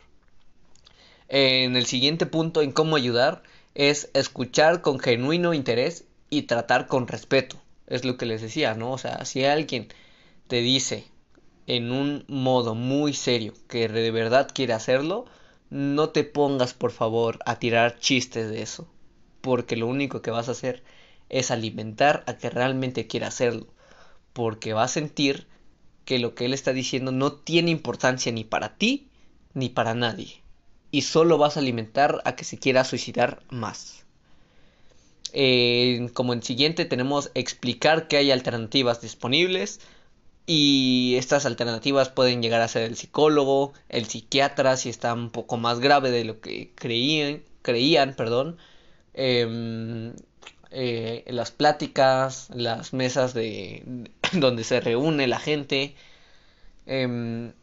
en 1.36 1.76
el 1.76 1.88
siguiente 1.88 2.28
punto 2.28 2.62
en 2.62 2.72
cómo 2.72 2.96
ayudar 2.96 3.42
es 3.74 4.12
escuchar 4.14 4.82
con 4.82 5.00
genuino 5.00 5.56
interés 5.56 6.06
y 6.30 6.44
tratar 6.44 6.86
con 6.86 7.08
respeto. 7.08 7.58
Es 7.88 8.06
lo 8.06 8.18
que 8.18 8.28
les 8.28 8.42
decía, 8.42 8.76
¿no? 8.76 8.92
O 8.92 8.98
sea, 9.00 9.26
si 9.26 9.44
alguien 9.44 9.88
te 10.48 10.58
dice 10.58 11.06
en 11.66 11.92
un 11.92 12.24
modo 12.28 12.76
muy 12.76 13.14
serio 13.14 13.54
que 13.68 13.88
de 13.88 14.12
verdad 14.12 14.48
quiere 14.54 14.74
hacerlo, 14.74 15.26
no 15.70 16.10
te 16.10 16.24
pongas 16.24 16.74
por 16.74 16.92
favor 16.92 17.40
a 17.46 17.60
tirar 17.60 18.00
chistes 18.00 18.50
de 18.50 18.62
eso, 18.62 18.88
porque 19.42 19.76
lo 19.76 19.88
único 19.88 20.22
que 20.22 20.32
vas 20.32 20.50
a 20.50 20.54
hacer 20.54 20.84
es 21.30 21.52
alimentar 21.52 22.24
a 22.28 22.38
que 22.38 22.50
realmente 22.50 23.08
quiera 23.08 23.28
hacerlo, 23.28 23.68
porque 24.34 24.74
va 24.74 24.84
a 24.84 24.88
sentir 24.88 25.48
que 26.06 26.20
lo 26.20 26.36
que 26.36 26.46
él 26.46 26.54
está 26.54 26.74
diciendo 26.74 27.12
no 27.12 27.34
tiene 27.34 27.72
importancia 27.72 28.32
ni 28.32 28.44
para 28.44 28.76
ti 28.76 29.08
ni 29.54 29.70
para 29.70 29.94
nadie 29.94 30.44
y 30.94 31.02
solo 31.02 31.40
vas 31.40 31.58
a 31.58 31.60
alimentar 31.60 32.22
a 32.24 32.36
que 32.36 32.44
se 32.44 32.60
quiera 32.60 32.84
suicidar 32.84 33.42
más. 33.50 34.06
Como 36.14 36.34
en 36.34 36.44
siguiente 36.44 36.86
tenemos 36.86 37.32
explicar 37.34 38.08
que 38.08 38.18
hay 38.18 38.30
alternativas 38.30 39.02
disponibles, 39.02 39.80
Y 40.46 41.16
estas 41.18 41.46
alternativas 41.46 42.10
pueden 42.10 42.42
llegar 42.42 42.62
a 42.62 42.68
ser 42.68 42.84
el 42.84 42.98
psicólogo, 42.98 43.74
el 43.90 44.06
psiquiatra, 44.08 44.76
si 44.78 44.90
está 44.90 45.14
un 45.14 45.30
poco 45.30 45.58
más 45.58 45.80
grave 45.80 46.12
de 46.12 46.26
lo 46.26 46.42
que 46.42 46.72
creían, 46.76 47.44
creían, 47.62 48.14
perdón. 48.16 48.58
Em, 49.14 50.14
eh, 50.72 51.24
las 51.28 51.52
pláticas, 51.52 52.50
las 52.54 52.94
mesas 52.94 53.34
de 53.34 54.10
donde 54.34 54.64
se 54.64 54.82
reúne 54.82 55.28
la 55.28 55.40
gente. 55.40 55.96
Em, 56.88 57.54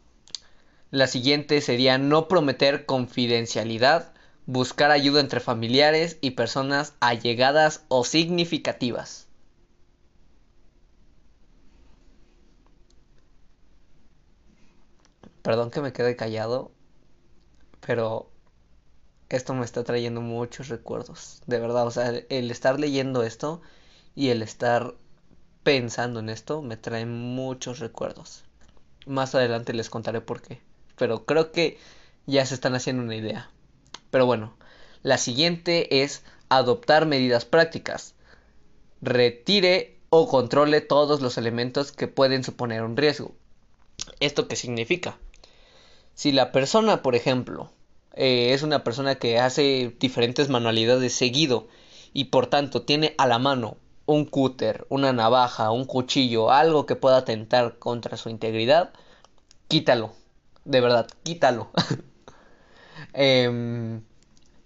la 0.91 1.07
siguiente 1.07 1.61
sería 1.61 1.97
no 1.97 2.27
prometer 2.27 2.85
confidencialidad, 2.85 4.13
buscar 4.45 4.91
ayuda 4.91 5.21
entre 5.21 5.39
familiares 5.39 6.17
y 6.21 6.31
personas 6.31 6.93
allegadas 6.99 7.83
o 7.89 8.03
significativas. 8.03 9.20
Perdón 15.41 15.71
que 15.71 15.81
me 15.81 15.93
quede 15.93 16.15
callado, 16.15 16.71
pero 17.85 18.29
esto 19.29 19.53
me 19.53 19.65
está 19.65 19.83
trayendo 19.83 20.21
muchos 20.21 20.67
recuerdos. 20.67 21.41
De 21.47 21.59
verdad, 21.59 21.87
o 21.87 21.91
sea, 21.91 22.09
el 22.09 22.51
estar 22.51 22.79
leyendo 22.79 23.23
esto 23.23 23.61
y 24.13 24.29
el 24.29 24.41
estar 24.41 24.95
pensando 25.63 26.19
en 26.19 26.29
esto 26.29 26.61
me 26.61 26.77
trae 26.77 27.05
muchos 27.05 27.79
recuerdos. 27.79 28.43
Más 29.05 29.33
adelante 29.33 29.73
les 29.73 29.89
contaré 29.89 30.21
por 30.21 30.41
qué. 30.41 30.61
Pero 30.95 31.25
creo 31.25 31.51
que 31.51 31.79
ya 32.27 32.45
se 32.45 32.53
están 32.53 32.75
haciendo 32.75 33.03
una 33.03 33.15
idea. 33.15 33.49
Pero 34.11 34.25
bueno, 34.25 34.55
la 35.01 35.17
siguiente 35.17 36.03
es 36.03 36.23
adoptar 36.49 37.05
medidas 37.05 37.45
prácticas. 37.45 38.13
Retire 39.01 39.97
o 40.09 40.27
controle 40.27 40.81
todos 40.81 41.21
los 41.21 41.37
elementos 41.37 41.91
que 41.91 42.07
pueden 42.07 42.43
suponer 42.43 42.83
un 42.83 42.97
riesgo. 42.97 43.33
¿Esto 44.19 44.47
qué 44.47 44.55
significa? 44.55 45.17
Si 46.13 46.31
la 46.31 46.51
persona, 46.51 47.01
por 47.01 47.15
ejemplo, 47.15 47.71
eh, 48.13 48.53
es 48.53 48.63
una 48.63 48.83
persona 48.83 49.15
que 49.15 49.39
hace 49.39 49.95
diferentes 49.99 50.49
manualidades 50.49 51.13
seguido 51.13 51.67
y 52.13 52.25
por 52.25 52.47
tanto 52.47 52.83
tiene 52.83 53.15
a 53.17 53.27
la 53.27 53.39
mano 53.39 53.77
un 54.05 54.25
cúter, 54.25 54.85
una 54.89 55.13
navaja, 55.13 55.71
un 55.71 55.85
cuchillo, 55.85 56.51
algo 56.51 56.85
que 56.85 56.95
pueda 56.95 57.17
atentar 57.17 57.77
contra 57.79 58.17
su 58.17 58.29
integridad, 58.29 58.91
quítalo. 59.67 60.11
De 60.65 60.81
verdad, 60.81 61.07
quítalo. 61.23 61.71
Em, 63.13 64.03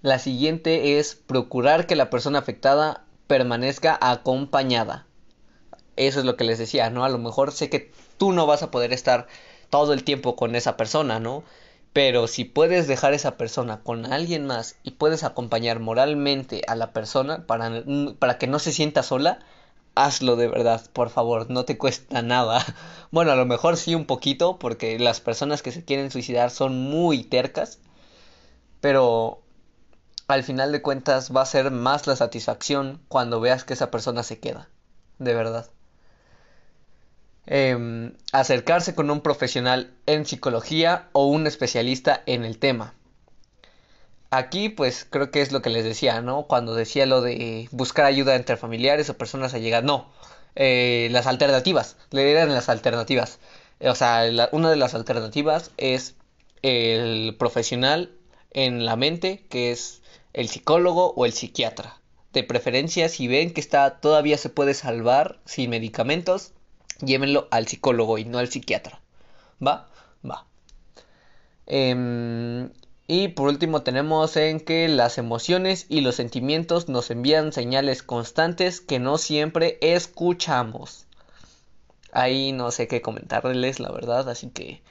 la 0.01 0.19
siguiente 0.19 0.99
es 0.99 1.15
procurar 1.15 1.87
que 1.87 1.95
la 1.95 2.09
persona 2.09 2.39
afectada 2.39 3.05
permanezca 3.27 3.97
acompañada. 4.01 5.07
Eso 5.95 6.19
es 6.19 6.25
lo 6.25 6.35
que 6.35 6.43
les 6.43 6.59
decía, 6.59 6.89
¿no? 6.89 7.05
A 7.05 7.09
lo 7.09 7.17
mejor 7.17 7.51
sé 7.53 7.69
que 7.69 7.91
tú 8.17 8.33
no 8.33 8.45
vas 8.45 8.61
a 8.61 8.71
poder 8.71 8.93
estar 8.93 9.27
todo 9.69 9.93
el 9.93 10.03
tiempo 10.03 10.35
con 10.35 10.55
esa 10.55 10.77
persona, 10.77 11.19
¿no? 11.19 11.43
Pero 11.93 12.27
si 12.27 12.43
puedes 12.45 12.87
dejar 12.87 13.13
esa 13.13 13.37
persona 13.37 13.81
con 13.81 14.11
alguien 14.11 14.45
más 14.45 14.75
y 14.83 14.91
puedes 14.91 15.23
acompañar 15.23 15.79
moralmente 15.79 16.61
a 16.67 16.75
la 16.75 16.91
persona 16.91 17.45
para, 17.47 17.83
para 18.19 18.37
que 18.37 18.47
no 18.47 18.59
se 18.59 18.73
sienta 18.73 19.01
sola, 19.03 19.39
hazlo 19.95 20.35
de 20.35 20.47
verdad, 20.47 20.81
por 20.93 21.09
favor, 21.09 21.49
no 21.49 21.65
te 21.65 21.77
cuesta 21.77 22.21
nada. 22.21 22.63
Bueno, 23.11 23.31
a 23.31 23.35
lo 23.37 23.45
mejor 23.45 23.77
sí 23.77 23.95
un 23.95 24.05
poquito, 24.05 24.59
porque 24.59 24.99
las 24.99 25.21
personas 25.21 25.61
que 25.61 25.71
se 25.71 25.85
quieren 25.85 26.11
suicidar 26.11 26.51
son 26.51 26.77
muy 26.77 27.23
tercas, 27.23 27.79
pero 28.81 29.41
al 30.27 30.43
final 30.43 30.71
de 30.71 30.81
cuentas 30.81 31.33
va 31.33 31.41
a 31.41 31.45
ser 31.45 31.71
más 31.71 32.07
la 32.07 32.15
satisfacción 32.15 33.01
cuando 33.07 33.39
veas 33.39 33.63
que 33.63 33.73
esa 33.73 33.91
persona 33.91 34.23
se 34.23 34.39
queda, 34.39 34.67
de 35.19 35.33
verdad. 35.33 35.69
Em, 37.47 38.13
acercarse 38.31 38.95
con 38.95 39.11
un 39.11 39.21
profesional 39.21 39.93
en 40.07 40.25
psicología 40.25 41.09
o 41.11 41.27
un 41.27 41.45
especialista 41.45 42.23
en 42.25 42.43
el 42.43 42.57
tema. 42.57 42.95
Aquí 44.31 44.69
pues 44.69 45.05
creo 45.09 45.29
que 45.31 45.41
es 45.41 45.51
lo 45.51 45.61
que 45.61 45.69
les 45.69 45.83
decía, 45.83 46.21
¿no? 46.21 46.43
Cuando 46.47 46.73
decía 46.73 47.05
lo 47.05 47.21
de 47.21 47.69
buscar 47.71 48.05
ayuda 48.05 48.35
entre 48.35 48.57
familiares 48.57 49.09
o 49.09 49.17
personas 49.17 49.53
allegadas, 49.53 49.85
no, 49.85 50.09
eh, 50.55 51.07
las 51.11 51.27
alternativas, 51.27 51.97
le 52.11 52.31
eran 52.31 52.53
las 52.53 52.67
alternativas. 52.69 53.39
O 53.79 53.95
sea, 53.95 54.23
una 54.51 54.69
de 54.69 54.75
las 54.77 54.95
alternativas 54.95 55.71
es 55.77 56.15
el 56.63 57.35
profesional 57.37 58.11
en 58.51 58.85
la 58.85 58.95
mente, 58.95 59.45
que 59.49 59.71
es 59.71 60.01
el 60.33 60.49
psicólogo 60.49 61.13
o 61.15 61.25
el 61.25 61.33
psiquiatra. 61.33 61.99
De 62.33 62.43
preferencia, 62.43 63.07
si 63.09 63.27
ven 63.27 63.53
que 63.53 63.61
está 63.61 63.99
todavía 63.99 64.37
se 64.37 64.49
puede 64.49 64.73
salvar 64.73 65.39
sin 65.45 65.69
medicamentos, 65.69 66.54
llévenlo 67.01 67.47
al 67.51 67.67
psicólogo 67.67 68.17
y 68.17 68.25
no 68.25 68.37
al 68.39 68.49
psiquiatra. 68.49 69.01
¿Va? 69.65 69.87
Va. 70.29 70.45
Em, 71.67 72.69
y 73.07 73.29
por 73.29 73.47
último 73.47 73.83
tenemos 73.83 74.35
en 74.37 74.59
que 74.59 74.87
las 74.87 75.17
emociones 75.17 75.85
y 75.89 76.01
los 76.01 76.15
sentimientos 76.15 76.89
nos 76.89 77.11
envían 77.11 77.53
señales 77.53 78.03
constantes 78.03 78.81
que 78.81 78.99
no 78.99 79.17
siempre 79.17 79.77
escuchamos. 79.81 81.05
Ahí 82.11 82.51
no 82.51 82.71
sé 82.71 82.87
qué 82.87 83.01
comentarles, 83.01 83.79
la 83.79 83.91
verdad, 83.91 84.29
así 84.29 84.49
que 84.49 84.81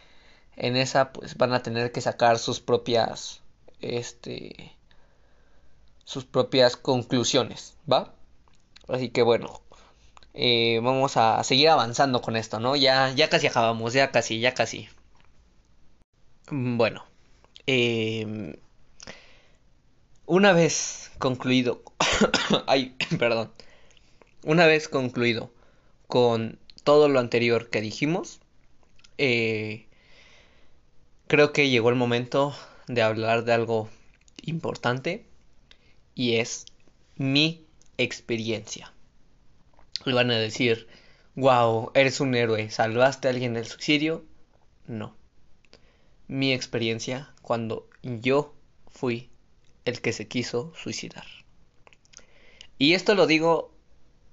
en 0.57 0.77
esa 0.77 1.13
pues 1.13 1.37
van 1.37 1.53
a 1.53 1.63
tener 1.63 1.91
que 1.91 2.01
sacar 2.01 2.39
sus 2.39 2.61
propias 2.61 3.41
este 3.81 4.73
sus 6.05 6.25
propias 6.25 6.77
conclusiones, 6.77 7.77
¿va? 7.91 8.15
Así 8.89 9.09
que 9.09 9.23
bueno, 9.23 9.63
eh, 10.35 10.81
vamos 10.83 11.17
a 11.17 11.43
seguir 11.45 11.69
avanzando 11.69 12.21
con 12.21 12.37
esto, 12.37 12.61
¿no? 12.61 12.77
Ya, 12.77 13.13
ya 13.15 13.31
casi 13.31 13.47
acabamos, 13.47 13.93
ya 13.95 14.11
casi, 14.11 14.41
ya 14.41 14.55
casi. 14.55 14.89
Bueno, 16.51 17.05
em, 17.67 18.57
una 20.27 20.53
vez 20.53 21.13
concluido, 21.19 21.83
ay, 22.67 22.97
perdón, 23.19 23.53
una 24.45 24.67
vez 24.67 24.89
concluido 24.89 25.53
con 26.09 26.59
todo 26.85 27.09
lo 27.09 27.21
anterior 27.21 27.71
que 27.71 27.81
dijimos, 27.81 28.41
eh, 29.19 29.87
creo 31.29 31.53
que 31.53 31.71
llegó 31.71 31.91
el 31.91 31.97
momento 31.97 32.55
de 32.89 33.03
hablar 33.03 33.45
de 33.45 33.53
algo 33.55 33.89
importante 34.43 35.27
y 36.15 36.37
es 36.37 36.67
mi 37.17 37.67
experiencia 37.99 38.94
le 40.07 40.15
van 40.15 40.31
a 40.31 40.39
decir, 40.39 40.89
wow, 41.35 41.91
eres 41.95 42.21
un 42.21 42.35
héroe, 42.35 42.71
salvaste 42.71 43.29
a 43.29 43.31
alguien 43.31 43.55
del 43.55 43.67
suicidio. 43.67 44.25
No. 44.87 45.17
Mi 46.29 46.53
experiencia 46.53 47.33
cuando 47.43 47.89
yo 48.03 48.55
fui 48.89 49.31
el 49.85 50.01
que 50.01 50.13
se 50.13 50.29
quiso 50.29 50.73
suicidar. 50.77 51.27
Y 52.79 52.95
esto 52.95 53.15
lo 53.15 53.27
digo, 53.27 53.73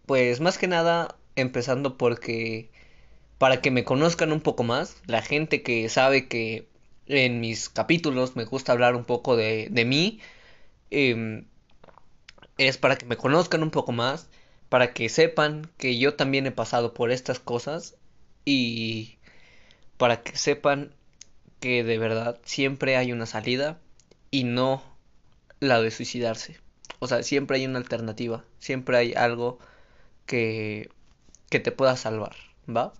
pues 0.05 0.39
más 0.39 0.57
que 0.57 0.67
nada, 0.67 1.15
empezando 1.36 1.97
porque 1.97 2.69
para 3.38 3.61
que 3.61 3.72
me 3.72 3.84
conozcan 3.84 4.32
un 4.32 4.41
poco 4.41 4.63
más, 4.63 4.97
la 5.07 5.22
gente 5.22 5.63
que 5.63 5.89
sabe 5.89 6.28
que 6.28 6.67
en 7.07 7.39
mis 7.39 7.69
capítulos 7.69 8.36
me 8.36 8.45
gusta 8.45 8.72
hablar 8.72 8.95
un 8.95 9.03
poco 9.03 9.36
de, 9.36 9.67
de 9.72 9.86
mí, 9.86 10.19
em, 10.91 11.45
es 12.57 12.78
para 12.78 12.97
que 12.97 13.05
me 13.05 13.17
conozcan 13.17 13.63
un 13.63 13.72
poco 13.72 13.91
más 13.91 14.30
para 14.72 14.93
que 14.93 15.09
sepan 15.09 15.69
que 15.78 15.97
yo 15.99 16.15
también 16.15 16.47
he 16.47 16.51
pasado 16.51 16.93
por 16.93 17.11
estas 17.11 17.41
cosas 17.41 17.95
y 18.45 19.17
para 19.97 20.24
que 20.24 20.38
sepan 20.38 20.95
que 21.59 21.84
de 21.84 21.97
verdad 21.97 22.39
siempre 22.45 22.95
hay 22.95 23.11
una 23.11 23.26
salida 23.26 23.82
y 24.32 24.45
no 24.45 24.82
la 25.59 25.82
de 25.82 25.91
suicidarse. 25.91 26.57
O 26.99 27.07
sea, 27.07 27.22
siempre 27.22 27.57
hay 27.57 27.65
una 27.65 27.80
alternativa, 27.80 28.45
siempre 28.59 28.95
hay 28.95 29.13
algo 29.13 29.59
que, 30.26 30.89
que 31.49 31.59
te 31.59 31.74
pueda 31.74 31.97
salvar, 31.97 32.38
¿va? 32.65 32.93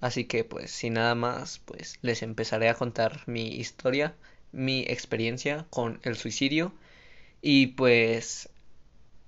Así 0.00 0.24
que 0.24 0.42
pues 0.42 0.72
sin 0.72 0.94
nada 0.94 1.14
más, 1.14 1.60
pues 1.60 2.00
les 2.02 2.22
empezaré 2.22 2.68
a 2.68 2.74
contar 2.74 3.22
mi 3.26 3.50
historia, 3.54 4.16
mi 4.50 4.80
experiencia 4.80 5.64
con 5.70 6.00
el 6.02 6.16
suicidio 6.16 6.72
y 7.40 7.68
pues 7.68 8.48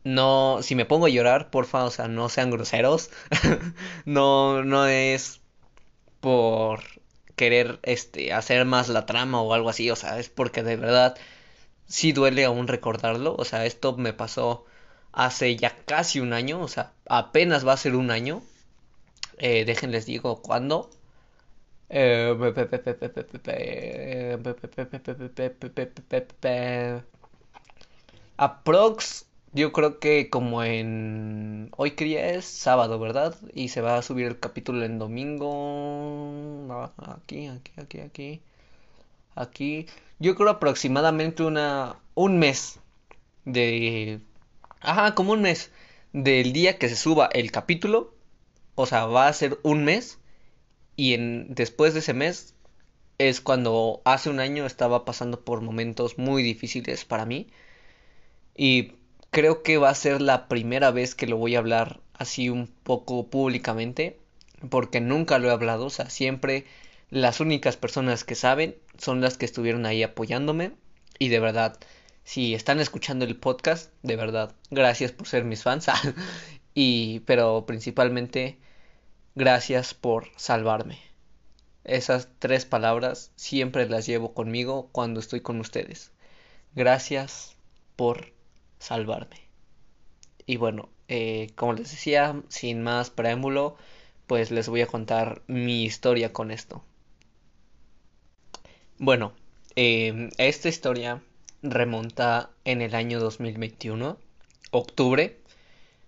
no, 0.04 0.58
si 0.62 0.74
me 0.74 0.84
pongo 0.84 1.06
a 1.06 1.08
llorar, 1.08 1.50
porfa, 1.50 1.84
o 1.84 1.90
sea, 1.90 2.08
no 2.08 2.28
sean 2.28 2.50
groseros. 2.50 3.10
no, 4.04 4.62
no 4.62 4.86
es 4.86 5.40
por 6.20 6.80
querer 7.36 7.80
este 7.82 8.32
hacer 8.32 8.64
más 8.64 8.88
la 8.88 9.06
trama 9.06 9.40
o 9.42 9.54
algo 9.54 9.70
así, 9.70 9.90
o 9.90 9.96
sea, 9.96 10.18
es 10.18 10.28
porque 10.28 10.62
de 10.62 10.76
verdad 10.76 11.16
sí 11.86 12.12
duele 12.12 12.44
aún 12.44 12.68
recordarlo, 12.68 13.34
o 13.36 13.44
sea, 13.44 13.66
esto 13.66 13.96
me 13.96 14.12
pasó 14.12 14.64
hace 15.12 15.56
ya 15.56 15.76
casi 15.86 16.20
un 16.20 16.32
año, 16.32 16.60
o 16.60 16.68
sea, 16.68 16.92
apenas 17.08 17.66
va 17.66 17.72
a 17.72 17.76
ser 17.76 17.96
un 17.96 18.10
año. 18.10 18.42
Eh, 19.38 19.64
déjenles 19.64 20.06
digo 20.06 20.42
cuándo. 20.42 20.90
Aprox 28.36 29.26
yo 29.54 29.72
creo 29.72 30.00
que 30.00 30.30
como 30.30 30.64
en... 30.64 31.70
Hoy 31.76 31.92
que 31.92 32.36
es 32.36 32.44
sábado, 32.44 32.98
¿verdad? 32.98 33.36
Y 33.54 33.68
se 33.68 33.80
va 33.80 33.96
a 33.96 34.02
subir 34.02 34.26
el 34.26 34.40
capítulo 34.40 34.84
en 34.84 34.98
domingo. 34.98 36.90
Aquí, 36.98 37.46
aquí, 37.46 37.72
aquí, 37.76 38.00
aquí. 38.00 38.40
Aquí. 39.36 39.86
Yo 40.18 40.34
creo 40.34 40.50
aproximadamente 40.50 41.44
una... 41.44 41.96
Un 42.14 42.38
mes. 42.40 42.80
De... 43.44 44.20
Ajá, 44.80 45.14
como 45.14 45.32
un 45.32 45.42
mes. 45.42 45.70
Del 46.12 46.52
día 46.52 46.78
que 46.78 46.88
se 46.88 46.96
suba 46.96 47.26
el 47.32 47.52
capítulo. 47.52 48.12
O 48.74 48.86
sea, 48.86 49.06
va 49.06 49.28
a 49.28 49.32
ser 49.32 49.58
un 49.62 49.84
mes. 49.84 50.18
Y 50.96 51.14
en... 51.14 51.54
después 51.54 51.94
de 51.94 52.00
ese 52.00 52.14
mes 52.14 52.54
es 53.18 53.40
cuando 53.40 54.02
hace 54.04 54.30
un 54.30 54.40
año 54.40 54.66
estaba 54.66 55.04
pasando 55.04 55.44
por 55.44 55.60
momentos 55.60 56.18
muy 56.18 56.42
difíciles 56.42 57.04
para 57.04 57.24
mí. 57.24 57.48
Y 58.56 58.94
creo 59.34 59.64
que 59.64 59.78
va 59.78 59.90
a 59.90 59.94
ser 59.96 60.22
la 60.22 60.46
primera 60.46 60.92
vez 60.92 61.16
que 61.16 61.26
lo 61.26 61.36
voy 61.36 61.56
a 61.56 61.58
hablar 61.58 62.00
así 62.14 62.50
un 62.50 62.68
poco 62.68 63.28
públicamente. 63.28 64.20
Porque 64.70 65.00
nunca 65.00 65.38
lo 65.38 65.48
he 65.48 65.52
hablado. 65.52 65.86
O 65.86 65.90
sea, 65.90 66.08
siempre 66.08 66.66
las 67.10 67.40
únicas 67.40 67.76
personas 67.76 68.22
que 68.22 68.36
saben 68.36 68.76
son 68.96 69.20
las 69.20 69.36
que 69.36 69.44
estuvieron 69.44 69.86
ahí 69.86 70.04
apoyándome. 70.04 70.72
Y 71.18 71.28
de 71.30 71.40
verdad, 71.40 71.76
si 72.22 72.54
están 72.54 72.78
escuchando 72.78 73.24
el 73.24 73.36
podcast, 73.36 73.92
de 74.02 74.14
verdad, 74.14 74.54
gracias 74.70 75.10
por 75.10 75.26
ser 75.26 75.44
mis 75.44 75.64
fans. 75.64 75.88
y, 76.74 77.18
pero 77.20 77.66
principalmente, 77.66 78.58
gracias 79.34 79.94
por 79.94 80.28
salvarme. 80.36 81.00
Esas 81.82 82.28
tres 82.38 82.66
palabras 82.66 83.32
siempre 83.34 83.88
las 83.88 84.06
llevo 84.06 84.32
conmigo 84.32 84.90
cuando 84.92 85.18
estoy 85.18 85.40
con 85.40 85.58
ustedes. 85.58 86.12
Gracias 86.76 87.56
por 87.96 88.33
salvarme. 88.84 89.40
Y 90.46 90.56
bueno, 90.58 90.90
eh, 91.08 91.48
como 91.56 91.72
les 91.72 91.90
decía, 91.90 92.42
sin 92.48 92.82
más 92.82 93.10
preámbulo, 93.10 93.76
pues 94.26 94.50
les 94.50 94.68
voy 94.68 94.82
a 94.82 94.86
contar 94.86 95.42
mi 95.46 95.84
historia 95.84 96.32
con 96.32 96.50
esto. 96.50 96.84
Bueno, 98.98 99.32
em, 99.76 100.30
esta 100.38 100.68
historia 100.68 101.22
remonta 101.62 102.50
en 102.64 102.82
el 102.82 102.94
año 102.94 103.20
2021, 103.20 104.18
octubre. 104.70 105.40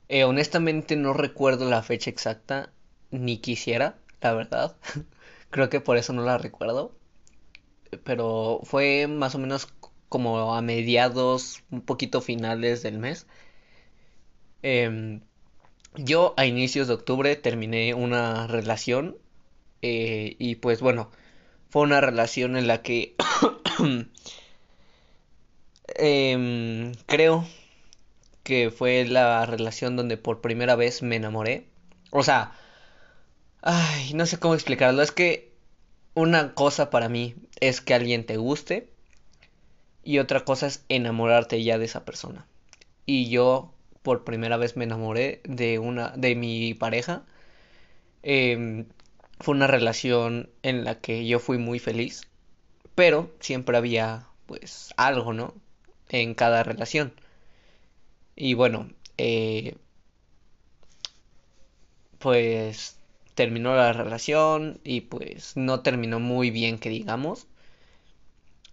Eh, 0.09 0.25
honestamente 0.25 0.97
no 0.97 1.13
recuerdo 1.13 1.69
la 1.69 1.83
fecha 1.83 2.11
exacta, 2.11 2.71
ni 3.11 3.39
quisiera, 3.39 3.99
la 4.21 4.35
verdad. 4.35 4.77
Creo 5.51 5.71
que 5.71 5.81
por 5.81 5.97
eso 5.97 6.13
no 6.13 6.23
la 6.23 6.39
recuerdo. 6.39 6.93
Pero 8.05 8.61
fue 8.65 9.07
más 9.07 9.35
o 9.35 9.39
menos 9.39 9.69
como 10.09 10.55
a 10.55 10.63
mediados, 10.63 11.63
un 11.71 11.83
poquito 11.83 12.21
finales 12.21 12.83
del 12.83 12.99
mes. 12.99 13.27
Em, 14.63 15.21
yo 15.97 16.35
a 16.37 16.47
inicios 16.47 16.89
de 16.89 16.95
octubre 16.95 17.37
terminé 17.37 17.95
una 17.95 18.47
relación. 18.47 19.19
Eh, 19.83 20.37
y 20.39 20.57
pues 20.57 20.81
bueno, 20.81 21.11
fue 21.71 21.83
una 21.83 22.01
relación 22.01 22.57
en 22.57 22.67
la 22.67 22.83
que 22.83 23.15
em, 25.97 26.93
creo 27.07 27.47
que 28.43 28.71
fue 28.71 29.05
la 29.07 29.47
relación 29.47 29.97
donde 29.97 30.17
por 30.17 30.41
primera 30.41 30.77
vez 30.77 31.03
me 31.03 31.17
enamoré. 31.17 31.67
O 32.11 32.23
sea, 32.23 32.53
Ay, 33.69 34.13
no 34.15 34.27
sé 34.27 34.39
cómo 34.39 34.55
explicarlo. 34.55 35.03
Es 35.03 35.11
que 35.11 35.53
una 36.15 36.55
cosa 36.55 36.89
para 36.89 37.09
mí 37.09 37.35
es 37.61 37.81
que 37.81 37.95
alguien 37.95 38.25
te 38.25 38.37
guste 38.37 38.93
y 40.07 40.21
otra 40.21 40.45
cosa 40.45 40.69
es 40.69 40.85
enamorarte 40.89 41.63
ya 41.63 41.79
de 41.79 41.87
esa 41.87 42.05
persona. 42.05 42.47
Y 43.07 43.29
yo 43.29 43.75
por 44.03 44.25
primera 44.25 44.57
vez 44.57 44.77
me 44.77 44.85
enamoré 44.85 45.41
de 45.45 45.79
una 45.81 46.11
de 46.17 46.37
mi 46.37 46.75
pareja. 46.75 47.25
Em, 48.23 48.87
fue 49.41 49.55
una 49.57 49.67
relación 49.67 50.51
en 50.63 50.85
la 50.85 51.01
que 51.01 51.27
yo 51.27 51.41
fui 51.41 51.59
muy 51.59 51.79
feliz, 51.81 52.23
pero 52.95 53.33
siempre 53.41 53.77
había 53.77 54.29
pues 54.47 54.95
algo, 54.97 55.33
¿no? 55.33 55.55
En 56.09 56.35
cada 56.35 56.63
relación. 56.63 57.13
Y 58.37 58.55
bueno, 58.55 58.89
eh, 59.19 59.77
pues 62.19 62.99
terminó 63.35 63.75
la 63.77 63.93
relación 63.93 64.81
y 64.85 65.03
pues 65.03 65.57
no 65.57 65.81
terminó 65.81 66.21
muy 66.21 66.51
bien 66.51 66.79
que 66.79 66.91
digamos. 66.91 67.47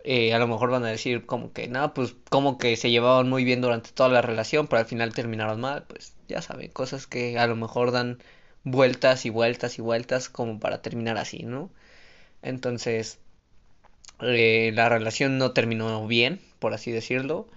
Eh, 0.03 0.33
a 0.33 0.39
lo 0.39 0.47
mejor 0.47 0.69
van 0.71 0.83
a 0.85 0.89
decir 0.89 1.25
como 1.25 1.53
que, 1.53 1.67
nada, 1.67 1.93
pues 1.93 2.15
como 2.29 2.57
que 2.57 2.75
se 2.77 2.91
llevaban 2.91 3.29
muy 3.29 3.43
bien 3.45 3.61
durante 3.61 3.91
toda 3.91 4.09
la 4.09 4.21
relación, 4.21 4.67
pero 4.67 4.81
al 4.81 4.85
final 4.85 5.13
terminaron 5.13 5.61
mal, 5.61 5.83
pues 5.87 6.15
ya 6.27 6.41
saben, 6.41 6.71
cosas 6.71 7.07
que 7.07 7.39
a 7.39 7.47
lo 7.47 7.55
mejor 7.55 7.91
dan 7.91 8.19
vueltas 8.63 9.25
y 9.25 9.29
vueltas 9.29 9.79
y 9.79 9.81
vueltas 9.81 10.29
como 10.29 10.59
para 10.59 10.81
terminar 10.81 11.17
así, 11.17 11.43
¿no? 11.43 11.71
Entonces, 12.43 13.19
eh, 14.21 14.71
la 14.73 14.89
relación 14.89 15.37
no 15.37 15.51
terminó 15.51 16.05
bien, 16.07 16.39
por 16.59 16.73
así 16.73 16.91
decirlo. 16.91 17.47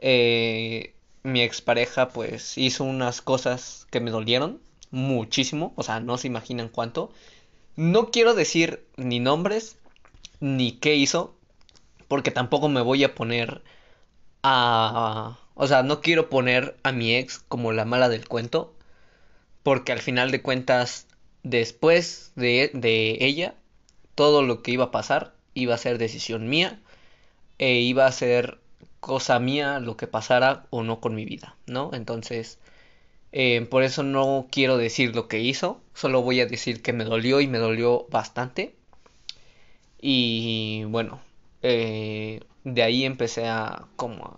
Eh, 0.00 0.94
mi 1.22 1.42
expareja 1.42 2.10
pues 2.10 2.58
hizo 2.58 2.84
unas 2.84 3.22
cosas 3.22 3.86
que 3.90 4.00
me 4.00 4.10
dolieron 4.10 4.60
muchísimo, 4.90 5.72
o 5.76 5.82
sea, 5.82 6.00
no 6.00 6.18
se 6.18 6.28
imaginan 6.28 6.68
cuánto. 6.68 7.12
No 7.76 8.10
quiero 8.10 8.34
decir 8.34 8.86
ni 8.96 9.20
nombres, 9.20 9.78
ni 10.40 10.72
qué 10.72 10.96
hizo, 10.96 11.36
porque 12.14 12.30
tampoco 12.30 12.68
me 12.68 12.80
voy 12.80 13.02
a 13.02 13.12
poner 13.16 13.64
a... 14.44 15.36
O 15.54 15.66
sea, 15.66 15.82
no 15.82 16.00
quiero 16.00 16.30
poner 16.30 16.76
a 16.84 16.92
mi 16.92 17.16
ex 17.16 17.40
como 17.40 17.72
la 17.72 17.84
mala 17.84 18.08
del 18.08 18.28
cuento, 18.28 18.72
porque 19.64 19.90
al 19.90 19.98
final 19.98 20.30
de 20.30 20.40
cuentas, 20.40 21.08
después 21.42 22.30
de, 22.36 22.70
de 22.72 23.18
ella, 23.18 23.56
todo 24.14 24.42
lo 24.42 24.62
que 24.62 24.70
iba 24.70 24.84
a 24.84 24.90
pasar 24.92 25.34
iba 25.54 25.74
a 25.74 25.78
ser 25.78 25.98
decisión 25.98 26.48
mía 26.48 26.80
e 27.58 27.80
iba 27.80 28.06
a 28.06 28.12
ser 28.12 28.60
cosa 29.00 29.40
mía 29.40 29.80
lo 29.80 29.96
que 29.96 30.06
pasara 30.06 30.66
o 30.70 30.84
no 30.84 31.00
con 31.00 31.16
mi 31.16 31.24
vida, 31.24 31.56
¿no? 31.66 31.90
Entonces, 31.94 32.60
eh, 33.32 33.66
por 33.68 33.82
eso 33.82 34.04
no 34.04 34.46
quiero 34.52 34.76
decir 34.76 35.16
lo 35.16 35.26
que 35.26 35.40
hizo, 35.40 35.80
solo 35.94 36.22
voy 36.22 36.40
a 36.40 36.46
decir 36.46 36.80
que 36.80 36.92
me 36.92 37.02
dolió 37.02 37.40
y 37.40 37.48
me 37.48 37.58
dolió 37.58 38.06
bastante. 38.08 38.76
Y 40.00 40.84
bueno, 40.84 41.20
eh, 41.64 42.40
de 42.64 42.82
ahí 42.82 43.04
empecé 43.04 43.46
a 43.48 43.86
como 43.96 44.36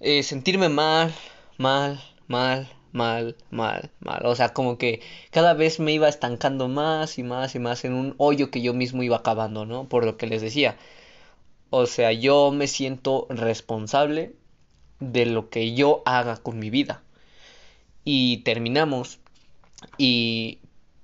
eh, 0.00 0.22
sentirme 0.22 0.68
mal, 0.68 1.12
mal, 1.58 2.00
mal, 2.28 2.68
mal, 2.92 3.36
mal, 3.50 3.90
mal. 4.00 4.26
O 4.26 4.36
sea, 4.36 4.52
como 4.54 4.78
que 4.78 5.00
cada 5.30 5.54
vez 5.54 5.80
me 5.80 5.92
iba 5.92 6.08
estancando 6.08 6.68
más 6.68 7.18
y 7.18 7.24
más 7.24 7.54
y 7.56 7.58
más 7.58 7.84
en 7.84 7.94
un 7.94 8.14
hoyo 8.18 8.50
que 8.50 8.62
yo 8.62 8.74
mismo 8.74 9.02
iba 9.02 9.16
acabando, 9.16 9.66
¿no? 9.66 9.88
Por 9.88 10.04
lo 10.04 10.16
que 10.16 10.26
les 10.28 10.40
decía. 10.42 10.76
O 11.70 11.86
sea, 11.86 12.12
yo 12.12 12.52
me 12.52 12.68
siento 12.68 13.26
responsable 13.28 14.34
de 15.00 15.26
lo 15.26 15.50
que 15.50 15.74
yo 15.74 16.02
haga 16.06 16.36
con 16.38 16.58
mi 16.58 16.70
vida 16.70 17.02
y 18.04 18.38
terminamos. 18.44 19.18
Y 19.98 20.60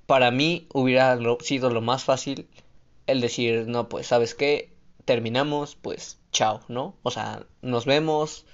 para 0.07 0.31
mí 0.31 0.67
hubiera 0.73 1.19
sido 1.41 1.71
lo 1.71 1.81
más 1.81 2.05
fácil 2.05 2.47
el 3.07 3.21
decir, 3.21 3.67
no, 3.69 3.89
pues 3.89 4.07
sabes 4.09 4.35
qué, 4.35 4.73
terminamos, 5.05 5.77
pues 5.77 6.21
chao, 6.33 6.61
¿no? 6.69 6.97
O 7.03 7.11
sea, 7.11 7.47
nos 7.63 7.87
vemos, 7.87 8.47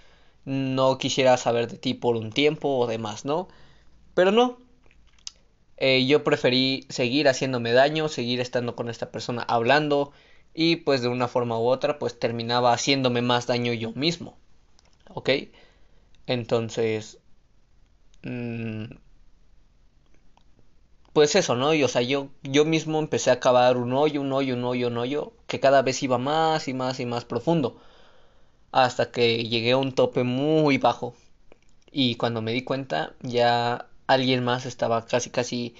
no 0.44 0.98
quisiera 0.98 1.36
saber 1.36 1.68
de 1.68 1.78
ti 1.78 1.94
por 1.94 2.16
un 2.16 2.32
tiempo 2.32 2.78
o 2.78 2.86
demás, 2.86 3.24
¿no? 3.24 3.48
Pero 4.14 4.32
no. 4.32 4.58
Eh, 5.76 6.06
yo 6.06 6.24
preferí 6.24 6.86
seguir 6.88 7.28
haciéndome 7.28 7.72
daño, 7.72 8.08
seguir 8.08 8.40
estando 8.40 8.74
con 8.76 8.88
esta 8.88 9.12
persona 9.12 9.42
hablando 9.42 10.12
y 10.54 10.76
pues 10.76 11.02
de 11.02 11.08
una 11.08 11.28
forma 11.28 11.58
u 11.58 11.68
otra 11.68 11.98
pues 11.98 12.18
terminaba 12.18 12.72
haciéndome 12.72 13.22
más 13.22 13.46
daño 13.46 13.72
yo 13.72 13.92
mismo. 13.92 14.36
¿Ok? 15.08 15.30
Entonces, 16.26 17.18
Mm, 18.22 18.84
pues 21.18 21.34
eso, 21.34 21.56
¿no? 21.56 21.74
Y 21.74 21.82
o 21.82 21.88
sea, 21.88 22.00
yo, 22.02 22.28
yo 22.44 22.64
mismo 22.64 23.00
empecé 23.00 23.32
a 23.32 23.40
cavar 23.40 23.76
un 23.76 23.92
hoyo, 23.92 24.20
un 24.20 24.32
hoyo, 24.32 24.54
un 24.54 24.62
hoyo, 24.62 24.86
un 24.86 24.98
hoyo, 24.98 25.32
que 25.48 25.58
cada 25.58 25.82
vez 25.82 26.00
iba 26.04 26.16
más 26.16 26.68
y 26.68 26.74
más 26.74 27.00
y 27.00 27.06
más 27.06 27.24
profundo. 27.24 27.76
Hasta 28.70 29.10
que 29.10 29.42
llegué 29.42 29.72
a 29.72 29.78
un 29.78 29.96
tope 29.96 30.22
muy 30.22 30.78
bajo. 30.78 31.16
Y 31.90 32.14
cuando 32.14 32.40
me 32.40 32.52
di 32.52 32.62
cuenta, 32.62 33.14
ya 33.20 33.88
alguien 34.06 34.44
más 34.44 34.64
estaba 34.64 35.06
casi 35.06 35.30
casi 35.30 35.74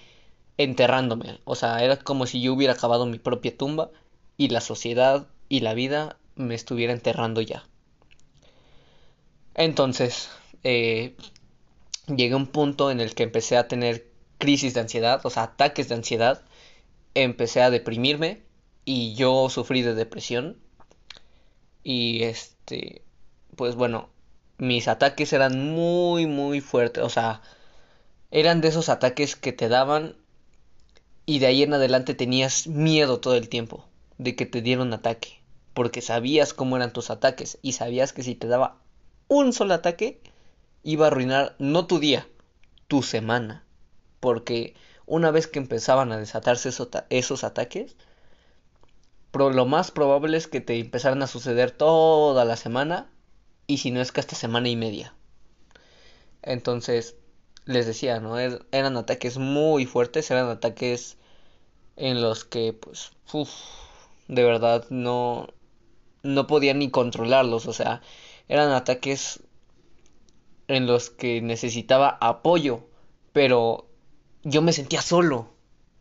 enterrándome. 0.56 1.38
O 1.44 1.54
sea, 1.54 1.84
era 1.84 1.98
como 1.98 2.26
si 2.26 2.40
yo 2.40 2.52
hubiera 2.52 2.74
cavado 2.74 3.06
mi 3.06 3.20
propia 3.20 3.56
tumba 3.56 3.90
y 4.36 4.48
la 4.48 4.60
sociedad 4.60 5.28
y 5.48 5.60
la 5.60 5.74
vida 5.74 6.16
me 6.34 6.56
estuviera 6.56 6.92
enterrando 6.92 7.42
ya. 7.42 7.64
Entonces, 9.54 10.30
eh, 10.64 11.14
llegué 12.08 12.34
a 12.34 12.36
un 12.36 12.48
punto 12.48 12.90
en 12.90 13.00
el 13.00 13.14
que 13.14 13.22
empecé 13.22 13.56
a 13.56 13.68
tener 13.68 14.07
crisis 14.38 14.74
de 14.74 14.80
ansiedad, 14.80 15.20
o 15.24 15.30
sea, 15.30 15.44
ataques 15.44 15.88
de 15.88 15.96
ansiedad, 15.96 16.42
empecé 17.14 17.62
a 17.62 17.70
deprimirme 17.70 18.42
y 18.84 19.14
yo 19.14 19.50
sufrí 19.50 19.82
de 19.82 19.94
depresión. 19.94 20.58
Y 21.82 22.22
este, 22.22 23.02
pues 23.56 23.74
bueno, 23.74 24.08
mis 24.58 24.88
ataques 24.88 25.32
eran 25.32 25.72
muy, 25.72 26.26
muy 26.26 26.60
fuertes. 26.60 27.04
O 27.04 27.08
sea, 27.08 27.42
eran 28.30 28.60
de 28.60 28.68
esos 28.68 28.88
ataques 28.88 29.36
que 29.36 29.52
te 29.52 29.68
daban 29.68 30.16
y 31.26 31.38
de 31.40 31.46
ahí 31.46 31.62
en 31.62 31.74
adelante 31.74 32.14
tenías 32.14 32.66
miedo 32.66 33.20
todo 33.20 33.36
el 33.36 33.48
tiempo 33.48 33.86
de 34.18 34.34
que 34.34 34.46
te 34.46 34.62
diera 34.62 34.82
un 34.82 34.92
ataque. 34.92 35.40
Porque 35.74 36.00
sabías 36.00 36.54
cómo 36.54 36.76
eran 36.76 36.92
tus 36.92 37.10
ataques 37.10 37.58
y 37.62 37.72
sabías 37.72 38.12
que 38.12 38.22
si 38.22 38.34
te 38.34 38.48
daba 38.48 38.78
un 39.28 39.52
solo 39.52 39.74
ataque 39.74 40.20
iba 40.82 41.04
a 41.04 41.08
arruinar 41.08 41.54
no 41.58 41.86
tu 41.86 41.98
día, 41.98 42.26
tu 42.86 43.02
semana. 43.02 43.64
Porque 44.20 44.74
una 45.06 45.30
vez 45.30 45.46
que 45.46 45.58
empezaban 45.58 46.12
a 46.12 46.18
desatarse 46.18 46.70
esos, 47.10 47.44
ataques, 47.44 47.96
lo 49.32 49.66
más 49.66 49.90
probable 49.90 50.36
es 50.36 50.48
que 50.48 50.60
te 50.60 50.78
empezaran 50.78 51.22
a 51.22 51.26
suceder 51.26 51.70
toda 51.70 52.44
la 52.44 52.56
semana 52.56 53.10
y 53.66 53.78
si 53.78 53.90
no 53.90 54.00
es 54.00 54.12
que 54.12 54.20
hasta 54.20 54.34
semana 54.34 54.68
y 54.68 54.76
media. 54.76 55.14
Entonces, 56.42 57.16
les 57.64 57.86
decía, 57.86 58.20
¿no? 58.20 58.38
Er, 58.38 58.66
eran 58.72 58.96
ataques 58.96 59.38
muy 59.38 59.86
fuertes, 59.86 60.30
eran 60.30 60.48
ataques 60.48 61.16
en 61.96 62.20
los 62.22 62.44
que, 62.44 62.72
pues, 62.72 63.10
de 64.28 64.44
verdad 64.44 64.86
no, 64.90 65.48
no 66.22 66.46
podía 66.46 66.74
ni 66.74 66.90
controlarlos, 66.90 67.66
o 67.66 67.72
sea, 67.72 68.02
eran 68.48 68.70
ataques 68.70 69.40
en 70.68 70.86
los 70.86 71.10
que 71.10 71.40
necesitaba 71.40 72.18
apoyo, 72.20 72.86
pero 73.32 73.87
yo 74.48 74.62
me 74.62 74.72
sentía 74.72 75.02
solo, 75.02 75.50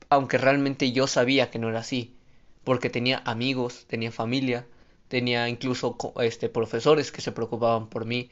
aunque 0.09 0.37
realmente 0.37 0.93
yo 0.93 1.07
sabía 1.07 1.51
que 1.51 1.59
no 1.59 1.69
era 1.69 1.79
así, 1.79 2.15
porque 2.63 2.89
tenía 2.89 3.21
amigos, 3.25 3.85
tenía 3.87 4.11
familia, 4.11 4.65
tenía 5.09 5.49
incluso 5.49 5.97
este 6.21 6.47
profesores 6.47 7.11
que 7.11 7.21
se 7.21 7.33
preocupaban 7.33 7.89
por 7.89 8.05
mí, 8.05 8.29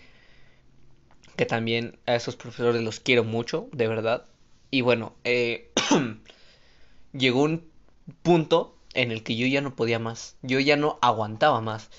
que 1.35 1.45
también 1.45 1.99
a 2.05 2.15
esos 2.15 2.37
profesores 2.37 2.81
los 2.81 3.01
quiero 3.01 3.25
mucho, 3.25 3.67
de 3.73 3.87
verdad. 3.89 4.25
Y 4.71 4.81
bueno, 4.81 5.15
eh, 5.25 5.71
llegó 7.13 7.43
un 7.43 7.69
punto 8.21 8.77
en 8.93 9.11
el 9.11 9.21
que 9.21 9.35
yo 9.35 9.47
ya 9.47 9.59
no 9.59 9.75
podía 9.75 9.99
más, 9.99 10.37
yo 10.41 10.61
ya 10.61 10.77
no 10.77 10.97
aguantaba 11.01 11.59
más. 11.59 11.89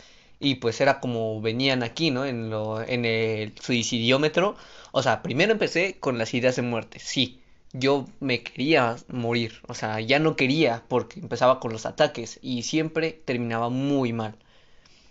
Y 0.41 0.57
pues 0.57 0.81
era 0.81 1.01
como 1.01 1.41
venían 1.43 1.83
aquí, 1.83 2.11
¿no? 2.11 2.25
En, 2.25 2.51
lo, 2.51 2.83
en 2.83 3.05
el 3.05 3.55
suicidiómetro. 3.59 4.57
O 4.93 5.03
sea, 5.03 5.23
primero 5.23 5.53
empecé 5.53 5.99
con 5.99 6.19
las 6.19 6.35
ideas 6.35 6.57
de 6.57 6.63
muerte, 6.63 6.99
sí 6.99 7.43
yo 7.79 8.07
me 8.21 8.43
quería 8.43 8.97
morir, 9.09 9.61
o 9.69 9.75
sea, 9.75 10.01
ya 10.01 10.19
no 10.19 10.37
quería 10.37 10.85
porque 10.89 11.21
empezaba 11.21 11.61
con 11.61 11.73
los 11.73 11.87
ataques 11.87 12.39
y 12.43 12.63
siempre 12.63 13.13
terminaba 13.25 13.69
muy 13.69 14.13
mal. 14.13 14.37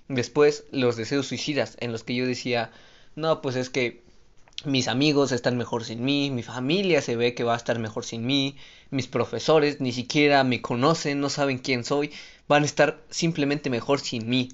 Después 0.07 0.65
los 0.71 0.97
deseos 0.97 1.27
suicidas 1.27 1.77
en 1.79 1.91
los 1.91 2.03
que 2.03 2.15
yo 2.15 2.27
decía, 2.27 2.71
no, 3.15 3.41
pues 3.41 3.55
es 3.55 3.69
que 3.69 4.03
mis 4.63 4.87
amigos 4.87 5.31
están 5.31 5.57
mejor 5.57 5.83
sin 5.83 6.03
mí, 6.03 6.31
mi 6.31 6.43
familia 6.43 7.01
se 7.01 7.15
ve 7.15 7.35
que 7.35 7.43
va 7.43 7.53
a 7.53 7.57
estar 7.57 7.77
mejor 7.79 8.05
sin 8.05 8.25
mí, 8.25 8.55
mis 8.89 9.07
profesores 9.07 9.81
ni 9.81 9.91
siquiera 9.91 10.43
me 10.43 10.61
conocen, 10.61 11.19
no 11.19 11.29
saben 11.29 11.59
quién 11.59 11.83
soy, 11.83 12.11
van 12.47 12.63
a 12.63 12.65
estar 12.65 13.03
simplemente 13.09 13.69
mejor 13.69 13.99
sin 13.99 14.29
mí. 14.29 14.49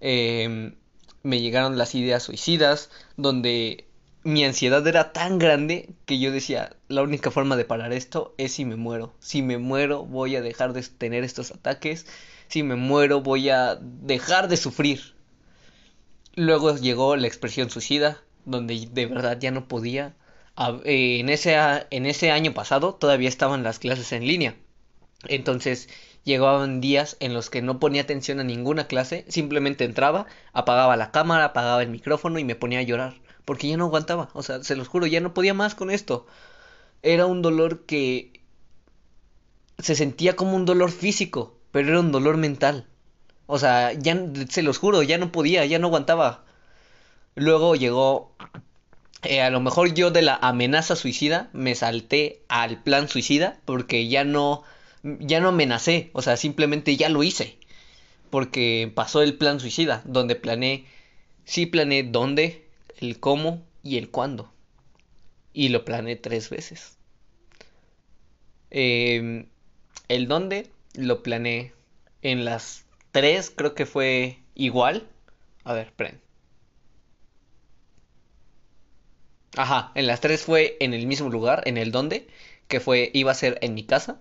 Em, 0.00 0.74
me 1.22 1.40
llegaron 1.40 1.78
las 1.78 1.94
ideas 1.94 2.22
suicidas, 2.22 2.90
donde 3.16 3.86
mi 4.24 4.42
ansiedad 4.42 4.86
era 4.86 5.12
tan 5.12 5.38
grande 5.38 5.90
que 6.06 6.18
yo 6.18 6.32
decía, 6.32 6.74
la 6.88 7.02
única 7.02 7.30
forma 7.30 7.56
de 7.56 7.66
parar 7.66 7.92
esto 7.92 8.34
es 8.38 8.52
si 8.52 8.64
me 8.64 8.74
muero. 8.76 9.12
Si 9.20 9.42
me 9.42 9.58
muero 9.58 10.04
voy 10.06 10.34
a 10.34 10.40
dejar 10.40 10.72
de 10.72 10.82
tener 10.82 11.24
estos 11.24 11.50
ataques. 11.50 12.06
Si 12.48 12.62
me 12.62 12.74
muero 12.74 13.20
voy 13.20 13.50
a 13.50 13.76
dejar 13.76 14.48
de 14.48 14.56
sufrir. 14.56 15.14
Luego 16.34 16.74
llegó 16.76 17.16
la 17.16 17.26
expresión 17.26 17.68
suicida, 17.68 18.22
donde 18.46 18.88
de 18.90 19.06
verdad 19.06 19.38
ya 19.38 19.50
no 19.50 19.68
podía. 19.68 20.16
Eh, 20.84 21.20
en, 21.20 21.28
ese, 21.28 21.56
en 21.90 22.06
ese 22.06 22.30
año 22.30 22.54
pasado 22.54 22.94
todavía 22.94 23.28
estaban 23.28 23.62
las 23.62 23.78
clases 23.78 24.10
en 24.12 24.26
línea. 24.26 24.56
Entonces 25.28 25.90
llegaban 26.24 26.80
días 26.80 27.18
en 27.20 27.34
los 27.34 27.50
que 27.50 27.60
no 27.60 27.78
ponía 27.78 28.02
atención 28.02 28.40
a 28.40 28.44
ninguna 28.44 28.86
clase, 28.86 29.26
simplemente 29.28 29.84
entraba, 29.84 30.26
apagaba 30.54 30.96
la 30.96 31.10
cámara, 31.10 31.46
apagaba 31.46 31.82
el 31.82 31.90
micrófono 31.90 32.38
y 32.38 32.44
me 32.44 32.54
ponía 32.54 32.78
a 32.78 32.82
llorar 32.82 33.23
porque 33.44 33.68
ya 33.68 33.76
no 33.76 33.84
aguantaba, 33.86 34.30
o 34.34 34.42
sea, 34.42 34.62
se 34.64 34.76
los 34.76 34.88
juro, 34.88 35.06
ya 35.06 35.20
no 35.20 35.34
podía 35.34 35.54
más 35.54 35.74
con 35.74 35.90
esto. 35.90 36.26
Era 37.02 37.26
un 37.26 37.42
dolor 37.42 37.84
que 37.86 38.40
se 39.78 39.94
sentía 39.94 40.36
como 40.36 40.56
un 40.56 40.64
dolor 40.64 40.90
físico, 40.90 41.56
pero 41.72 41.88
era 41.90 42.00
un 42.00 42.12
dolor 42.12 42.36
mental. 42.36 42.86
O 43.46 43.58
sea, 43.58 43.92
ya 43.92 44.18
se 44.48 44.62
los 44.62 44.78
juro, 44.78 45.02
ya 45.02 45.18
no 45.18 45.32
podía, 45.32 45.66
ya 45.66 45.78
no 45.78 45.88
aguantaba. 45.88 46.44
Luego 47.34 47.74
llegó 47.76 48.34
eh, 49.24 49.40
a 49.42 49.50
lo 49.50 49.60
mejor 49.60 49.94
yo 49.94 50.10
de 50.10 50.22
la 50.22 50.36
amenaza 50.36 50.96
suicida 50.96 51.48
me 51.52 51.74
salté 51.74 52.42
al 52.48 52.82
plan 52.82 53.08
suicida 53.08 53.58
porque 53.64 54.08
ya 54.08 54.24
no 54.24 54.62
ya 55.02 55.40
no 55.40 55.48
amenacé, 55.48 56.10
o 56.14 56.22
sea, 56.22 56.36
simplemente 56.36 56.96
ya 56.96 57.08
lo 57.08 57.22
hice. 57.22 57.58
Porque 58.30 58.90
pasó 58.94 59.22
el 59.22 59.36
plan 59.36 59.60
suicida, 59.60 60.02
donde 60.06 60.36
planeé, 60.36 60.86
sí 61.44 61.66
planeé 61.66 62.04
dónde, 62.04 62.63
el 62.98 63.20
cómo 63.20 63.64
y 63.82 63.98
el 63.98 64.10
cuándo. 64.10 64.52
Y 65.52 65.68
lo 65.68 65.84
planeé 65.84 66.16
tres 66.16 66.50
veces. 66.50 66.98
Em, 68.70 69.46
el 70.08 70.28
dónde 70.28 70.70
lo 70.94 71.22
planeé 71.22 71.72
en 72.22 72.44
las 72.44 72.84
tres, 73.12 73.50
creo 73.54 73.74
que 73.74 73.86
fue 73.86 74.38
igual. 74.54 75.06
A 75.64 75.72
ver, 75.74 75.86
esperen. 75.88 76.20
Ajá, 79.56 79.92
en 79.94 80.06
las 80.06 80.20
tres 80.20 80.42
fue 80.42 80.76
en 80.80 80.94
el 80.94 81.06
mismo 81.06 81.30
lugar, 81.30 81.62
en 81.66 81.76
el 81.78 81.92
dónde, 81.92 82.26
que 82.68 82.80
fue, 82.80 83.10
iba 83.14 83.30
a 83.30 83.34
ser 83.34 83.58
en 83.62 83.74
mi 83.74 83.84
casa. 83.84 84.18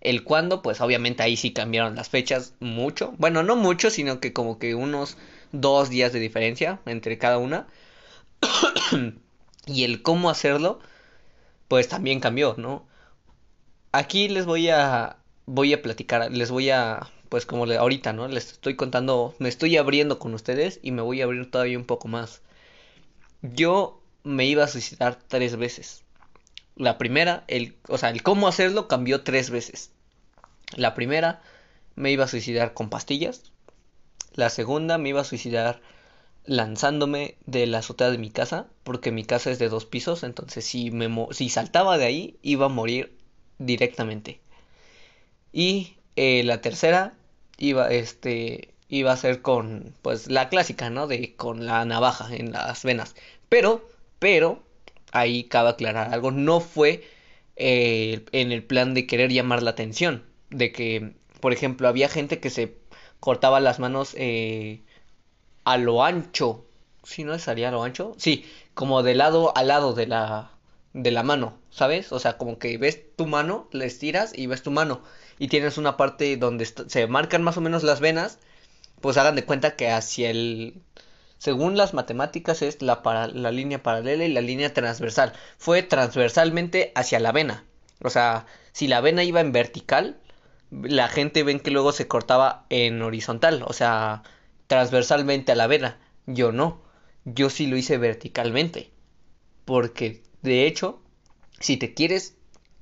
El 0.00 0.24
cuándo, 0.24 0.62
pues 0.62 0.80
obviamente 0.80 1.22
ahí 1.22 1.36
sí 1.36 1.52
cambiaron 1.52 1.96
las 1.96 2.08
fechas 2.08 2.54
mucho. 2.60 3.14
Bueno, 3.18 3.42
no 3.42 3.56
mucho, 3.56 3.90
sino 3.90 4.20
que 4.20 4.32
como 4.32 4.58
que 4.58 4.74
unos 4.74 5.16
dos 5.52 5.90
días 5.90 6.12
de 6.12 6.20
diferencia 6.20 6.80
entre 6.86 7.18
cada 7.18 7.38
una. 7.38 7.66
y 9.66 9.84
el 9.84 10.02
cómo 10.02 10.30
hacerlo, 10.30 10.80
pues 11.68 11.88
también 11.88 12.20
cambió, 12.20 12.54
¿no? 12.56 12.86
Aquí 13.92 14.28
les 14.28 14.46
voy 14.46 14.68
a 14.68 15.18
voy 15.46 15.72
a 15.72 15.82
platicar, 15.82 16.30
les 16.30 16.50
voy 16.50 16.70
a 16.70 17.10
pues 17.28 17.46
como 17.46 17.64
ahorita, 17.64 18.12
¿no? 18.12 18.28
Les 18.28 18.52
estoy 18.52 18.76
contando, 18.76 19.34
me 19.38 19.48
estoy 19.48 19.76
abriendo 19.76 20.18
con 20.18 20.34
ustedes 20.34 20.78
y 20.82 20.92
me 20.92 21.02
voy 21.02 21.20
a 21.20 21.24
abrir 21.24 21.50
todavía 21.50 21.78
un 21.78 21.84
poco 21.84 22.08
más. 22.08 22.42
Yo 23.42 24.00
me 24.22 24.46
iba 24.46 24.64
a 24.64 24.68
suicidar 24.68 25.18
tres 25.28 25.56
veces. 25.56 26.02
La 26.76 26.98
primera, 26.98 27.44
el, 27.48 27.76
o 27.88 27.98
sea, 27.98 28.10
el 28.10 28.22
cómo 28.22 28.48
hacerlo 28.48 28.86
cambió 28.86 29.22
tres 29.22 29.50
veces. 29.50 29.90
La 30.76 30.94
primera, 30.94 31.42
me 31.94 32.10
iba 32.10 32.24
a 32.24 32.28
suicidar 32.28 32.74
con 32.74 32.90
pastillas. 32.90 33.42
La 34.34 34.50
segunda, 34.50 34.98
me 34.98 35.08
iba 35.08 35.22
a 35.22 35.24
suicidar 35.24 35.80
lanzándome 36.46 37.36
de 37.46 37.66
la 37.66 37.78
azotea 37.78 38.10
de 38.10 38.18
mi 38.18 38.30
casa, 38.30 38.66
porque 38.84 39.12
mi 39.12 39.24
casa 39.24 39.50
es 39.50 39.58
de 39.58 39.68
dos 39.68 39.86
pisos, 39.86 40.22
entonces 40.22 40.64
si, 40.64 40.90
me 40.90 41.08
si 41.32 41.48
saltaba 41.48 41.98
de 41.98 42.06
ahí 42.06 42.38
iba 42.42 42.66
a 42.66 42.68
morir 42.70 43.16
directamente. 43.58 44.40
Y 45.52 45.96
eh, 46.16 46.42
la 46.44 46.60
tercera 46.60 47.14
iba, 47.58 47.90
este, 47.90 48.74
iba 48.88 49.12
a 49.12 49.16
ser 49.16 49.42
con, 49.42 49.94
pues 50.02 50.28
la 50.30 50.48
clásica, 50.48 50.90
¿no? 50.90 51.06
De 51.06 51.34
con 51.36 51.66
la 51.66 51.84
navaja 51.84 52.34
en 52.34 52.52
las 52.52 52.84
venas. 52.84 53.14
Pero, 53.48 53.88
pero, 54.18 54.62
ahí 55.12 55.44
cabe 55.44 55.70
aclarar 55.70 56.12
algo, 56.12 56.30
no 56.30 56.60
fue 56.60 57.04
eh, 57.56 58.24
en 58.32 58.52
el 58.52 58.62
plan 58.64 58.94
de 58.94 59.06
querer 59.06 59.32
llamar 59.32 59.62
la 59.62 59.70
atención, 59.70 60.24
de 60.50 60.72
que, 60.72 61.14
por 61.40 61.52
ejemplo, 61.52 61.88
había 61.88 62.08
gente 62.08 62.40
que 62.40 62.50
se 62.50 62.76
cortaba 63.20 63.60
las 63.60 63.78
manos 63.78 64.14
eh, 64.18 64.82
a 65.66 65.76
lo 65.76 66.04
ancho. 66.04 66.64
Si 67.02 67.24
no 67.24 67.34
estaría 67.34 67.68
a 67.68 67.72
lo 67.72 67.82
ancho. 67.82 68.14
Sí, 68.16 68.46
como 68.74 69.02
de 69.02 69.14
lado 69.14 69.52
a 69.56 69.64
lado 69.64 69.92
de 69.92 70.06
la, 70.06 70.52
de 70.94 71.10
la 71.10 71.22
mano, 71.22 71.58
¿sabes? 71.70 72.12
O 72.12 72.18
sea, 72.18 72.38
como 72.38 72.58
que 72.58 72.78
ves 72.78 73.14
tu 73.16 73.26
mano, 73.26 73.68
le 73.72 73.84
estiras 73.84 74.32
y 74.34 74.46
ves 74.46 74.62
tu 74.62 74.70
mano. 74.70 75.02
Y 75.38 75.48
tienes 75.48 75.76
una 75.76 75.96
parte 75.96 76.36
donde 76.36 76.64
se 76.64 77.06
marcan 77.08 77.42
más 77.42 77.56
o 77.56 77.60
menos 77.60 77.82
las 77.82 78.00
venas. 78.00 78.38
Pues 79.00 79.18
hagan 79.18 79.34
de 79.36 79.44
cuenta 79.44 79.76
que 79.76 79.90
hacia 79.90 80.30
el... 80.30 80.80
Según 81.38 81.76
las 81.76 81.94
matemáticas 81.94 82.62
es 82.62 82.80
la, 82.80 83.02
para, 83.02 83.26
la 83.26 83.50
línea 83.50 83.82
paralela 83.82 84.24
y 84.24 84.32
la 84.32 84.40
línea 84.40 84.72
transversal. 84.72 85.32
Fue 85.58 85.82
transversalmente 85.82 86.92
hacia 86.94 87.20
la 87.20 87.32
vena. 87.32 87.64
O 88.02 88.08
sea, 88.08 88.46
si 88.72 88.86
la 88.86 89.00
vena 89.00 89.24
iba 89.24 89.40
en 89.40 89.52
vertical, 89.52 90.16
la 90.70 91.08
gente 91.08 91.42
ven 91.42 91.60
que 91.60 91.70
luego 91.72 91.92
se 91.92 92.08
cortaba 92.08 92.66
en 92.70 93.02
horizontal. 93.02 93.64
O 93.66 93.72
sea, 93.72 94.22
transversalmente 94.66 95.52
a 95.52 95.56
la 95.56 95.66
vena. 95.66 95.98
Yo 96.26 96.52
no. 96.52 96.80
Yo 97.24 97.50
sí 97.50 97.66
lo 97.66 97.76
hice 97.76 97.98
verticalmente. 97.98 98.90
Porque, 99.64 100.22
de 100.42 100.66
hecho, 100.66 101.00
si 101.60 101.76
te 101.76 101.94
quieres... 101.94 102.34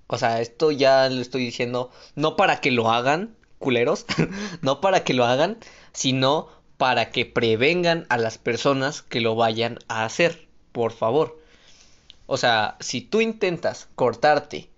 O 0.07 0.18
sea, 0.18 0.41
esto 0.43 0.70
ya 0.70 1.09
lo 1.09 1.22
estoy 1.22 1.45
diciendo 1.45 1.91
no 2.14 2.37
para 2.37 2.61
que 2.61 2.70
lo 2.70 2.91
hagan, 2.91 3.37
culeros. 3.59 4.05
no 4.61 4.80
para 4.80 5.03
que 5.03 5.14
lo 5.14 5.24
hagan, 5.24 5.57
sino 5.93 6.49
para 6.76 7.11
que 7.11 7.24
prevengan 7.24 8.07
a 8.11 8.18
las 8.18 8.37
personas 8.37 9.01
que 9.01 9.20
lo 9.20 9.35
vayan 9.35 9.78
a 9.89 10.05
hacer, 10.05 10.49
por 10.72 10.93
favor. 10.93 11.41
O 12.26 12.37
sea, 12.37 12.76
si 12.80 13.01
tú 13.01 13.20
intentas 13.20 13.89
cortarte 13.95 14.68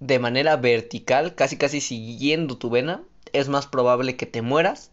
de 0.00 0.18
manera 0.18 0.56
vertical, 0.56 1.34
casi 1.34 1.56
casi 1.56 1.80
siguiendo 1.80 2.58
tu 2.58 2.70
vena, 2.70 3.02
es 3.32 3.48
más 3.48 3.66
probable 3.66 4.16
que 4.16 4.26
te 4.26 4.42
mueras 4.42 4.91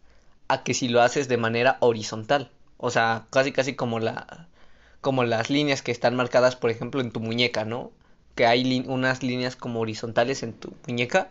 a 0.50 0.64
que 0.64 0.74
si 0.74 0.90
lo 0.90 1.02
haces 1.02 1.30
de 1.30 1.38
manera 1.38 1.78
horizontal. 1.80 2.52
O 2.78 2.92
sea, 2.92 3.28
casi 3.32 3.52
casi 3.54 3.76
como 3.76 4.00
la 4.00 4.48
como 5.02 5.24
las 5.24 5.50
líneas 5.50 5.82
que 5.82 5.92
están 5.92 6.16
marcadas, 6.16 6.56
por 6.58 6.70
ejemplo, 6.72 7.02
en 7.02 7.12
tu 7.12 7.22
muñeca, 7.22 7.66
¿no? 7.66 7.92
Que 8.36 8.46
hay 8.46 8.84
unas 8.88 9.24
líneas 9.24 9.56
como 9.56 9.80
horizontales 9.80 10.44
en 10.44 10.54
tu 10.54 10.74
muñeca. 10.88 11.30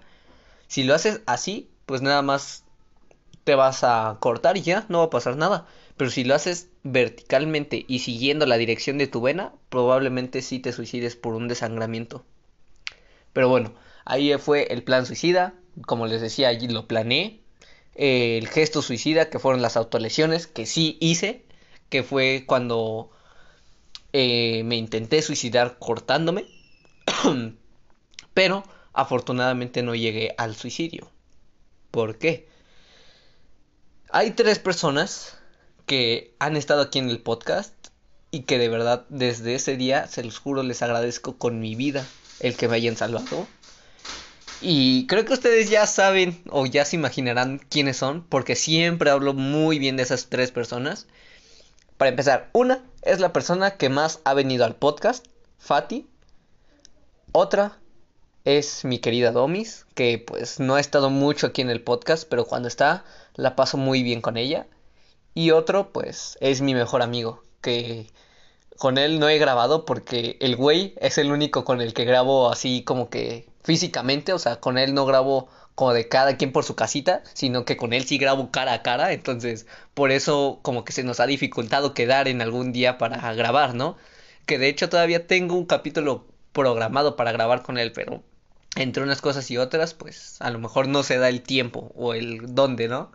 Si 0.68 0.84
lo 0.84 0.94
haces 0.94 1.22
así, 1.26 1.68
pues 1.86 2.02
nada 2.02 2.22
más 2.22 2.64
te 3.44 3.54
vas 3.54 3.84
a 3.84 4.18
cortar 4.20 4.56
y 4.56 4.62
ya, 4.62 4.86
no 4.88 4.98
va 4.98 5.04
a 5.04 5.10
pasar 5.10 5.36
nada. 5.36 5.66
Pero 5.96 6.10
si 6.10 6.24
lo 6.24 6.34
haces 6.34 6.68
verticalmente 6.82 7.84
y 7.88 8.00
siguiendo 8.00 8.46
la 8.46 8.56
dirección 8.56 8.98
de 8.98 9.06
tu 9.06 9.20
vena, 9.20 9.52
probablemente 9.68 10.42
sí 10.42 10.60
te 10.60 10.72
suicides 10.72 11.16
por 11.16 11.34
un 11.34 11.48
desangramiento. 11.48 12.24
Pero 13.32 13.48
bueno, 13.48 13.72
ahí 14.04 14.32
fue 14.38 14.64
el 14.72 14.82
plan 14.82 15.06
suicida. 15.06 15.54
Como 15.86 16.06
les 16.06 16.20
decía, 16.20 16.48
allí 16.48 16.68
lo 16.68 16.86
planeé. 16.86 17.40
El 17.98 18.48
gesto 18.48 18.80
suicida, 18.80 19.28
que 19.28 19.40
fueron 19.40 19.60
las 19.60 19.76
autolesiones, 19.76 20.46
que 20.46 20.66
sí 20.66 20.96
hice. 21.00 21.44
Que 21.90 22.02
fue 22.02 22.44
cuando 22.46 23.10
eh, 24.12 24.62
me 24.64 24.76
intenté 24.76 25.20
suicidar 25.20 25.78
cortándome. 25.78 26.46
Pero 28.34 28.62
afortunadamente 28.92 29.82
no 29.82 29.94
llegué 29.94 30.34
al 30.38 30.54
suicidio. 30.54 31.10
¿Por 31.90 32.18
qué? 32.18 32.48
Hay 34.10 34.30
tres 34.30 34.58
personas 34.58 35.38
que 35.86 36.34
han 36.38 36.56
estado 36.56 36.82
aquí 36.82 36.98
en 36.98 37.10
el 37.10 37.20
podcast 37.20 37.74
y 38.30 38.42
que 38.42 38.58
de 38.58 38.68
verdad 38.68 39.06
desde 39.08 39.54
ese 39.54 39.76
día, 39.76 40.06
se 40.06 40.22
los 40.22 40.38
juro, 40.38 40.62
les 40.62 40.82
agradezco 40.82 41.36
con 41.36 41.60
mi 41.60 41.74
vida 41.74 42.06
el 42.40 42.56
que 42.56 42.68
me 42.68 42.76
hayan 42.76 42.96
salvado. 42.96 43.46
Y 44.60 45.06
creo 45.06 45.24
que 45.24 45.34
ustedes 45.34 45.70
ya 45.70 45.86
saben 45.86 46.42
o 46.50 46.66
ya 46.66 46.84
se 46.84 46.96
imaginarán 46.96 47.58
quiénes 47.58 47.96
son, 47.96 48.24
porque 48.24 48.56
siempre 48.56 49.10
hablo 49.10 49.32
muy 49.32 49.78
bien 49.78 49.96
de 49.96 50.02
esas 50.02 50.26
tres 50.28 50.50
personas. 50.50 51.06
Para 51.96 52.10
empezar, 52.10 52.50
una 52.52 52.84
es 53.02 53.20
la 53.20 53.32
persona 53.32 53.76
que 53.76 53.88
más 53.88 54.20
ha 54.24 54.34
venido 54.34 54.64
al 54.64 54.74
podcast, 54.74 55.26
Fati. 55.58 56.08
Otra 57.32 57.78
es 58.44 58.84
mi 58.84 58.98
querida 58.98 59.30
Domis, 59.30 59.86
que 59.94 60.18
pues 60.18 60.58
no 60.58 60.74
ha 60.74 60.80
estado 60.80 61.10
mucho 61.10 61.46
aquí 61.46 61.60
en 61.60 61.70
el 61.70 61.82
podcast, 61.82 62.26
pero 62.28 62.46
cuando 62.46 62.68
está 62.68 63.04
la 63.34 63.54
paso 63.54 63.76
muy 63.76 64.02
bien 64.02 64.20
con 64.20 64.36
ella. 64.36 64.66
Y 65.34 65.52
otro 65.52 65.92
pues 65.92 66.36
es 66.40 66.62
mi 66.62 66.74
mejor 66.74 67.02
amigo, 67.02 67.42
que 67.60 68.10
con 68.76 68.98
él 68.98 69.20
no 69.20 69.28
he 69.28 69.38
grabado 69.38 69.84
porque 69.84 70.36
el 70.40 70.56
güey 70.56 70.94
es 71.00 71.18
el 71.18 71.30
único 71.30 71.64
con 71.64 71.80
el 71.80 71.94
que 71.94 72.04
grabo 72.04 72.50
así 72.50 72.82
como 72.82 73.10
que 73.10 73.47
físicamente, 73.62 74.32
o 74.32 74.38
sea, 74.38 74.60
con 74.60 74.78
él 74.78 74.94
no 74.94 75.06
grabo 75.06 75.48
como 75.74 75.92
de 75.92 76.08
cada 76.08 76.36
quien 76.36 76.52
por 76.52 76.64
su 76.64 76.74
casita, 76.74 77.22
sino 77.34 77.64
que 77.64 77.76
con 77.76 77.92
él 77.92 78.04
sí 78.04 78.18
grabo 78.18 78.50
cara 78.50 78.72
a 78.72 78.82
cara, 78.82 79.12
entonces 79.12 79.66
por 79.94 80.10
eso 80.10 80.58
como 80.62 80.84
que 80.84 80.92
se 80.92 81.04
nos 81.04 81.20
ha 81.20 81.26
dificultado 81.26 81.94
quedar 81.94 82.28
en 82.28 82.42
algún 82.42 82.72
día 82.72 82.98
para 82.98 83.32
grabar, 83.34 83.74
¿no? 83.74 83.96
Que 84.46 84.58
de 84.58 84.68
hecho 84.68 84.88
todavía 84.88 85.26
tengo 85.26 85.54
un 85.54 85.66
capítulo 85.66 86.26
programado 86.52 87.16
para 87.16 87.32
grabar 87.32 87.62
con 87.62 87.78
él, 87.78 87.92
pero 87.92 88.24
entre 88.76 89.02
unas 89.02 89.20
cosas 89.20 89.50
y 89.50 89.58
otras, 89.58 89.94
pues 89.94 90.40
a 90.40 90.50
lo 90.50 90.58
mejor 90.58 90.88
no 90.88 91.02
se 91.02 91.18
da 91.18 91.28
el 91.28 91.42
tiempo 91.42 91.92
o 91.94 92.14
el 92.14 92.54
dónde, 92.54 92.88
¿no? 92.88 93.12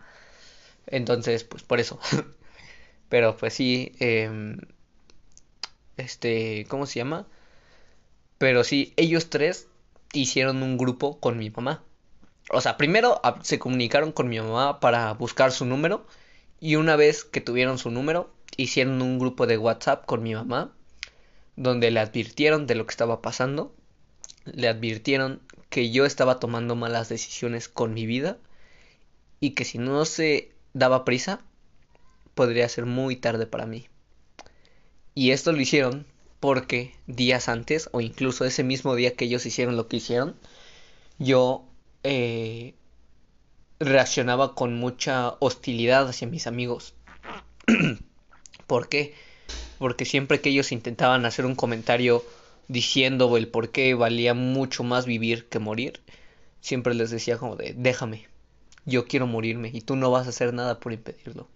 Entonces, 0.88 1.44
pues 1.44 1.64
por 1.64 1.80
eso. 1.80 2.00
pero 3.10 3.38
pues 3.38 3.54
sí, 3.54 3.94
eh, 4.00 4.56
este, 5.98 6.66
¿cómo 6.70 6.86
se 6.86 7.00
llama? 7.00 7.28
Pero 8.38 8.64
sí, 8.64 8.94
ellos 8.98 9.30
tres 9.30 9.68
hicieron 10.14 10.64
un 10.64 10.78
grupo 10.78 11.20
con 11.20 11.38
mi 11.38 11.50
mamá. 11.50 11.84
O 12.50 12.62
sea, 12.62 12.78
primero 12.78 13.22
se 13.42 13.60
comunicaron 13.60 14.12
con 14.12 14.30
mi 14.30 14.40
mamá 14.40 14.80
para 14.80 15.12
buscar 15.14 15.52
su 15.52 15.66
número 15.66 16.06
y 16.60 16.76
una 16.76 16.96
vez 16.96 17.24
que 17.24 17.42
tuvieron 17.42 17.78
su 17.78 17.92
número, 17.92 18.34
hicieron 18.58 19.02
un 19.02 19.20
grupo 19.20 19.48
de 19.48 19.58
WhatsApp 19.58 20.06
con 20.06 20.24
mi 20.24 20.34
mamá 20.36 20.74
donde 21.56 21.92
le 21.92 22.00
advirtieron 22.00 22.68
de 22.68 22.76
lo 22.76 22.86
que 22.86 22.92
estaba 22.92 23.22
pasando, 23.22 23.76
le 24.46 24.68
advirtieron 24.68 25.42
que 25.70 25.92
yo 25.92 26.06
estaba 26.06 26.40
tomando 26.40 26.76
malas 26.76 27.10
decisiones 27.10 27.68
con 27.70 27.94
mi 27.94 28.06
vida 28.06 28.38
y 29.40 29.52
que 29.52 29.66
si 29.66 29.78
no 29.78 30.06
se 30.06 30.52
daba 30.74 31.06
prisa, 31.06 31.42
podría 32.34 32.68
ser 32.70 32.86
muy 32.86 33.16
tarde 33.16 33.46
para 33.46 33.66
mí. 33.66 33.88
Y 35.16 35.32
esto 35.32 35.52
lo 35.52 35.62
hicieron 35.62 36.06
porque 36.44 36.94
días 37.08 37.48
antes, 37.48 37.88
o 37.94 38.02
incluso 38.02 38.44
ese 38.44 38.66
mismo 38.66 38.96
día 38.96 39.16
que 39.16 39.24
ellos 39.24 39.46
hicieron 39.46 39.78
lo 39.78 39.88
que 39.88 39.96
hicieron, 39.96 40.36
yo 41.18 41.64
eh, 42.04 42.74
reaccionaba 43.80 44.54
con 44.54 44.78
mucha 44.78 45.38
hostilidad 45.40 46.06
hacia 46.06 46.28
mis 46.28 46.46
amigos. 46.46 46.96
¿Por 48.68 48.90
qué? 48.90 49.16
Porque 49.80 50.04
siempre 50.04 50.42
que 50.42 50.50
ellos 50.50 50.74
intentaban 50.74 51.26
hacer 51.26 51.46
un 51.46 51.56
comentario 51.56 52.26
diciendo 52.68 53.38
el 53.38 53.48
por 53.48 53.72
qué 53.72 53.94
valía 53.94 54.34
mucho 54.34 54.84
más 54.84 55.06
vivir 55.06 55.48
que 55.48 55.60
morir, 55.60 56.02
siempre 56.60 56.94
les 56.94 57.10
decía 57.10 57.38
como 57.38 57.56
de, 57.56 57.74
déjame, 57.74 58.28
yo 58.84 59.06
quiero 59.06 59.28
morirme 59.28 59.72
y 59.74 59.80
tú 59.80 59.96
no 59.96 60.12
vas 60.12 60.28
a 60.28 60.32
hacer 60.32 60.54
nada 60.54 60.82
por 60.82 60.92
impedirlo. 60.92 61.48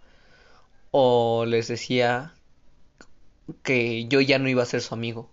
O 0.91 1.43
les 1.45 1.67
decía 1.67 2.36
que 3.63 4.05
yo 4.07 4.21
ya 4.21 4.39
no 4.39 4.49
iba 4.49 4.63
a 4.63 4.67
ser 4.67 4.81
su 4.81 4.93
amigo, 4.93 5.29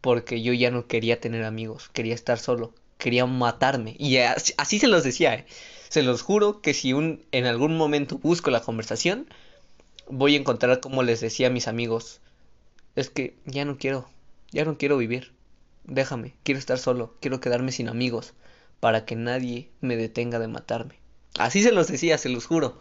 porque 0.00 0.42
yo 0.42 0.52
ya 0.52 0.70
no 0.70 0.86
quería 0.86 1.20
tener 1.20 1.44
amigos, 1.44 1.88
quería 1.92 2.14
estar 2.14 2.38
solo, 2.38 2.72
quería 2.98 3.26
matarme. 3.26 3.96
Y 3.98 4.16
así, 4.18 4.78
se 4.78 4.88
los 4.88 5.04
decía, 5.04 5.34
¿eh? 5.34 5.46
se 5.88 6.02
los 6.02 6.22
juro 6.22 6.60
que 6.60 6.74
si 6.74 6.92
un, 6.92 7.24
en 7.32 7.46
algún 7.46 7.76
momento 7.76 8.18
busco 8.18 8.50
la 8.50 8.60
conversación, 8.60 9.26
voy 10.08 10.34
a 10.34 10.38
encontrar 10.38 10.80
como 10.80 11.02
les 11.02 11.20
decía 11.20 11.48
a 11.48 11.50
mis 11.50 11.68
amigos, 11.68 12.20
es 12.96 13.10
que 13.10 13.36
ya 13.44 13.64
no 13.64 13.78
quiero, 13.78 14.08
ya 14.50 14.64
no 14.64 14.78
quiero 14.78 14.96
vivir, 14.96 15.32
déjame, 15.84 16.34
quiero 16.42 16.58
estar 16.58 16.78
solo, 16.78 17.14
quiero 17.20 17.40
quedarme 17.40 17.72
sin 17.72 17.88
amigos, 17.88 18.34
para 18.80 19.04
que 19.04 19.16
nadie 19.16 19.68
me 19.80 19.96
detenga 19.96 20.38
de 20.38 20.48
matarme. 20.48 20.98
Así 21.38 21.62
se 21.62 21.72
los 21.72 21.88
decía, 21.88 22.18
se 22.18 22.28
los 22.28 22.46
juro. 22.46 22.78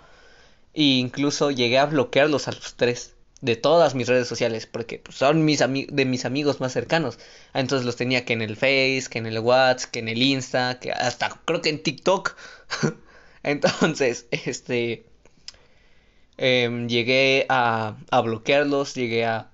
E 0.74 0.84
incluso 0.84 1.52
llegué 1.52 1.78
a 1.78 1.86
bloquearlos 1.86 2.48
a 2.48 2.52
los 2.52 2.76
tres 2.76 3.14
de 3.42 3.56
todas 3.56 3.96
mis 3.96 4.08
redes 4.08 4.28
sociales, 4.28 4.68
porque 4.68 5.00
pues, 5.00 5.18
son 5.18 5.46
mis 5.46 5.60
de 5.60 6.06
mis 6.06 6.26
amigos 6.26 6.60
más 6.60 6.74
cercanos. 6.74 7.20
Entonces 7.54 7.86
los 7.86 7.96
tenía 7.96 8.26
que 8.26 8.34
en 8.34 8.42
el 8.42 8.56
Face, 8.56 9.06
que 9.10 9.20
en 9.20 9.26
el 9.26 9.40
WhatsApp, 9.40 9.92
que 9.92 10.00
en 10.00 10.10
el 10.10 10.22
Insta, 10.22 10.80
que 10.80 10.92
hasta 10.92 11.30
creo 11.46 11.62
que 11.62 11.70
en 11.70 11.84
TikTok. 11.84 12.36
Entonces, 13.44 14.28
este, 14.32 15.06
em, 16.38 16.88
llegué 16.88 17.46
a, 17.50 17.98
a, 18.12 18.22
bloquearlos, 18.22 18.94
llegué 18.96 19.26
a, 19.26 19.50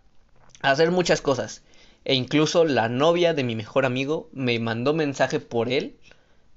hacer 0.62 0.92
muchas 0.92 1.22
cosas. 1.22 1.64
E 2.06 2.14
incluso 2.16 2.66
la 2.66 2.90
novia 2.90 3.34
de 3.34 3.44
mi 3.44 3.56
mejor 3.56 3.86
amigo 3.86 4.30
me 4.34 4.60
mandó 4.60 4.94
mensaje 4.94 5.40
por 5.40 5.70
él 5.70 5.98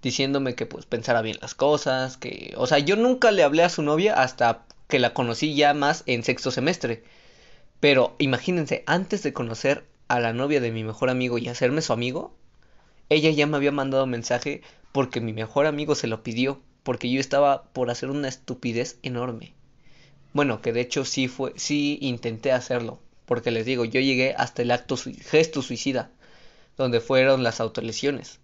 diciéndome 0.02 0.54
que 0.54 0.66
pues 0.66 0.86
pensara 0.86 1.22
bien 1.22 1.38
las 1.42 1.54
cosas, 1.54 2.16
que, 2.16 2.54
o 2.56 2.66
sea, 2.66 2.78
yo 2.78 2.96
nunca 2.96 3.30
le 3.30 3.42
hablé 3.42 3.62
a 3.64 3.68
su 3.68 3.82
novia 3.82 4.14
hasta 4.14 4.64
que 4.88 4.98
la 4.98 5.14
conocí 5.14 5.54
ya 5.54 5.74
más 5.74 6.02
en 6.06 6.24
sexto 6.24 6.50
semestre. 6.50 7.04
Pero 7.80 8.14
imagínense, 8.18 8.84
antes 8.86 9.22
de 9.22 9.32
conocer 9.32 9.86
a 10.08 10.20
la 10.20 10.32
novia 10.32 10.60
de 10.60 10.70
mi 10.70 10.84
mejor 10.84 11.10
amigo 11.10 11.38
y 11.38 11.48
hacerme 11.48 11.82
su 11.82 11.92
amigo, 11.92 12.34
ella 13.08 13.30
ya 13.30 13.46
me 13.46 13.56
había 13.56 13.72
mandado 13.72 14.06
mensaje 14.06 14.62
porque 14.92 15.20
mi 15.20 15.32
mejor 15.32 15.66
amigo 15.66 15.94
se 15.94 16.06
lo 16.06 16.22
pidió, 16.22 16.60
porque 16.82 17.10
yo 17.10 17.20
estaba 17.20 17.64
por 17.72 17.90
hacer 17.90 18.10
una 18.10 18.28
estupidez 18.28 18.98
enorme. 19.02 19.54
Bueno, 20.32 20.62
que 20.62 20.72
de 20.72 20.80
hecho 20.80 21.04
sí 21.04 21.26
fue, 21.26 21.52
sí 21.56 21.98
intenté 22.00 22.52
hacerlo, 22.52 23.00
porque 23.26 23.50
les 23.50 23.66
digo, 23.66 23.84
yo 23.84 24.00
llegué 24.00 24.34
hasta 24.36 24.62
el 24.62 24.70
acto 24.70 24.96
gesto 24.96 25.62
suicida, 25.62 26.10
donde 26.76 27.00
fueron 27.00 27.42
las 27.42 27.60
autolesiones. 27.60 28.40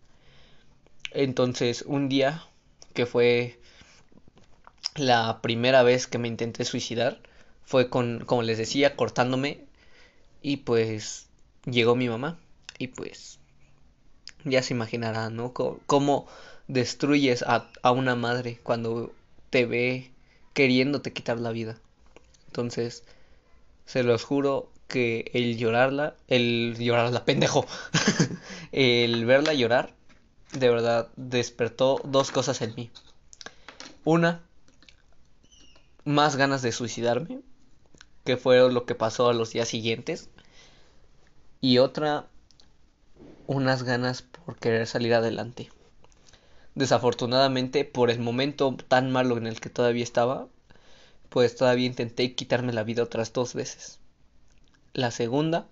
Entonces, 1.12 1.82
un 1.86 2.08
día 2.08 2.44
que 2.92 3.06
fue 3.06 3.58
la 4.96 5.40
primera 5.42 5.82
vez 5.82 6.06
que 6.06 6.18
me 6.18 6.28
intenté 6.28 6.64
suicidar, 6.64 7.20
fue 7.66 7.90
con, 7.90 8.24
como 8.24 8.42
les 8.42 8.58
decía, 8.58 8.96
cortándome 8.96 9.60
y 10.40 10.58
pues 10.58 11.26
llegó 11.66 11.96
mi 11.96 12.08
mamá 12.08 12.38
y 12.78 12.88
pues 12.88 13.38
ya 14.44 14.62
se 14.62 14.72
imaginarán, 14.72 15.36
¿no? 15.36 15.52
cómo 15.52 16.26
destruyes 16.68 17.42
a, 17.42 17.68
a, 17.82 17.90
una 17.90 18.14
madre 18.14 18.60
cuando 18.62 19.12
te 19.50 19.66
ve 19.66 20.12
queriéndote 20.54 21.12
quitar 21.12 21.40
la 21.40 21.50
vida. 21.50 21.76
Entonces, 22.46 23.04
se 23.84 24.04
los 24.04 24.24
juro 24.24 24.70
que 24.86 25.30
el 25.34 25.58
llorarla, 25.58 26.14
el 26.28 26.76
llorarla, 26.78 27.24
pendejo, 27.24 27.66
el 28.72 29.26
verla 29.26 29.52
llorar, 29.52 29.92
de 30.52 30.70
verdad 30.70 31.08
despertó 31.16 32.00
dos 32.04 32.30
cosas 32.30 32.62
en 32.62 32.74
mí. 32.76 32.90
Una, 34.04 34.42
más 36.04 36.36
ganas 36.36 36.62
de 36.62 36.70
suicidarme, 36.70 37.40
que 38.26 38.36
fue 38.36 38.70
lo 38.70 38.84
que 38.84 38.94
pasó 38.94 39.30
a 39.30 39.34
los 39.34 39.52
días 39.52 39.68
siguientes. 39.68 40.28
Y 41.62 41.78
otra, 41.78 42.26
unas 43.46 43.82
ganas 43.84 44.20
por 44.22 44.58
querer 44.58 44.86
salir 44.86 45.14
adelante. 45.14 45.70
Desafortunadamente, 46.74 47.86
por 47.86 48.10
el 48.10 48.18
momento 48.18 48.76
tan 48.88 49.10
malo 49.10 49.38
en 49.38 49.46
el 49.46 49.60
que 49.60 49.70
todavía 49.70 50.04
estaba, 50.04 50.48
pues 51.30 51.56
todavía 51.56 51.86
intenté 51.86 52.34
quitarme 52.34 52.74
la 52.74 52.84
vida 52.84 53.02
otras 53.02 53.32
dos 53.32 53.54
veces. 53.54 54.00
La 54.92 55.10
segunda 55.10 55.66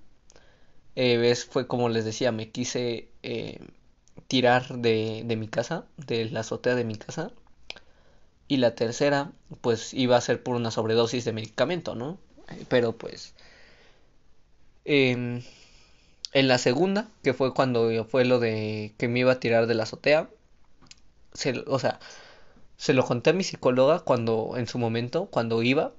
eh, 0.97 1.35
fue 1.51 1.67
como 1.67 1.89
les 1.89 2.05
decía, 2.05 2.33
me 2.33 2.51
quise 2.51 3.11
eh, 3.23 3.61
tirar 4.29 4.79
de, 4.79 5.23
de 5.27 5.37
mi 5.37 5.49
casa, 5.49 5.87
de 5.97 6.27
la 6.31 6.41
azotea 6.41 6.75
de 6.75 6.85
mi 6.85 6.97
casa. 6.97 7.33
Y 8.49 8.59
la 8.59 8.75
tercera, 8.75 9.33
pues 9.61 9.95
iba 9.95 10.17
a 10.17 10.21
ser 10.21 10.43
por 10.43 10.55
una 10.57 10.71
sobredosis 10.71 11.25
de 11.25 11.33
medicamento, 11.33 11.95
¿no? 11.95 12.19
Pero 12.69 12.93
pues... 12.93 13.35
Em, 14.85 15.43
en 16.33 16.49
la 16.49 16.59
segunda, 16.59 17.09
que 17.23 17.33
fue 17.33 17.55
cuando 17.55 18.05
fue 18.07 18.25
lo 18.25 18.39
de 18.41 18.93
que 18.99 19.09
me 19.09 19.21
iba 19.21 19.33
a 19.33 19.41
tirar 19.41 19.67
de 19.67 19.75
la 19.75 19.85
azotea, 19.85 20.29
se, 21.33 21.65
o 21.67 21.79
sea, 21.79 22.01
se 22.77 22.93
lo 22.93 23.05
conté 23.05 23.31
a 23.31 23.33
mi 23.35 23.45
psicóloga 23.45 24.01
cuando, 24.01 24.55
en 24.57 24.67
su 24.67 24.79
momento, 24.79 25.27
cuando 25.27 25.63
iba. 25.63 25.93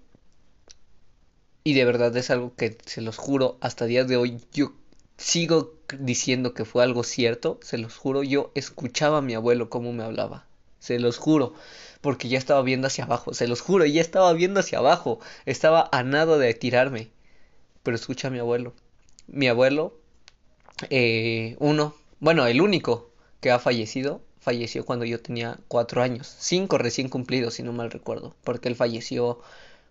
Y 1.63 1.73
de 1.73 1.85
verdad 1.85 2.15
es 2.15 2.29
algo 2.29 2.53
que, 2.55 2.77
se 2.85 3.01
los 3.01 3.17
juro, 3.17 3.57
hasta 3.61 3.85
día 3.85 4.03
de 4.03 4.17
hoy 4.17 4.41
yo 4.53 4.73
sigo 5.17 5.73
diciendo 5.99 6.53
que 6.53 6.65
fue 6.65 6.83
algo 6.83 7.03
cierto, 7.03 7.59
se 7.63 7.77
los 7.77 7.95
juro, 7.97 8.23
yo 8.23 8.51
escuchaba 8.55 9.19
a 9.19 9.21
mi 9.21 9.33
abuelo 9.33 9.69
cómo 9.69 9.93
me 9.93 10.03
hablaba, 10.03 10.45
se 10.79 10.99
los 10.99 11.17
juro, 11.17 11.53
porque 12.05 12.29
ya 12.29 12.37
estaba 12.37 12.61
viendo 12.61 12.85
hacia 12.85 13.05
abajo, 13.05 13.33
se 13.33 13.47
los 13.47 13.61
juro, 13.61 13.83
ya 13.83 13.99
estaba 13.99 14.31
viendo 14.33 14.59
hacia 14.59 14.77
abajo, 14.77 15.19
estaba 15.47 15.89
a 15.91 16.03
nada 16.03 16.37
de 16.37 16.53
tirarme, 16.53 17.09
pero 17.81 17.95
escucha 17.95 18.27
a 18.27 18.31
mi 18.31 18.37
abuelo, 18.37 18.75
mi 19.25 19.47
abuelo, 19.47 19.97
eh, 20.91 21.55
uno, 21.57 21.95
bueno, 22.19 22.45
el 22.45 22.61
único 22.61 23.09
que 23.41 23.49
ha 23.49 23.57
fallecido, 23.57 24.21
falleció 24.39 24.85
cuando 24.85 25.03
yo 25.03 25.19
tenía 25.19 25.57
cuatro 25.67 26.03
años, 26.03 26.31
cinco 26.37 26.77
recién 26.77 27.09
cumplidos, 27.09 27.55
si 27.55 27.63
no 27.63 27.73
mal 27.73 27.89
recuerdo, 27.89 28.35
porque 28.43 28.69
él 28.69 28.75
falleció 28.75 29.41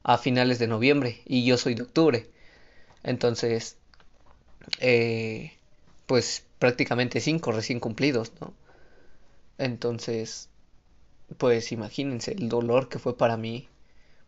a 0.05 0.17
finales 0.17 0.61
de 0.61 0.69
noviembre 0.69 1.21
y 1.27 1.45
yo 1.45 1.59
soy 1.59 1.75
de 1.75 1.83
octubre, 1.83 2.31
entonces 3.03 3.77
eh, 4.79 5.53
pues 6.07 6.45
prácticamente 6.61 7.21
cinco 7.21 7.51
recién 7.51 7.81
cumplidos, 7.81 8.31
¿no? 8.41 8.55
Entonces, 9.59 10.49
pues 11.39 11.73
imagínense 11.73 12.33
el 12.33 12.49
dolor 12.49 12.89
que 12.89 12.99
fue 12.99 13.17
para 13.17 13.37
mí. 13.37 13.69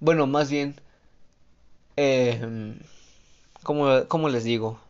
Bueno, 0.00 0.26
más 0.26 0.50
bien, 0.50 0.80
eh, 1.96 2.78
¿cómo, 3.62 4.28
les 4.28 4.44
digo? 4.44 4.80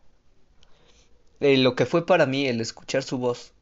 Eh, 1.40 1.56
lo 1.58 1.74
que 1.74 1.86
fue 1.86 2.06
para 2.06 2.26
mí 2.26 2.46
el 2.46 2.60
escuchar 2.60 3.02
su 3.02 3.18
voz 3.18 3.52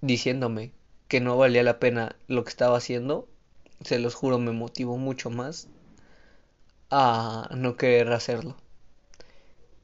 diciéndome 0.00 0.72
que 1.08 1.20
no 1.20 1.36
valía 1.36 1.62
la 1.62 1.78
pena 1.78 2.16
lo 2.26 2.44
que 2.44 2.50
estaba 2.50 2.78
haciendo, 2.78 3.28
se 3.82 3.98
los 3.98 4.14
juro, 4.14 4.38
me 4.38 4.52
motivó 4.52 4.96
mucho 4.96 5.30
más 5.30 5.68
a 6.90 7.48
no 7.54 7.76
querer 7.76 8.12
hacerlo. 8.12 8.56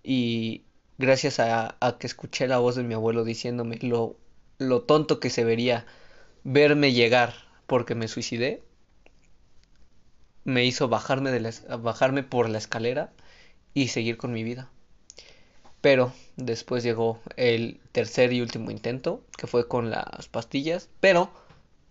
Y 0.03 0.65
gracias 0.99 1.39
a, 1.41 1.77
que 1.99 2.07
escuché 2.07 2.47
la 2.49 2.59
voz 2.59 2.77
de 2.77 2.83
mi 2.83 2.95
abuelo 2.95 3.25
diciéndome 3.25 3.79
lo, 3.83 4.17
lo 4.59 4.83
tonto 4.83 5.21
que 5.21 5.31
se 5.31 5.45
vería 5.45 5.87
verme 6.45 6.93
llegar 6.93 7.48
porque 7.69 7.95
me 7.95 8.09
suicidé, 8.09 8.63
me 10.45 10.65
hizo 10.65 10.89
bajarme, 10.89 11.31
de 11.31 11.55
bajarme 11.77 12.23
por 12.23 12.49
la 12.49 12.57
escalera 12.57 13.13
y 13.75 13.89
seguir 13.89 14.17
con 14.17 14.33
mi 14.33 14.43
vida. 14.43 14.71
Pero 15.83 16.15
después 16.37 16.83
llegó 16.83 17.21
el 17.37 17.79
tercer 17.93 18.33
y 18.33 18.41
último 18.41 18.71
intento, 18.71 19.23
que 19.37 19.47
fue 19.47 19.69
con 19.69 19.91
las 19.91 20.29
pastillas, 20.29 20.89
pero, 21.01 21.31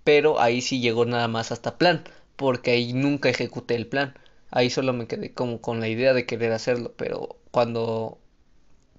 pero 0.04 0.42
ahí 0.42 0.62
sí 0.62 0.82
llegó 0.82 1.06
nada 1.06 1.28
más 1.28 1.52
hasta 1.52 1.78
plan, 1.78 2.04
porque 2.36 2.72
ahí 2.72 2.94
nunca 2.94 3.30
ejecuté 3.30 3.76
el 3.76 3.86
plan. 3.86 4.16
Ahí 4.50 4.72
solo 4.72 4.94
me 4.94 5.06
quedé 5.06 5.32
como 5.32 5.62
con 5.62 5.80
la 5.80 5.90
idea 5.90 6.14
de 6.16 6.26
querer 6.26 6.54
hacerlo, 6.54 6.94
pero 6.98 7.38
cuando 7.52 8.18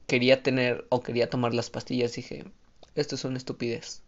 quería 0.06 0.44
tener 0.44 0.86
o 0.90 1.02
quería 1.02 1.28
tomar 1.28 1.54
las 1.54 1.70
pastillas, 1.70 2.14
dije, 2.14 2.44
esto 2.94 3.16
es 3.16 3.24
una 3.24 3.38
estupidez. 3.38 4.02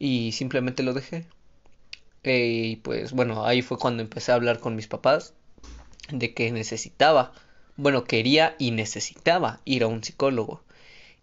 Y 0.00 0.32
simplemente 0.32 0.82
lo 0.82 0.94
dejé. 0.94 1.26
Y 2.22 2.76
pues 2.76 3.12
bueno, 3.12 3.44
ahí 3.44 3.62
fue 3.62 3.78
cuando 3.78 4.02
empecé 4.02 4.32
a 4.32 4.34
hablar 4.34 4.60
con 4.60 4.76
mis 4.76 4.86
papás 4.86 5.34
de 6.10 6.34
que 6.34 6.50
necesitaba, 6.52 7.32
bueno, 7.76 8.04
quería 8.04 8.56
y 8.58 8.72
necesitaba 8.72 9.60
ir 9.64 9.82
a 9.84 9.86
un 9.86 10.04
psicólogo. 10.04 10.62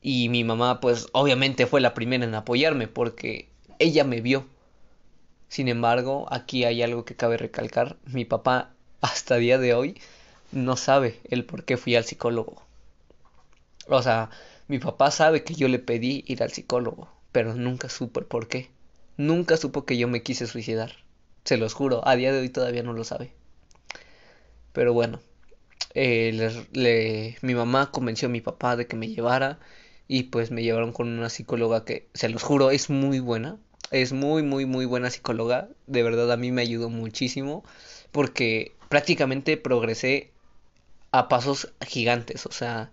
Y 0.01 0.29
mi 0.29 0.43
mamá 0.43 0.79
pues 0.79 1.07
obviamente 1.11 1.67
fue 1.67 1.81
la 1.81 1.93
primera 1.93 2.23
en 2.25 2.35
apoyarme 2.35 2.87
porque 2.87 3.49
ella 3.79 4.03
me 4.03 4.21
vio. 4.21 4.45
Sin 5.49 5.67
embargo, 5.67 6.27
aquí 6.31 6.65
hay 6.65 6.81
algo 6.81 7.05
que 7.05 7.15
cabe 7.15 7.37
recalcar. 7.37 7.97
Mi 8.05 8.25
papá 8.25 8.71
hasta 9.01 9.37
día 9.37 9.57
de 9.57 9.73
hoy 9.73 9.99
no 10.51 10.77
sabe 10.77 11.19
el 11.29 11.45
por 11.45 11.63
qué 11.63 11.77
fui 11.77 11.95
al 11.95 12.03
psicólogo. 12.05 12.61
O 13.87 14.01
sea, 14.01 14.29
mi 14.67 14.79
papá 14.79 15.11
sabe 15.11 15.43
que 15.43 15.53
yo 15.53 15.67
le 15.67 15.79
pedí 15.79 16.23
ir 16.27 16.43
al 16.43 16.51
psicólogo, 16.51 17.09
pero 17.31 17.53
nunca 17.55 17.89
supo 17.89 18.19
el 18.19 18.25
por 18.25 18.47
qué. 18.47 18.69
Nunca 19.17 19.57
supo 19.57 19.83
que 19.83 19.97
yo 19.97 20.07
me 20.07 20.21
quise 20.21 20.45
suicidar. 20.45 20.93
Se 21.43 21.57
los 21.57 21.73
juro, 21.73 22.07
a 22.07 22.15
día 22.15 22.31
de 22.31 22.39
hoy 22.39 22.49
todavía 22.49 22.83
no 22.83 22.93
lo 22.93 23.03
sabe. 23.03 23.33
Pero 24.73 24.93
bueno, 24.93 25.19
eh, 25.95 27.35
mi 27.41 27.55
mamá 27.55 27.89
convenció 27.91 28.27
a 28.27 28.31
mi 28.31 28.41
papá 28.41 28.75
de 28.75 28.85
que 28.85 28.95
me 28.95 29.07
llevara 29.07 29.59
y 30.07 30.23
pues 30.23 30.51
me 30.51 30.61
llevaron 30.61 30.93
con 30.93 31.07
una 31.07 31.29
psicóloga 31.29 31.83
que, 31.83 32.07
se 32.13 32.29
los 32.29 32.43
juro, 32.43 32.69
es 32.69 32.91
muy 32.91 33.19
buena. 33.19 33.57
Es 33.89 34.13
muy, 34.13 34.43
muy, 34.43 34.65
muy 34.67 34.85
buena 34.85 35.09
psicóloga. 35.09 35.69
De 35.87 36.03
verdad 36.03 36.31
a 36.31 36.37
mí 36.37 36.51
me 36.51 36.61
ayudó 36.61 36.89
muchísimo 36.89 37.63
porque 38.11 38.75
prácticamente 38.89 39.57
progresé 39.57 40.31
a 41.11 41.27
pasos 41.27 41.73
gigantes. 41.81 42.45
O 42.45 42.51
sea, 42.51 42.91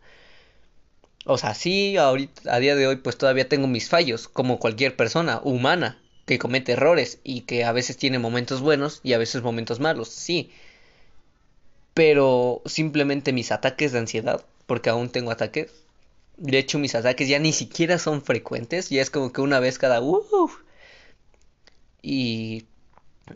o 1.27 1.37
sea, 1.39 1.55
sí, 1.55 1.97
ahorita, 1.99 2.55
a 2.55 2.59
día 2.61 2.77
de 2.77 2.87
hoy, 2.87 2.97
pues 2.97 3.19
todavía 3.19 3.49
tengo 3.49 3.67
mis 3.67 3.89
fallos, 3.91 4.29
como 4.29 4.59
cualquier 4.59 4.97
persona 4.97 5.41
humana 5.43 6.01
que 6.27 6.39
comete 6.39 6.73
errores 6.73 7.19
y 7.25 7.43
que 7.43 7.65
a 7.65 7.73
veces 7.73 7.97
tiene 7.97 8.19
momentos 8.19 8.61
buenos 8.61 9.01
y 9.03 9.13
a 9.13 9.19
veces 9.19 9.43
momentos 9.43 9.81
malos, 9.81 10.09
sí. 10.09 10.51
Pero 11.95 12.63
simplemente 12.67 13.33
mis 13.33 13.53
ataques 13.53 13.93
de 13.93 13.99
ansiedad, 14.01 14.45
porque 14.67 14.91
aún 14.91 15.11
tengo 15.11 15.31
ataques. 15.31 15.73
De 16.37 16.59
hecho, 16.59 16.79
mis 16.79 16.95
ataques 16.95 17.29
ya 17.29 17.39
ni 17.39 17.53
siquiera 17.53 17.99
son 17.99 18.23
frecuentes, 18.23 18.91
ya 18.91 19.03
es 19.03 19.11
como 19.11 19.33
que 19.33 19.41
una 19.41 19.61
vez 19.61 19.79
cada... 19.79 20.01
Uh, 20.01 20.51
y, 22.03 22.67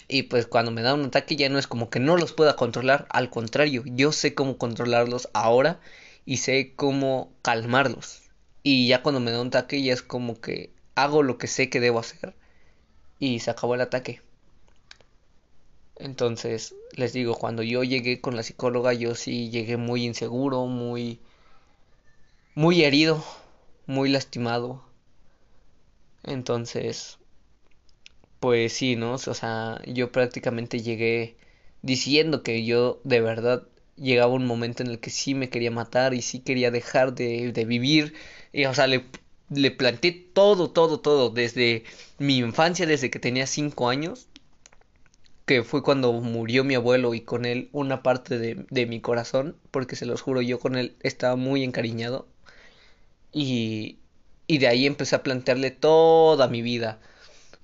y 0.09 0.24
pues 0.24 0.47
cuando 0.47 0.70
me 0.70 0.82
da 0.82 0.95
un 0.95 1.07
ataque 1.07 1.36
ya 1.36 1.49
no 1.49 1.59
es 1.59 1.66
como 1.66 1.91
que 1.91 2.01
no 2.01 2.16
los 2.16 2.32
pueda 2.32 2.57
controlar, 2.57 3.07
al 3.11 3.30
contrario, 3.30 3.84
yo 3.86 4.12
sé 4.12 4.34
cómo 4.34 4.59
controlarlos 4.59 5.28
ahora 5.34 5.80
y 6.26 6.39
sé 6.39 6.74
cómo 6.74 7.32
calmarlos. 7.43 8.22
Y 8.62 8.89
ya 8.89 9.03
cuando 9.03 9.20
me 9.20 9.30
da 9.30 9.41
un 9.41 9.49
ataque 9.49 9.82
ya 9.82 9.93
es 9.95 10.03
como 10.03 10.41
que 10.41 10.70
hago 10.95 11.22
lo 11.22 11.39
que 11.39 11.47
sé 11.47 11.70
que 11.70 11.80
debo 11.80 12.01
hacer 12.01 12.34
y 13.18 13.40
se 13.40 13.50
acabó 13.50 13.74
el 13.74 13.82
ataque. 13.82 14.22
Entonces, 15.96 16.74
les 16.96 17.12
digo, 17.12 17.34
cuando 17.34 17.62
yo 17.62 17.84
llegué 17.84 18.22
con 18.22 18.36
la 18.36 18.42
psicóloga, 18.42 18.94
yo 18.94 19.14
sí 19.14 19.50
llegué 19.50 19.76
muy 19.76 20.06
inseguro, 20.06 20.64
muy 20.64 21.20
muy 22.54 22.84
herido, 22.84 23.24
muy 23.86 24.10
lastimado. 24.10 24.84
Entonces, 26.22 27.18
pues 28.40 28.72
sí, 28.72 28.96
¿no? 28.96 29.14
O 29.14 29.18
sea, 29.18 29.80
yo 29.86 30.12
prácticamente 30.12 30.80
llegué 30.80 31.36
diciendo 31.82 32.42
que 32.42 32.64
yo 32.64 33.00
de 33.04 33.20
verdad 33.20 33.66
llegaba 33.96 34.32
un 34.32 34.46
momento 34.46 34.82
en 34.82 34.90
el 34.90 35.00
que 35.00 35.10
sí 35.10 35.34
me 35.34 35.50
quería 35.50 35.70
matar 35.70 36.14
y 36.14 36.22
sí 36.22 36.40
quería 36.40 36.70
dejar 36.70 37.14
de, 37.14 37.52
de 37.52 37.64
vivir. 37.64 38.14
Y, 38.52 38.64
o 38.66 38.74
sea, 38.74 38.86
le, 38.86 39.04
le 39.51 39.70
planteé 39.70 40.12
todo, 40.12 40.70
todo, 40.70 41.01
todo, 41.01 41.30
desde 41.30 41.84
mi 42.18 42.38
infancia, 42.38 42.86
desde 42.86 43.11
que 43.11 43.18
tenía 43.18 43.46
cinco 43.46 43.88
años, 43.88 44.28
que 45.46 45.62
fue 45.64 45.82
cuando 45.82 46.12
murió 46.12 46.64
mi 46.64 46.74
abuelo 46.74 47.14
y 47.14 47.22
con 47.22 47.44
él 47.46 47.70
una 47.72 48.03
parte 48.03 48.38
de, 48.38 48.66
de 48.70 48.86
mi 48.86 49.01
corazón, 49.01 49.57
porque 49.70 49.96
se 49.96 50.07
los 50.07 50.20
juro, 50.22 50.42
yo 50.42 50.59
con 50.61 50.76
él 50.76 50.96
estaba 51.03 51.36
muy 51.36 51.64
encariñado. 51.64 52.28
Y, 53.32 53.99
y 54.46 54.59
de 54.59 54.68
ahí 54.68 54.86
empecé 54.86 55.16
a 55.16 55.22
plantearle 55.22 55.70
toda 55.70 56.49
mi 56.49 56.62
vida. 56.62 57.01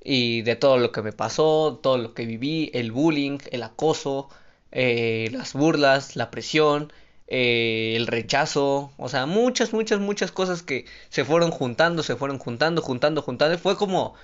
Y 0.04 0.42
de 0.42 0.56
todo 0.56 0.78
lo 0.78 0.92
que 0.92 1.02
me 1.02 1.12
pasó, 1.12 1.80
todo 1.82 1.98
lo 1.98 2.14
que 2.14 2.26
viví, 2.26 2.70
el 2.74 2.92
bullying, 2.92 3.38
el 3.50 3.62
acoso, 3.62 4.28
eh, 4.72 5.30
las 5.32 5.54
burlas, 5.54 6.16
la 6.16 6.30
presión, 6.30 6.92
eh, 7.36 7.96
el 7.96 8.06
rechazo, 8.06 8.92
o 8.96 9.08
sea, 9.08 9.26
muchas, 9.26 9.72
muchas, 9.72 9.98
muchas 9.98 10.30
cosas 10.30 10.62
que 10.62 10.86
se 11.08 11.24
fueron 11.24 11.50
juntando, 11.50 12.04
se 12.04 12.14
fueron 12.14 12.38
juntando, 12.38 12.80
juntando, 12.80 13.22
juntando. 13.22 13.58
Fue 13.58 13.76
como, 13.76 14.14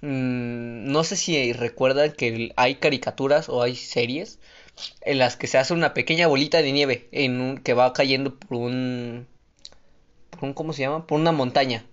mm, 0.00 0.90
no 0.90 1.04
sé 1.04 1.16
si 1.16 1.52
recuerdan 1.52 2.10
que 2.12 2.52
hay 2.56 2.74
caricaturas 2.76 3.48
o 3.48 3.62
hay 3.62 3.76
series 3.76 4.40
en 5.02 5.18
las 5.18 5.36
que 5.36 5.46
se 5.46 5.58
hace 5.58 5.74
una 5.74 5.94
pequeña 5.94 6.26
bolita 6.26 6.60
de 6.62 6.72
nieve 6.72 7.08
en 7.12 7.40
un, 7.40 7.58
que 7.58 7.72
va 7.74 7.92
cayendo 7.92 8.34
por 8.36 8.58
un, 8.58 9.28
por 10.30 10.44
un 10.44 10.52
¿cómo 10.54 10.72
se 10.72 10.82
llama? 10.82 11.06
Por 11.06 11.20
una 11.20 11.32
montaña. 11.32 11.84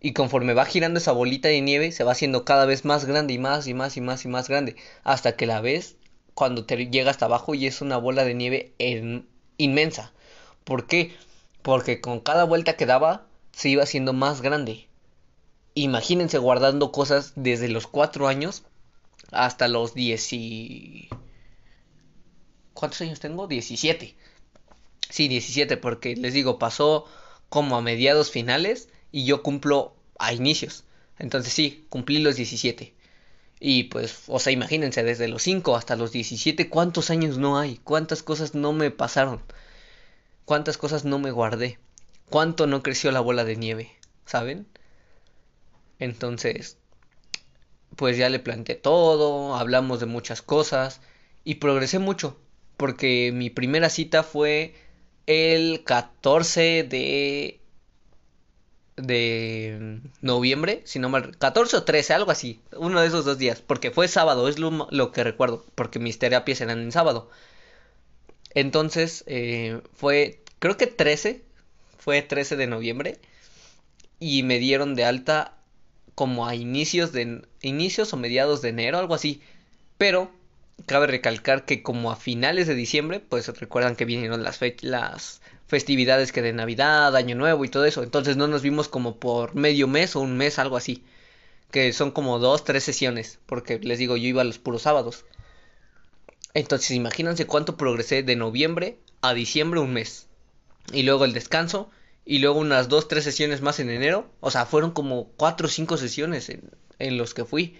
Y 0.00 0.12
conforme 0.12 0.54
va 0.54 0.64
girando 0.64 0.98
esa 0.98 1.12
bolita 1.12 1.48
de 1.48 1.60
nieve, 1.60 1.92
se 1.92 2.04
va 2.04 2.12
haciendo 2.12 2.44
cada 2.44 2.66
vez 2.66 2.84
más 2.84 3.04
grande 3.04 3.34
y 3.34 3.38
más 3.38 3.68
y 3.68 3.74
más 3.74 3.96
y 3.96 4.00
más 4.00 4.24
y 4.24 4.28
más 4.28 4.48
grande. 4.48 4.76
Hasta 5.04 5.36
que 5.36 5.46
la 5.46 5.60
ves 5.60 5.96
cuando 6.34 6.64
te 6.64 6.76
llega 6.86 7.10
hasta 7.12 7.26
abajo 7.26 7.54
y 7.54 7.66
es 7.66 7.80
una 7.80 7.96
bola 7.96 8.24
de 8.24 8.34
nieve 8.34 8.72
inmensa. 9.58 10.12
¿Por 10.64 10.86
qué? 10.86 11.14
Porque 11.62 12.00
con 12.00 12.20
cada 12.20 12.44
vuelta 12.44 12.76
que 12.76 12.86
daba 12.86 13.26
se 13.52 13.68
iba 13.68 13.82
haciendo 13.82 14.12
más 14.14 14.40
grande. 14.40 14.88
Imagínense 15.74 16.38
guardando 16.38 16.90
cosas 16.90 17.32
desde 17.36 17.68
los 17.68 17.86
4 17.86 18.28
años 18.28 18.62
hasta 19.30 19.68
los 19.68 19.94
10 19.94 20.32
y... 20.32 21.08
¿Cuántos 22.72 23.00
años 23.02 23.20
tengo? 23.20 23.46
17. 23.46 24.14
Sí, 25.10 25.28
17, 25.28 25.76
porque 25.76 26.16
les 26.16 26.32
digo, 26.32 26.58
pasó 26.58 27.06
como 27.48 27.76
a 27.76 27.82
mediados 27.82 28.30
finales 28.30 28.88
y 29.10 29.24
yo 29.24 29.42
cumplo 29.42 29.94
a 30.18 30.32
inicios. 30.32 30.84
Entonces 31.18 31.52
sí, 31.52 31.86
cumplí 31.88 32.20
los 32.20 32.36
17. 32.36 32.94
Y 33.60 33.84
pues, 33.84 34.24
o 34.28 34.38
sea, 34.38 34.52
imagínense, 34.52 35.02
desde 35.02 35.28
los 35.28 35.42
5 35.42 35.76
hasta 35.76 35.96
los 35.96 36.12
17, 36.12 36.68
¿cuántos 36.68 37.10
años 37.10 37.38
no 37.38 37.58
hay? 37.58 37.78
¿Cuántas 37.78 38.22
cosas 38.22 38.54
no 38.54 38.72
me 38.72 38.90
pasaron? 38.90 39.42
¿Cuántas 40.44 40.78
cosas 40.78 41.04
no 41.04 41.18
me 41.18 41.30
guardé? 41.30 41.78
¿Cuánto 42.30 42.66
no 42.66 42.82
creció 42.82 43.10
la 43.10 43.20
bola 43.20 43.44
de 43.44 43.56
nieve? 43.56 43.90
¿Saben? 44.26 44.66
Entonces, 45.98 46.78
pues 47.96 48.16
ya 48.16 48.28
le 48.28 48.38
planteé 48.38 48.76
todo, 48.76 49.56
hablamos 49.56 49.98
de 50.00 50.06
muchas 50.06 50.42
cosas 50.42 51.00
y 51.44 51.56
progresé 51.56 51.98
mucho, 51.98 52.38
porque 52.76 53.32
mi 53.34 53.50
primera 53.50 53.90
cita 53.90 54.22
fue 54.22 54.74
el 55.26 55.82
14 55.84 56.84
de 56.84 57.60
de 58.98 60.00
noviembre, 60.20 60.82
si 60.84 60.98
no 60.98 61.08
mal, 61.08 61.36
14 61.38 61.76
o 61.76 61.84
13, 61.84 62.14
algo 62.14 62.30
así, 62.30 62.60
uno 62.76 63.00
de 63.00 63.08
esos 63.08 63.24
dos 63.24 63.38
días, 63.38 63.60
porque 63.60 63.90
fue 63.90 64.08
sábado, 64.08 64.48
es 64.48 64.58
lo, 64.58 65.12
que 65.12 65.24
recuerdo, 65.24 65.64
porque 65.74 65.98
mis 65.98 66.18
terapias 66.18 66.60
eran 66.60 66.80
en 66.80 66.92
sábado. 66.92 67.30
Entonces, 68.54 69.24
eh, 69.26 69.80
fue, 69.94 70.42
creo 70.58 70.76
que 70.76 70.86
13, 70.86 71.42
fue 71.98 72.22
13 72.22 72.56
de 72.56 72.66
noviembre, 72.66 73.20
y 74.20 74.42
me 74.42 74.58
dieron 74.58 74.94
de 74.94 75.04
alta 75.04 75.54
como 76.14 76.46
a 76.46 76.54
inicios 76.54 77.12
de, 77.12 77.42
inicios 77.62 78.12
o 78.12 78.16
mediados 78.16 78.62
de 78.62 78.70
enero, 78.70 78.98
algo 78.98 79.14
así, 79.14 79.40
pero 79.98 80.32
cabe 80.86 81.06
recalcar 81.06 81.64
que 81.64 81.82
como 81.82 82.10
a 82.10 82.16
finales 82.16 82.66
de 82.66 82.74
diciembre, 82.74 83.20
pues 83.20 83.48
recuerdan 83.58 83.96
que 83.96 84.04
vinieron 84.04 84.42
las, 84.42 84.60
las 84.80 85.40
festividades 85.68 86.32
que 86.32 86.42
de 86.42 86.52
Navidad, 86.52 87.14
Año 87.14 87.36
Nuevo 87.36 87.64
y 87.64 87.68
todo 87.68 87.84
eso. 87.84 88.02
Entonces 88.02 88.36
no 88.36 88.48
nos 88.48 88.62
vimos 88.62 88.88
como 88.88 89.16
por 89.20 89.54
medio 89.54 89.86
mes 89.86 90.16
o 90.16 90.20
un 90.20 90.36
mes, 90.36 90.58
algo 90.58 90.76
así. 90.76 91.04
Que 91.70 91.92
son 91.92 92.10
como 92.10 92.38
dos, 92.38 92.64
tres 92.64 92.82
sesiones. 92.82 93.38
Porque 93.46 93.78
les 93.78 93.98
digo, 93.98 94.16
yo 94.16 94.26
iba 94.26 94.42
los 94.42 94.58
puros 94.58 94.82
sábados. 94.82 95.26
Entonces 96.54 96.90
imagínense 96.92 97.46
cuánto 97.46 97.76
progresé 97.76 98.22
de 98.22 98.34
noviembre 98.34 98.98
a 99.20 99.34
diciembre 99.34 99.78
un 99.78 99.92
mes. 99.92 100.26
Y 100.92 101.02
luego 101.02 101.26
el 101.26 101.34
descanso. 101.34 101.90
Y 102.24 102.38
luego 102.38 102.58
unas 102.58 102.88
dos, 102.88 103.06
tres 103.06 103.24
sesiones 103.24 103.60
más 103.60 103.78
en 103.78 103.90
enero. 103.90 104.30
O 104.40 104.50
sea, 104.50 104.64
fueron 104.64 104.90
como 104.92 105.28
cuatro 105.36 105.66
o 105.66 105.70
cinco 105.70 105.98
sesiones 105.98 106.48
en, 106.48 106.70
en 106.98 107.18
los 107.18 107.34
que 107.34 107.44
fui. 107.44 107.78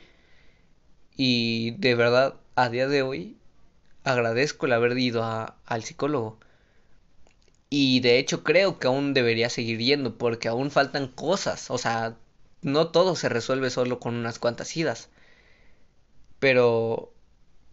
Y 1.16 1.72
de 1.78 1.94
verdad, 1.94 2.34
a 2.54 2.68
día 2.68 2.86
de 2.86 3.00
hoy, 3.00 3.38
agradezco 4.04 4.66
el 4.66 4.72
haber 4.72 4.96
ido 4.98 5.24
al 5.24 5.84
psicólogo 5.84 6.38
y 7.70 8.00
de 8.00 8.18
hecho 8.18 8.44
creo 8.44 8.78
que 8.78 8.86
aún 8.86 9.14
debería 9.14 9.50
seguir 9.50 9.78
yendo 9.78 10.16
porque 10.18 10.48
aún 10.48 10.70
faltan 10.70 11.08
cosas. 11.08 11.70
O 11.70 11.78
sea, 11.78 12.16
no 12.62 12.88
todo 12.88 13.16
se 13.16 13.28
resuelve 13.28 13.70
solo 13.70 14.00
con 14.00 14.14
unas 14.16 14.38
cuantas 14.38 14.76
idas. 14.76 15.10
Pero 16.38 17.12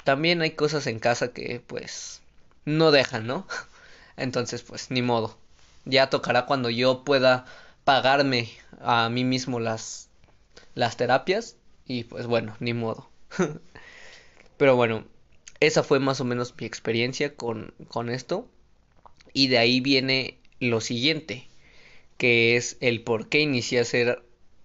también 0.04 0.42
hay 0.42 0.52
cosas 0.52 0.88
en 0.88 1.00
casa 1.00 1.34
que 1.34 1.62
pues 1.66 2.22
no 2.66 2.92
dejan, 2.92 3.28
¿no? 3.28 3.48
Entonces 4.18 4.64
pues 4.64 4.92
ni 4.92 5.02
modo. 5.02 5.38
Ya 5.86 6.10
tocará 6.10 6.46
cuando 6.46 6.70
yo 6.70 7.04
pueda 7.04 7.46
pagarme 7.84 8.50
a 8.82 9.10
mí 9.10 9.24
mismo 9.24 9.60
las 9.60 10.10
las 10.76 10.98
terapias 10.98 11.58
y 11.86 12.04
pues 12.06 12.28
bueno, 12.28 12.56
ni 12.60 12.74
modo. 12.74 13.10
Pero 14.58 14.76
bueno, 14.76 15.06
esa 15.60 15.84
fue 15.84 16.00
más 16.00 16.22
o 16.22 16.26
menos 16.26 16.54
mi 16.58 16.66
experiencia 16.66 17.36
con, 17.36 17.74
con 17.88 18.10
esto. 18.10 18.48
Y 19.36 19.50
de 19.50 19.58
ahí 19.58 19.82
viene 19.82 20.40
lo 20.62 20.80
siguiente, 20.80 21.50
que 22.18 22.56
es 22.56 22.78
el 22.80 23.04
por 23.04 23.28
qué 23.28 23.42
inicié 23.42 23.80
a 23.80 23.82
hacer 23.82 24.24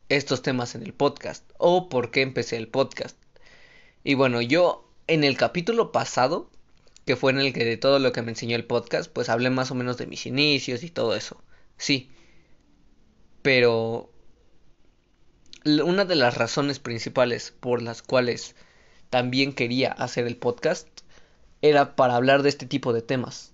estos 0.08 0.42
temas 0.42 0.76
en 0.76 0.84
el 0.84 0.94
podcast 0.94 1.44
o 1.58 1.88
por 1.88 2.12
qué 2.12 2.22
empecé 2.22 2.56
el 2.56 2.68
podcast. 2.68 3.16
Y 4.04 4.14
bueno, 4.14 4.40
yo 4.40 4.88
en 5.08 5.24
el 5.24 5.36
capítulo 5.36 5.90
pasado, 5.90 6.52
que 7.04 7.16
fue 7.16 7.32
en 7.32 7.40
el 7.40 7.52
que 7.52 7.64
de 7.64 7.78
todo 7.78 7.98
lo 7.98 8.12
que 8.12 8.22
me 8.22 8.30
enseñó 8.30 8.54
el 8.54 8.64
podcast, 8.64 9.10
pues 9.12 9.28
hablé 9.28 9.50
más 9.50 9.72
o 9.72 9.74
menos 9.74 9.96
de 9.96 10.06
mis 10.06 10.24
inicios 10.24 10.84
y 10.84 10.90
todo 10.90 11.16
eso. 11.16 11.42
Sí. 11.76 12.08
Pero 13.42 14.12
una 15.64 16.04
de 16.04 16.14
las 16.14 16.36
razones 16.36 16.78
principales 16.78 17.52
por 17.58 17.82
las 17.82 18.02
cuales 18.02 18.54
también 19.10 19.52
quería 19.52 19.90
hacer 19.90 20.28
el 20.28 20.36
podcast 20.36 20.86
era 21.60 21.96
para 21.96 22.14
hablar 22.14 22.44
de 22.44 22.50
este 22.50 22.66
tipo 22.66 22.92
de 22.92 23.02
temas 23.02 23.52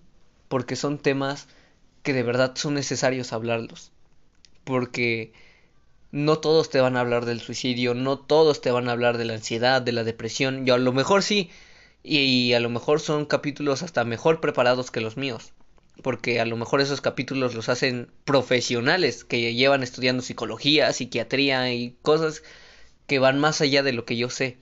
porque 0.49 0.77
son 0.77 0.99
temas 0.99 1.49
que 2.03 2.13
de 2.13 2.23
verdad 2.23 2.55
son 2.57 2.75
necesarios 2.75 3.33
hablarlos. 3.33 3.93
Porque 4.65 5.33
no 6.13 6.39
todos 6.39 6.71
te 6.71 6.81
van 6.81 6.97
a 6.97 7.01
hablar 7.01 7.25
del 7.25 7.41
suicidio, 7.41 7.95
no 7.95 8.19
todos 8.19 8.61
te 8.61 8.71
van 8.71 8.89
a 8.89 8.93
hablar 8.93 9.19
de 9.19 9.25
la 9.25 9.35
ansiedad, 9.35 9.83
de 9.83 9.93
la 9.93 10.05
depresión, 10.05 10.67
y 10.67 10.71
a 10.71 10.79
lo 10.79 10.93
mejor 10.93 11.23
sí, 11.23 11.51
y, 12.03 12.53
a 12.53 12.61
lo 12.61 12.71
mejor 12.71 13.01
son 13.01 13.27
capítulos 13.27 13.83
hasta 13.83 14.05
mejor 14.05 14.41
preparados 14.41 14.91
que 14.91 15.01
los 15.01 15.17
míos, 15.17 15.53
porque 16.03 16.41
a 16.41 16.47
lo 16.47 16.57
mejor 16.57 16.81
esos 16.81 17.01
capítulos 17.01 17.55
los 17.55 17.69
hacen 17.69 18.09
profesionales 18.25 19.25
que 19.25 19.55
llevan 19.55 19.83
estudiando 19.83 20.23
psicología, 20.23 20.93
psiquiatría 20.93 21.73
y 21.73 21.97
cosas 22.03 22.43
que 23.07 23.19
van 23.19 23.41
más 23.41 23.61
allá 23.61 23.83
de 23.83 23.93
lo 23.93 24.05
que 24.05 24.17
yo 24.17 24.31
sé. 24.31 24.59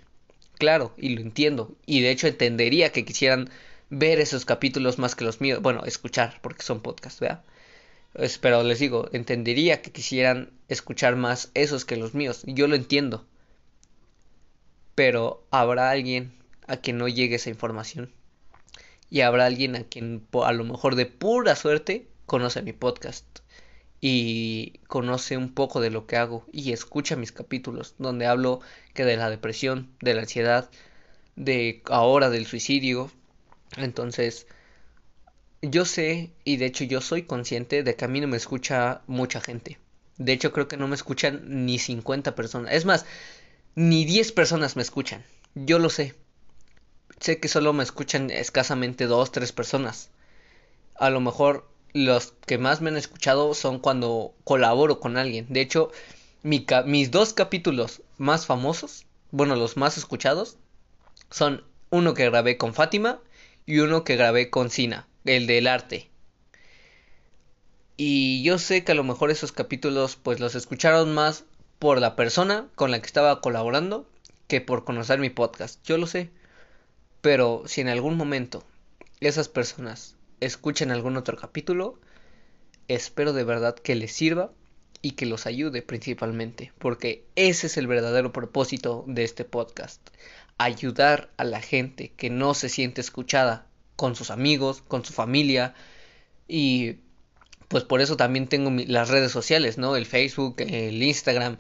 Claro, 0.59 0.95
y 0.97 1.11
lo 1.11 1.21
entiendo, 1.21 1.77
y 1.85 2.01
de 2.01 2.11
hecho 2.11 2.27
entendería 2.27 2.93
que 2.93 3.05
quisieran 3.05 3.51
ver 3.91 4.21
esos 4.21 4.45
capítulos 4.45 4.99
más 4.99 5.15
que 5.15 5.25
los 5.25 5.41
míos. 5.41 5.61
Bueno, 5.63 5.85
escuchar, 5.85 6.39
porque 6.43 6.63
son 6.63 6.81
podcasts, 6.81 7.21
¿verdad? 7.21 7.43
Pero 8.41 8.63
les 8.63 8.79
digo, 8.79 9.09
entendería 9.13 9.83
que 9.83 9.91
quisieran 9.91 10.51
escuchar 10.69 11.17
más 11.17 11.51
esos 11.55 11.85
que 11.85 11.97
los 11.97 12.15
míos. 12.15 12.43
Yo 12.47 12.69
lo 12.69 12.77
entiendo. 12.77 13.27
Pero 14.95 15.45
habrá 15.51 15.91
alguien 15.91 16.33
a 16.69 16.77
quien 16.77 16.99
no 16.99 17.09
llegue 17.09 17.37
esa 17.37 17.51
información. 17.51 18.13
Y 19.11 19.23
habrá 19.23 19.47
alguien 19.47 19.75
a 19.77 19.85
quien 19.85 20.27
a 20.45 20.53
lo 20.53 20.65
mejor 20.65 20.95
de 20.95 21.07
pura 21.07 21.57
suerte 21.57 22.07
conoce 22.27 22.63
mi 22.63 22.73
podcast. 22.73 23.27
Y 24.01 24.79
conoce 24.87 25.37
un 25.37 25.53
poco 25.53 25.81
de 25.81 25.91
lo 25.91 26.07
que 26.07 26.17
hago. 26.17 26.47
Y 26.53 26.73
escucha 26.73 27.17
mis 27.17 27.33
capítulos 27.33 27.97
donde 27.99 28.27
hablo 28.27 28.61
que 28.93 29.05
de 29.05 29.17
la 29.17 29.29
depresión, 29.29 29.91
de 30.01 30.15
la 30.15 30.23
ansiedad, 30.23 30.71
de 31.35 31.83
ahora 31.87 32.31
del 32.31 32.47
suicidio, 32.47 33.11
entonces, 33.77 34.47
yo 35.63 35.85
sé 35.85 36.31
y 36.45 36.57
de 36.57 36.67
hecho 36.67 36.85
yo 36.85 37.01
soy 37.01 37.23
consciente 37.23 37.83
de 37.83 37.97
que 37.97 38.05
a 38.05 38.09
mí 38.09 38.21
no 38.21 38.29
me 38.29 38.37
escucha 38.37 39.03
mucha 39.07 39.41
gente. 39.41 39.79
De 40.17 40.33
hecho 40.33 40.53
creo 40.53 40.69
que 40.69 40.77
no 40.77 40.89
me 40.89 40.95
escuchan 40.95 41.43
ni 41.67 41.79
50 41.79 42.35
personas. 42.35 42.73
Es 42.73 42.85
más, 42.85 43.07
ni 43.75 44.05
10 44.05 44.33
personas 44.33 44.77
me 44.77 44.83
escuchan. 44.83 45.25
Yo 45.55 45.79
lo 45.79 45.91
sé. 45.91 46.15
Sé 47.21 47.41
que 47.41 47.49
solo 47.49 47.73
me 47.73 47.83
escuchan 47.83 48.31
escasamente 48.31 49.07
2, 49.07 49.33
3 49.33 49.53
personas. 49.53 50.11
A 50.97 51.11
lo 51.11 51.21
mejor 51.21 51.69
los 51.93 52.35
que 52.47 52.59
más 52.59 52.81
me 52.81 52.91
han 52.91 52.97
escuchado 52.97 53.55
son 53.55 53.79
cuando 53.79 54.35
colaboro 54.45 55.01
con 55.01 55.17
alguien. 55.17 55.47
De 55.49 55.61
hecho, 55.61 55.91
mis 56.43 57.11
dos 57.11 57.33
capítulos 57.33 58.03
más 58.19 58.47
famosos, 58.47 59.07
bueno, 59.31 59.57
los 59.57 59.77
más 59.77 59.97
escuchados, 59.97 60.59
son 61.31 61.65
uno 61.91 62.15
que 62.15 62.29
grabé 62.29 62.59
con 62.59 62.75
Fátima 62.75 63.21
y 63.67 63.79
uno 63.79 64.05
que 64.05 64.17
grabé 64.17 64.51
con 64.51 64.71
Sina, 64.71 65.07
el 65.25 65.47
del 65.47 65.67
arte. 65.67 66.11
Y 67.97 68.43
yo 68.43 68.59
sé 68.59 68.85
que 68.85 68.93
a 68.93 68.97
lo 68.97 69.05
mejor 69.05 69.31
esos 69.31 69.53
capítulos 69.53 70.17
pues 70.17 70.41
los 70.41 70.55
escucharon 70.55 71.15
más 71.15 71.45
por 71.79 72.01
la 72.01 72.17
persona 72.17 72.69
con 72.75 72.91
la 72.91 73.01
que 73.01 73.07
estaba 73.07 73.41
colaborando 73.41 74.09
que 74.49 74.61
por 74.61 74.85
conocer 74.85 75.19
mi 75.19 75.31
podcast. 75.31 75.81
Yo 75.85 75.99
lo 75.99 76.07
sé. 76.07 76.31
Pero 77.21 77.63
si 77.67 77.81
en 77.81 77.89
algún 77.89 78.17
momento 78.17 78.65
esas 79.21 79.49
personas 79.49 80.17
escuchan 80.41 80.91
algún 80.91 81.17
otro 81.17 81.37
capítulo, 81.37 81.99
espero 82.89 83.33
de 83.33 83.45
verdad 83.45 83.75
que 83.75 83.95
les 83.95 84.13
sirva 84.13 84.51
y 85.01 85.13
que 85.13 85.27
los 85.27 85.47
ayude 85.47 85.83
principalmente, 85.83 86.73
porque 86.79 87.25
ese 87.37 87.67
es 87.67 87.77
el 87.77 87.87
verdadero 87.87 88.33
propósito 88.33 89.05
de 89.07 89.25
este 89.25 89.45
podcast, 89.45 90.01
ayudar 90.59 91.31
a 91.37 91.45
la 91.45 91.61
gente 91.61 92.13
que 92.17 92.31
no 92.31 92.55
se 92.55 92.69
siente 92.69 93.01
escuchada 93.01 93.67
con 93.97 94.17
sus 94.17 94.31
amigos, 94.31 94.83
con 94.87 95.05
su 95.05 95.13
familia 95.13 95.75
y 96.49 96.97
pues 97.69 97.85
por 97.85 98.01
eso 98.01 98.17
también 98.17 98.47
tengo 98.47 98.71
las 98.87 99.09
redes 99.09 99.33
sociales, 99.33 99.79
¿no? 99.79 99.97
El 99.97 100.07
Facebook, 100.07 100.57
el 100.59 101.03
Instagram, 101.03 101.59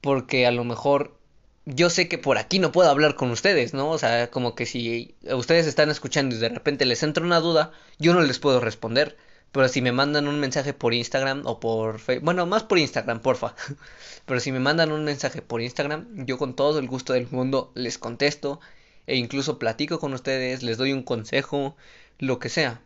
porque 0.00 0.46
a 0.46 0.50
lo 0.50 0.64
mejor 0.64 1.16
yo 1.64 1.90
sé 1.90 2.08
que 2.08 2.18
por 2.18 2.38
aquí 2.38 2.58
no 2.60 2.72
puedo 2.72 2.90
hablar 2.90 3.16
con 3.16 3.30
ustedes, 3.30 3.74
¿no? 3.74 3.90
O 3.90 3.98
sea, 3.98 4.30
como 4.30 4.54
que 4.54 4.66
si 4.66 5.16
ustedes 5.24 5.66
están 5.66 5.90
escuchando 5.90 6.36
y 6.36 6.38
de 6.38 6.48
repente 6.48 6.86
les 6.86 7.02
entra 7.02 7.24
una 7.24 7.40
duda, 7.40 7.72
yo 7.98 8.14
no 8.14 8.20
les 8.20 8.38
puedo 8.38 8.60
responder. 8.60 9.16
Pero 9.52 9.68
si 9.68 9.80
me 9.80 9.92
mandan 9.92 10.28
un 10.28 10.38
mensaje 10.38 10.74
por 10.74 10.92
Instagram 10.92 11.42
o 11.46 11.60
por 11.60 11.98
Facebook, 11.98 12.24
bueno, 12.24 12.46
más 12.46 12.64
por 12.64 12.78
Instagram, 12.78 13.20
porfa. 13.20 13.54
Pero 14.26 14.40
si 14.40 14.52
me 14.52 14.60
mandan 14.60 14.92
un 14.92 15.04
mensaje 15.04 15.42
por 15.42 15.62
Instagram, 15.62 16.26
yo 16.26 16.38
con 16.38 16.54
todo 16.54 16.78
el 16.78 16.88
gusto 16.88 17.12
del 17.12 17.28
mundo 17.30 17.72
les 17.74 17.98
contesto 17.98 18.60
e 19.06 19.16
incluso 19.16 19.58
platico 19.58 19.98
con 19.98 20.12
ustedes, 20.12 20.62
les 20.62 20.78
doy 20.78 20.92
un 20.92 21.02
consejo, 21.02 21.76
lo 22.18 22.38
que 22.38 22.48
sea. 22.48 22.82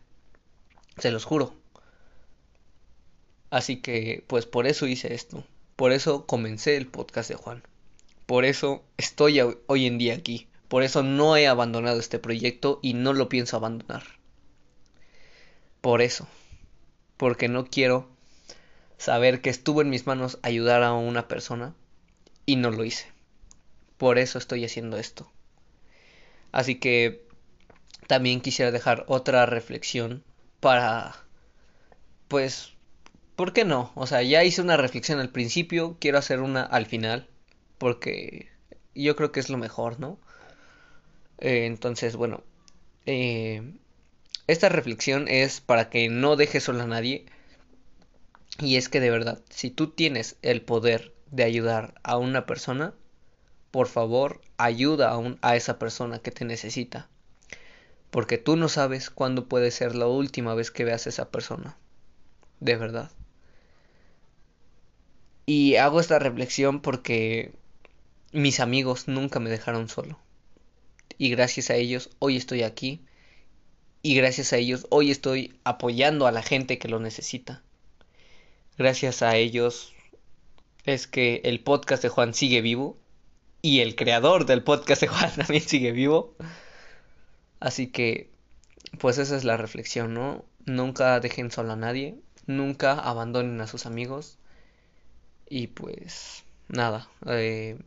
Se 0.97 1.11
los 1.11 1.25
juro. 1.25 1.55
Así 3.49 3.81
que, 3.81 4.23
pues 4.27 4.45
por 4.45 4.67
eso 4.67 4.87
hice 4.87 5.13
esto. 5.13 5.43
Por 5.75 5.91
eso 5.91 6.25
comencé 6.25 6.77
el 6.77 6.87
podcast 6.87 7.29
de 7.29 7.35
Juan. 7.35 7.63
Por 8.25 8.45
eso 8.45 8.83
estoy 8.97 9.41
hoy 9.67 9.87
en 9.87 9.97
día 9.97 10.13
aquí. 10.13 10.47
Por 10.67 10.83
eso 10.83 11.03
no 11.03 11.35
he 11.35 11.47
abandonado 11.47 11.99
este 11.99 12.17
proyecto 12.17 12.79
y 12.81 12.93
no 12.93 13.11
lo 13.11 13.27
pienso 13.27 13.57
abandonar. 13.57 14.03
Por 15.81 16.01
eso. 16.01 16.27
Porque 17.21 17.49
no 17.49 17.65
quiero 17.65 18.09
saber 18.97 19.41
que 19.41 19.51
estuvo 19.51 19.83
en 19.83 19.91
mis 19.91 20.07
manos 20.07 20.39
ayudar 20.41 20.81
a 20.81 20.93
una 20.93 21.27
persona 21.27 21.75
y 22.47 22.55
no 22.55 22.71
lo 22.71 22.83
hice. 22.83 23.05
Por 23.99 24.17
eso 24.17 24.39
estoy 24.39 24.65
haciendo 24.65 24.97
esto. 24.97 25.31
Así 26.51 26.79
que 26.79 27.23
también 28.07 28.41
quisiera 28.41 28.71
dejar 28.71 29.05
otra 29.07 29.45
reflexión 29.45 30.23
para, 30.59 31.13
pues, 32.27 32.73
¿por 33.35 33.53
qué 33.53 33.65
no? 33.65 33.91
O 33.93 34.07
sea, 34.07 34.23
ya 34.23 34.43
hice 34.43 34.63
una 34.63 34.75
reflexión 34.75 35.19
al 35.19 35.29
principio, 35.29 35.97
quiero 35.99 36.17
hacer 36.17 36.39
una 36.39 36.63
al 36.63 36.87
final 36.87 37.27
porque 37.77 38.49
yo 38.95 39.15
creo 39.15 39.31
que 39.31 39.41
es 39.41 39.51
lo 39.51 39.59
mejor, 39.59 39.99
¿no? 39.99 40.17
Eh, 41.37 41.67
entonces, 41.67 42.15
bueno, 42.15 42.43
eh, 43.05 43.61
esta 44.47 44.69
reflexión 44.69 45.27
es 45.27 45.61
para 45.61 45.89
que 45.89 46.09
no 46.09 46.35
dejes 46.35 46.63
sola 46.63 46.83
a 46.83 46.87
nadie. 46.87 47.25
Y 48.59 48.75
es 48.75 48.89
que 48.89 48.99
de 48.99 49.09
verdad, 49.09 49.41
si 49.49 49.69
tú 49.69 49.87
tienes 49.87 50.37
el 50.41 50.61
poder 50.61 51.13
de 51.31 51.43
ayudar 51.43 51.93
a 52.03 52.17
una 52.17 52.45
persona, 52.45 52.93
por 53.71 53.87
favor, 53.87 54.41
ayuda 54.57 55.11
a, 55.13 55.37
a 55.41 55.55
esa 55.55 55.79
persona 55.79 56.19
que 56.19 56.31
te 56.31 56.45
necesita. 56.45 57.09
Porque 58.09 58.37
tú 58.37 58.57
no 58.57 58.67
sabes 58.67 59.09
cuándo 59.09 59.47
puede 59.47 59.71
ser 59.71 59.95
la 59.95 60.07
última 60.07 60.53
vez 60.53 60.69
que 60.69 60.83
veas 60.83 61.05
a 61.05 61.09
esa 61.09 61.31
persona. 61.31 61.77
De 62.59 62.75
verdad. 62.75 63.09
Y 65.45 65.77
hago 65.77 65.99
esta 65.99 66.19
reflexión 66.19 66.81
porque 66.81 67.53
mis 68.31 68.59
amigos 68.59 69.07
nunca 69.07 69.39
me 69.39 69.49
dejaron 69.49 69.89
solo. 69.89 70.19
Y 71.17 71.29
gracias 71.29 71.69
a 71.69 71.75
ellos 71.75 72.09
hoy 72.19 72.37
estoy 72.37 72.63
aquí. 72.63 73.01
Y 74.01 74.15
gracias 74.15 74.51
a 74.53 74.57
ellos 74.57 74.87
hoy 74.89 75.11
estoy 75.11 75.53
apoyando 75.63 76.25
a 76.25 76.31
la 76.31 76.41
gente 76.41 76.79
que 76.79 76.87
lo 76.87 76.99
necesita. 76.99 77.61
Gracias 78.77 79.21
a 79.21 79.35
ellos 79.35 79.93
es 80.85 81.05
que 81.05 81.41
el 81.43 81.59
podcast 81.59 82.01
de 82.01 82.09
Juan 82.09 82.33
sigue 82.33 82.61
vivo. 82.61 82.97
Y 83.61 83.81
el 83.81 83.95
creador 83.95 84.47
del 84.47 84.63
podcast 84.63 85.01
de 85.01 85.07
Juan 85.07 85.31
también 85.35 85.61
sigue 85.61 85.91
vivo. 85.91 86.35
Así 87.59 87.87
que, 87.87 88.31
pues 88.97 89.19
esa 89.19 89.35
es 89.35 89.43
la 89.43 89.57
reflexión, 89.57 90.15
¿no? 90.15 90.43
Nunca 90.65 91.19
dejen 91.19 91.51
solo 91.51 91.73
a 91.73 91.75
nadie. 91.75 92.15
Nunca 92.47 92.93
abandonen 92.93 93.61
a 93.61 93.67
sus 93.67 93.85
amigos. 93.85 94.39
Y 95.47 95.67
pues, 95.67 96.43
nada. 96.69 97.07
Eh, 97.27 97.77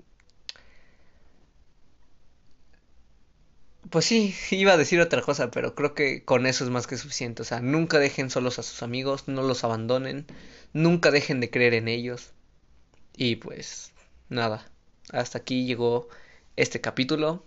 Pues 3.90 4.04
sí, 4.06 4.34
iba 4.50 4.72
a 4.72 4.76
decir 4.76 5.00
otra 5.00 5.22
cosa, 5.22 5.50
pero 5.50 5.74
creo 5.74 5.94
que 5.94 6.24
con 6.24 6.46
eso 6.46 6.64
es 6.64 6.70
más 6.70 6.86
que 6.86 6.96
suficiente. 6.96 7.42
O 7.42 7.44
sea, 7.44 7.60
nunca 7.60 7.98
dejen 7.98 8.30
solos 8.30 8.58
a 8.58 8.62
sus 8.62 8.82
amigos, 8.82 9.28
no 9.28 9.42
los 9.42 9.64
abandonen, 9.64 10.26
nunca 10.72 11.10
dejen 11.10 11.40
de 11.40 11.50
creer 11.50 11.74
en 11.74 11.88
ellos. 11.88 12.32
Y 13.16 13.36
pues 13.36 13.92
nada, 14.30 14.70
hasta 15.12 15.38
aquí 15.38 15.66
llegó 15.66 16.08
este 16.56 16.80
capítulo. 16.82 17.44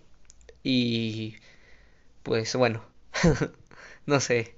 Y 0.64 1.36
pues 2.24 2.54
bueno, 2.56 2.84
no 4.06 4.20
sé, 4.20 4.56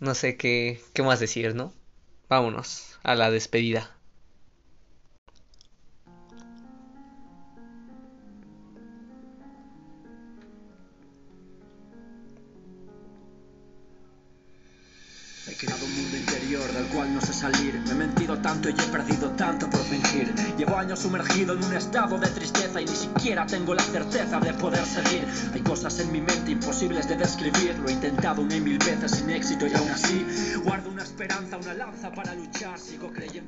no 0.00 0.14
sé 0.14 0.36
qué, 0.38 0.80
qué 0.94 1.02
más 1.02 1.20
decir, 1.20 1.54
¿no? 1.56 1.74
Vámonos 2.28 2.98
a 3.04 3.14
la 3.16 3.30
despedida. 3.30 3.96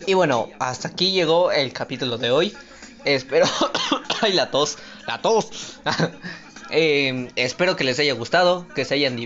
Y 0.06 0.14
bueno, 0.14 0.48
hasta 0.58 0.88
aquí 0.88 1.12
llegó 1.12 1.50
el 1.52 1.72
capítulo 1.72 2.18
de 2.18 2.30
hoy. 2.30 2.56
Espero. 3.04 3.46
¡Ay, 4.20 4.32
la 4.32 4.50
tos! 4.50 4.78
¡La 5.06 5.20
tos! 5.20 5.78
Eh, 6.78 7.30
espero 7.36 7.74
que 7.74 7.84
les 7.84 7.98
haya 8.00 8.12
gustado, 8.12 8.68
que 8.74 8.84
se 8.84 8.92
hayan 8.92 9.16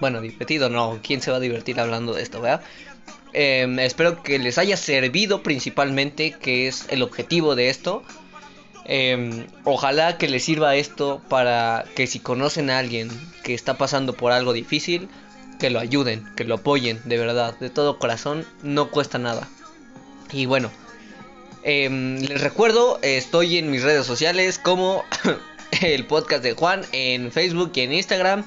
bueno, 0.00 0.22
divertido, 0.22 0.70
no, 0.70 1.00
¿quién 1.02 1.20
se 1.20 1.30
va 1.30 1.36
a 1.36 1.40
divertir 1.40 1.78
hablando 1.78 2.14
de 2.14 2.22
esto, 2.22 2.40
verdad? 2.40 2.62
Em, 3.34 3.78
espero 3.78 4.22
que 4.22 4.38
les 4.38 4.56
haya 4.56 4.78
servido 4.78 5.42
principalmente, 5.42 6.32
que 6.32 6.66
es 6.66 6.86
el 6.88 7.02
objetivo 7.02 7.56
de 7.56 7.68
esto. 7.68 8.02
Em, 8.86 9.46
ojalá 9.64 10.16
que 10.16 10.28
les 10.28 10.44
sirva 10.44 10.76
esto 10.76 11.20
para 11.28 11.84
que 11.94 12.06
si 12.06 12.20
conocen 12.20 12.70
a 12.70 12.78
alguien 12.78 13.10
que 13.42 13.52
está 13.52 13.76
pasando 13.76 14.14
por 14.14 14.32
algo 14.32 14.54
difícil, 14.54 15.10
que 15.58 15.68
lo 15.68 15.80
ayuden, 15.80 16.26
que 16.36 16.44
lo 16.44 16.54
apoyen, 16.54 17.02
de 17.04 17.18
verdad, 17.18 17.58
de 17.58 17.68
todo 17.68 17.98
corazón, 17.98 18.46
no 18.62 18.90
cuesta 18.90 19.18
nada. 19.18 19.46
Y 20.32 20.46
bueno, 20.46 20.70
em, 21.64 22.16
les 22.20 22.40
recuerdo, 22.40 22.98
estoy 23.02 23.58
en 23.58 23.70
mis 23.70 23.82
redes 23.82 24.06
sociales 24.06 24.58
como 24.58 25.04
el 25.80 26.06
podcast 26.06 26.42
de 26.42 26.54
Juan 26.54 26.82
en 26.92 27.32
Facebook 27.32 27.72
y 27.74 27.80
en 27.80 27.92
Instagram. 27.92 28.46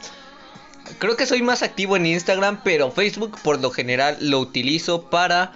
Creo 0.99 1.17
que 1.17 1.25
soy 1.25 1.41
más 1.41 1.63
activo 1.63 1.95
en 1.95 2.05
Instagram, 2.05 2.61
pero 2.63 2.91
Facebook 2.91 3.37
por 3.43 3.59
lo 3.59 3.71
general 3.71 4.17
lo 4.21 4.39
utilizo 4.39 5.09
para 5.09 5.53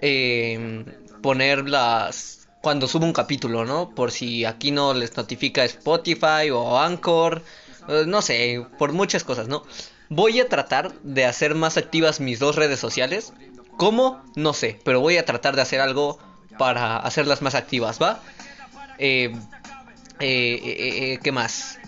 eh, 0.00 0.84
poner 1.22 1.68
las... 1.68 2.48
Cuando 2.62 2.88
subo 2.88 3.04
un 3.04 3.12
capítulo, 3.12 3.66
¿no? 3.66 3.90
Por 3.90 4.10
si 4.10 4.46
aquí 4.46 4.70
no 4.70 4.94
les 4.94 5.14
notifica 5.16 5.64
Spotify 5.64 6.50
o 6.50 6.78
Anchor. 6.78 7.42
Eh, 7.88 8.04
no 8.06 8.22
sé, 8.22 8.64
por 8.78 8.92
muchas 8.92 9.22
cosas, 9.22 9.48
¿no? 9.48 9.64
Voy 10.08 10.40
a 10.40 10.48
tratar 10.48 10.94
de 11.02 11.26
hacer 11.26 11.54
más 11.54 11.76
activas 11.76 12.20
mis 12.20 12.38
dos 12.38 12.56
redes 12.56 12.80
sociales. 12.80 13.34
¿Cómo? 13.76 14.22
No 14.34 14.54
sé, 14.54 14.80
pero 14.84 15.00
voy 15.00 15.18
a 15.18 15.26
tratar 15.26 15.56
de 15.56 15.62
hacer 15.62 15.80
algo 15.80 16.18
para 16.56 16.96
hacerlas 16.96 17.42
más 17.42 17.54
activas, 17.54 18.00
¿va? 18.00 18.22
Eh, 18.98 19.34
eh, 20.20 20.60
eh, 20.62 21.12
eh 21.12 21.18
¿Qué 21.22 21.32
más? 21.32 21.78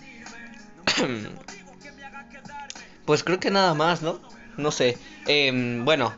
Pues 3.05 3.23
creo 3.23 3.39
que 3.39 3.53
nada 3.53 3.73
más, 3.74 4.03
¿no? 4.03 4.20
No 4.57 4.73
sé. 4.73 4.98
Em, 5.28 5.85
bueno, 5.85 6.12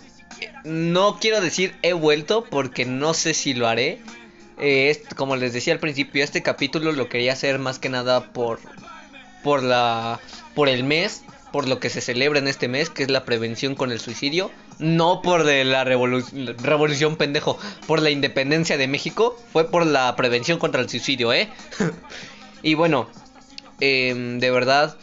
no 0.64 1.18
quiero 1.20 1.42
decir 1.42 1.74
he 1.82 1.92
vuelto 1.92 2.44
porque 2.44 2.86
no 2.86 3.12
sé 3.12 3.34
si 3.34 3.52
lo 3.52 3.68
haré. 3.68 4.00
Eh, 4.58 5.02
como 5.14 5.36
les 5.36 5.52
decía 5.52 5.74
al 5.74 5.80
principio, 5.80 6.24
este 6.24 6.42
capítulo 6.42 6.92
lo 6.92 7.10
quería 7.10 7.34
hacer 7.34 7.58
más 7.58 7.78
que 7.78 7.90
nada 7.90 8.32
por 8.32 8.58
por 9.44 9.62
la 9.62 10.18
por 10.54 10.70
el 10.70 10.82
mes, 10.82 11.22
por 11.52 11.68
lo 11.68 11.78
que 11.78 11.90
se 11.90 12.00
celebra 12.00 12.38
en 12.38 12.48
este 12.48 12.68
mes, 12.68 12.88
que 12.90 13.02
es 13.02 13.10
la 13.10 13.24
prevención 13.24 13.74
con 13.74 13.92
el 13.92 14.00
suicidio, 14.00 14.50
no 14.78 15.22
por 15.22 15.44
la 15.44 15.84
revolución 15.84 17.16
pendejo, 17.16 17.58
por 17.86 18.00
la 18.00 18.10
independencia 18.10 18.76
de 18.76 18.88
México, 18.88 19.38
fue 19.52 19.70
por 19.70 19.86
la 19.86 20.14
prevención 20.16 20.58
contra 20.58 20.80
el 20.80 20.88
suicidio, 20.88 21.32
¿eh? 21.32 21.48
y 22.62 22.74
bueno, 22.74 23.08
eh, 23.80 24.36
de 24.38 24.50
verdad 24.50 24.96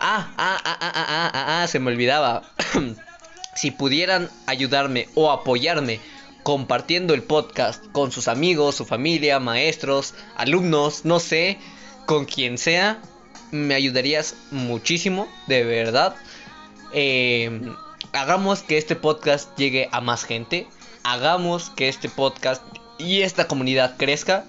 Ah, 0.00 0.34
ah, 0.36 0.60
ah, 0.64 0.78
ah, 0.80 0.92
ah, 0.94 1.30
ah, 1.32 1.62
ah, 1.62 1.66
se 1.66 1.78
me 1.78 1.90
olvidaba. 1.90 2.42
si 3.54 3.70
pudieran 3.70 4.28
ayudarme 4.46 5.08
o 5.14 5.30
apoyarme 5.30 6.00
compartiendo 6.42 7.14
el 7.14 7.22
podcast 7.22 7.84
con 7.92 8.10
sus 8.10 8.28
amigos, 8.28 8.74
su 8.74 8.84
familia, 8.84 9.38
maestros, 9.40 10.14
alumnos, 10.36 11.04
no 11.04 11.20
sé, 11.20 11.58
con 12.06 12.26
quien 12.26 12.58
sea, 12.58 13.00
me 13.50 13.74
ayudarías 13.74 14.36
muchísimo, 14.50 15.28
de 15.46 15.64
verdad. 15.64 16.16
Eh, 16.92 17.72
hagamos 18.12 18.62
que 18.62 18.78
este 18.78 18.96
podcast 18.96 19.56
llegue 19.56 19.88
a 19.92 20.00
más 20.00 20.24
gente. 20.24 20.66
Hagamos 21.02 21.70
que 21.70 21.88
este 21.88 22.08
podcast 22.08 22.62
y 22.98 23.22
esta 23.22 23.48
comunidad 23.48 23.96
crezca. 23.96 24.44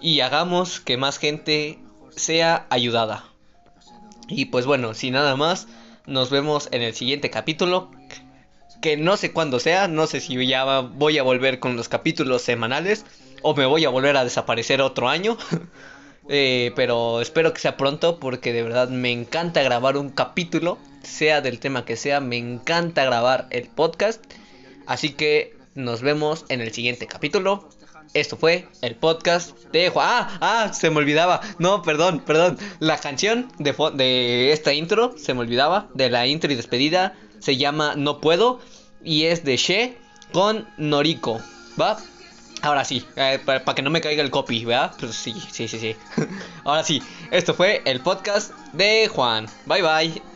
Y 0.00 0.20
hagamos 0.20 0.80
que 0.80 0.96
más 0.96 1.18
gente 1.18 1.78
sea 2.14 2.66
ayudada. 2.70 3.24
Y 4.28 4.46
pues 4.46 4.66
bueno, 4.66 4.94
sin 4.94 5.14
nada 5.14 5.36
más, 5.36 5.66
nos 6.06 6.30
vemos 6.30 6.68
en 6.72 6.82
el 6.82 6.94
siguiente 6.94 7.30
capítulo. 7.30 7.90
Que 8.80 8.96
no 8.96 9.16
sé 9.16 9.32
cuándo 9.32 9.60
sea, 9.60 9.88
no 9.88 10.06
sé 10.06 10.20
si 10.20 10.46
ya 10.46 10.80
voy 10.80 11.18
a 11.18 11.22
volver 11.22 11.58
con 11.58 11.76
los 11.76 11.88
capítulos 11.88 12.42
semanales 12.42 13.06
o 13.40 13.54
me 13.54 13.66
voy 13.66 13.84
a 13.84 13.90
volver 13.90 14.16
a 14.16 14.24
desaparecer 14.24 14.80
otro 14.80 15.08
año. 15.08 15.36
Eh, 16.28 16.72
pero 16.74 17.20
espero 17.20 17.52
que 17.52 17.60
sea 17.60 17.76
pronto 17.76 18.18
porque 18.18 18.54
de 18.54 18.62
verdad 18.62 18.88
me 18.88 19.12
encanta 19.12 19.62
grabar 19.62 19.98
un 19.98 20.08
capítulo, 20.08 20.78
sea 21.04 21.40
del 21.40 21.58
tema 21.58 21.84
que 21.84 21.96
sea, 21.96 22.20
me 22.20 22.36
encanta 22.36 23.04
grabar 23.04 23.46
el 23.50 23.68
podcast. 23.68 24.22
Así 24.86 25.10
que 25.10 25.56
nos 25.74 26.02
vemos 26.02 26.44
en 26.48 26.60
el 26.60 26.72
siguiente 26.72 27.06
capítulo. 27.06 27.68
Esto 28.12 28.36
fue 28.36 28.68
el 28.80 28.94
podcast 28.94 29.58
de 29.72 29.88
Juan. 29.88 30.06
Ah, 30.08 30.38
ah, 30.40 30.72
se 30.72 30.90
me 30.90 30.98
olvidaba. 30.98 31.40
No, 31.58 31.82
perdón, 31.82 32.20
perdón. 32.20 32.58
La 32.78 32.98
canción 32.98 33.50
de, 33.58 33.74
de 33.94 34.52
esta 34.52 34.72
intro, 34.72 35.16
se 35.18 35.34
me 35.34 35.40
olvidaba. 35.40 35.88
De 35.94 36.10
la 36.10 36.26
intro 36.26 36.52
y 36.52 36.54
despedida, 36.54 37.16
se 37.40 37.56
llama 37.56 37.94
No 37.96 38.20
Puedo. 38.20 38.60
Y 39.02 39.24
es 39.24 39.44
de 39.44 39.56
She 39.56 39.98
con 40.32 40.68
Noriko. 40.76 41.40
¿Va? 41.80 41.98
Ahora 42.64 42.84
sí, 42.84 43.04
eh, 43.16 43.38
para, 43.44 43.62
que 43.74 43.82
no 43.82 43.90
me 43.90 44.00
caiga 44.00 44.22
el 44.22 44.30
copy, 44.30 44.64
¿verdad? 44.64 44.92
Pues 44.98 45.14
sí, 45.14 45.34
sí, 45.52 45.68
sí, 45.68 45.78
sí. 45.78 45.96
Ahora 46.64 46.82
sí, 46.82 47.02
esto 47.30 47.52
fue 47.52 47.82
el 47.84 48.00
podcast 48.00 48.52
de 48.72 49.08
Juan. 49.08 49.46
Bye 49.66 49.82
bye. 49.82 50.33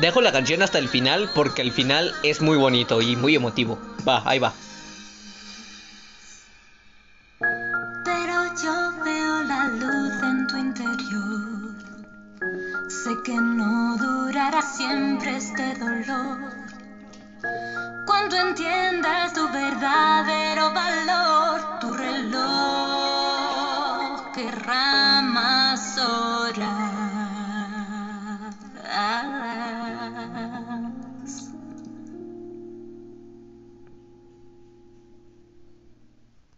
Dejo 0.00 0.20
la 0.20 0.32
canción 0.32 0.62
hasta 0.62 0.78
el 0.78 0.88
final 0.88 1.30
porque 1.34 1.62
el 1.62 1.72
final 1.72 2.12
es 2.22 2.40
muy 2.40 2.56
bonito 2.56 3.02
y 3.02 3.16
muy 3.16 3.34
emotivo. 3.34 3.78
Va, 4.06 4.22
ahí 4.24 4.38
va. 4.38 4.52
Pero 8.04 8.34
yo 8.62 9.04
veo 9.04 9.42
la 9.44 9.68
luz 9.68 10.22
en 10.22 10.46
tu 10.46 10.56
interior. 10.56 11.74
Sé 12.88 13.10
que 13.24 13.34
no 13.34 13.96
durará 13.98 14.62
siempre 14.62 15.36
este 15.36 15.74
dolor. 15.74 16.38
Cuando 18.06 18.36
entiendas 18.36 19.32
tu 19.34 19.48
verdadero 19.48 20.72
valor, 20.72 21.79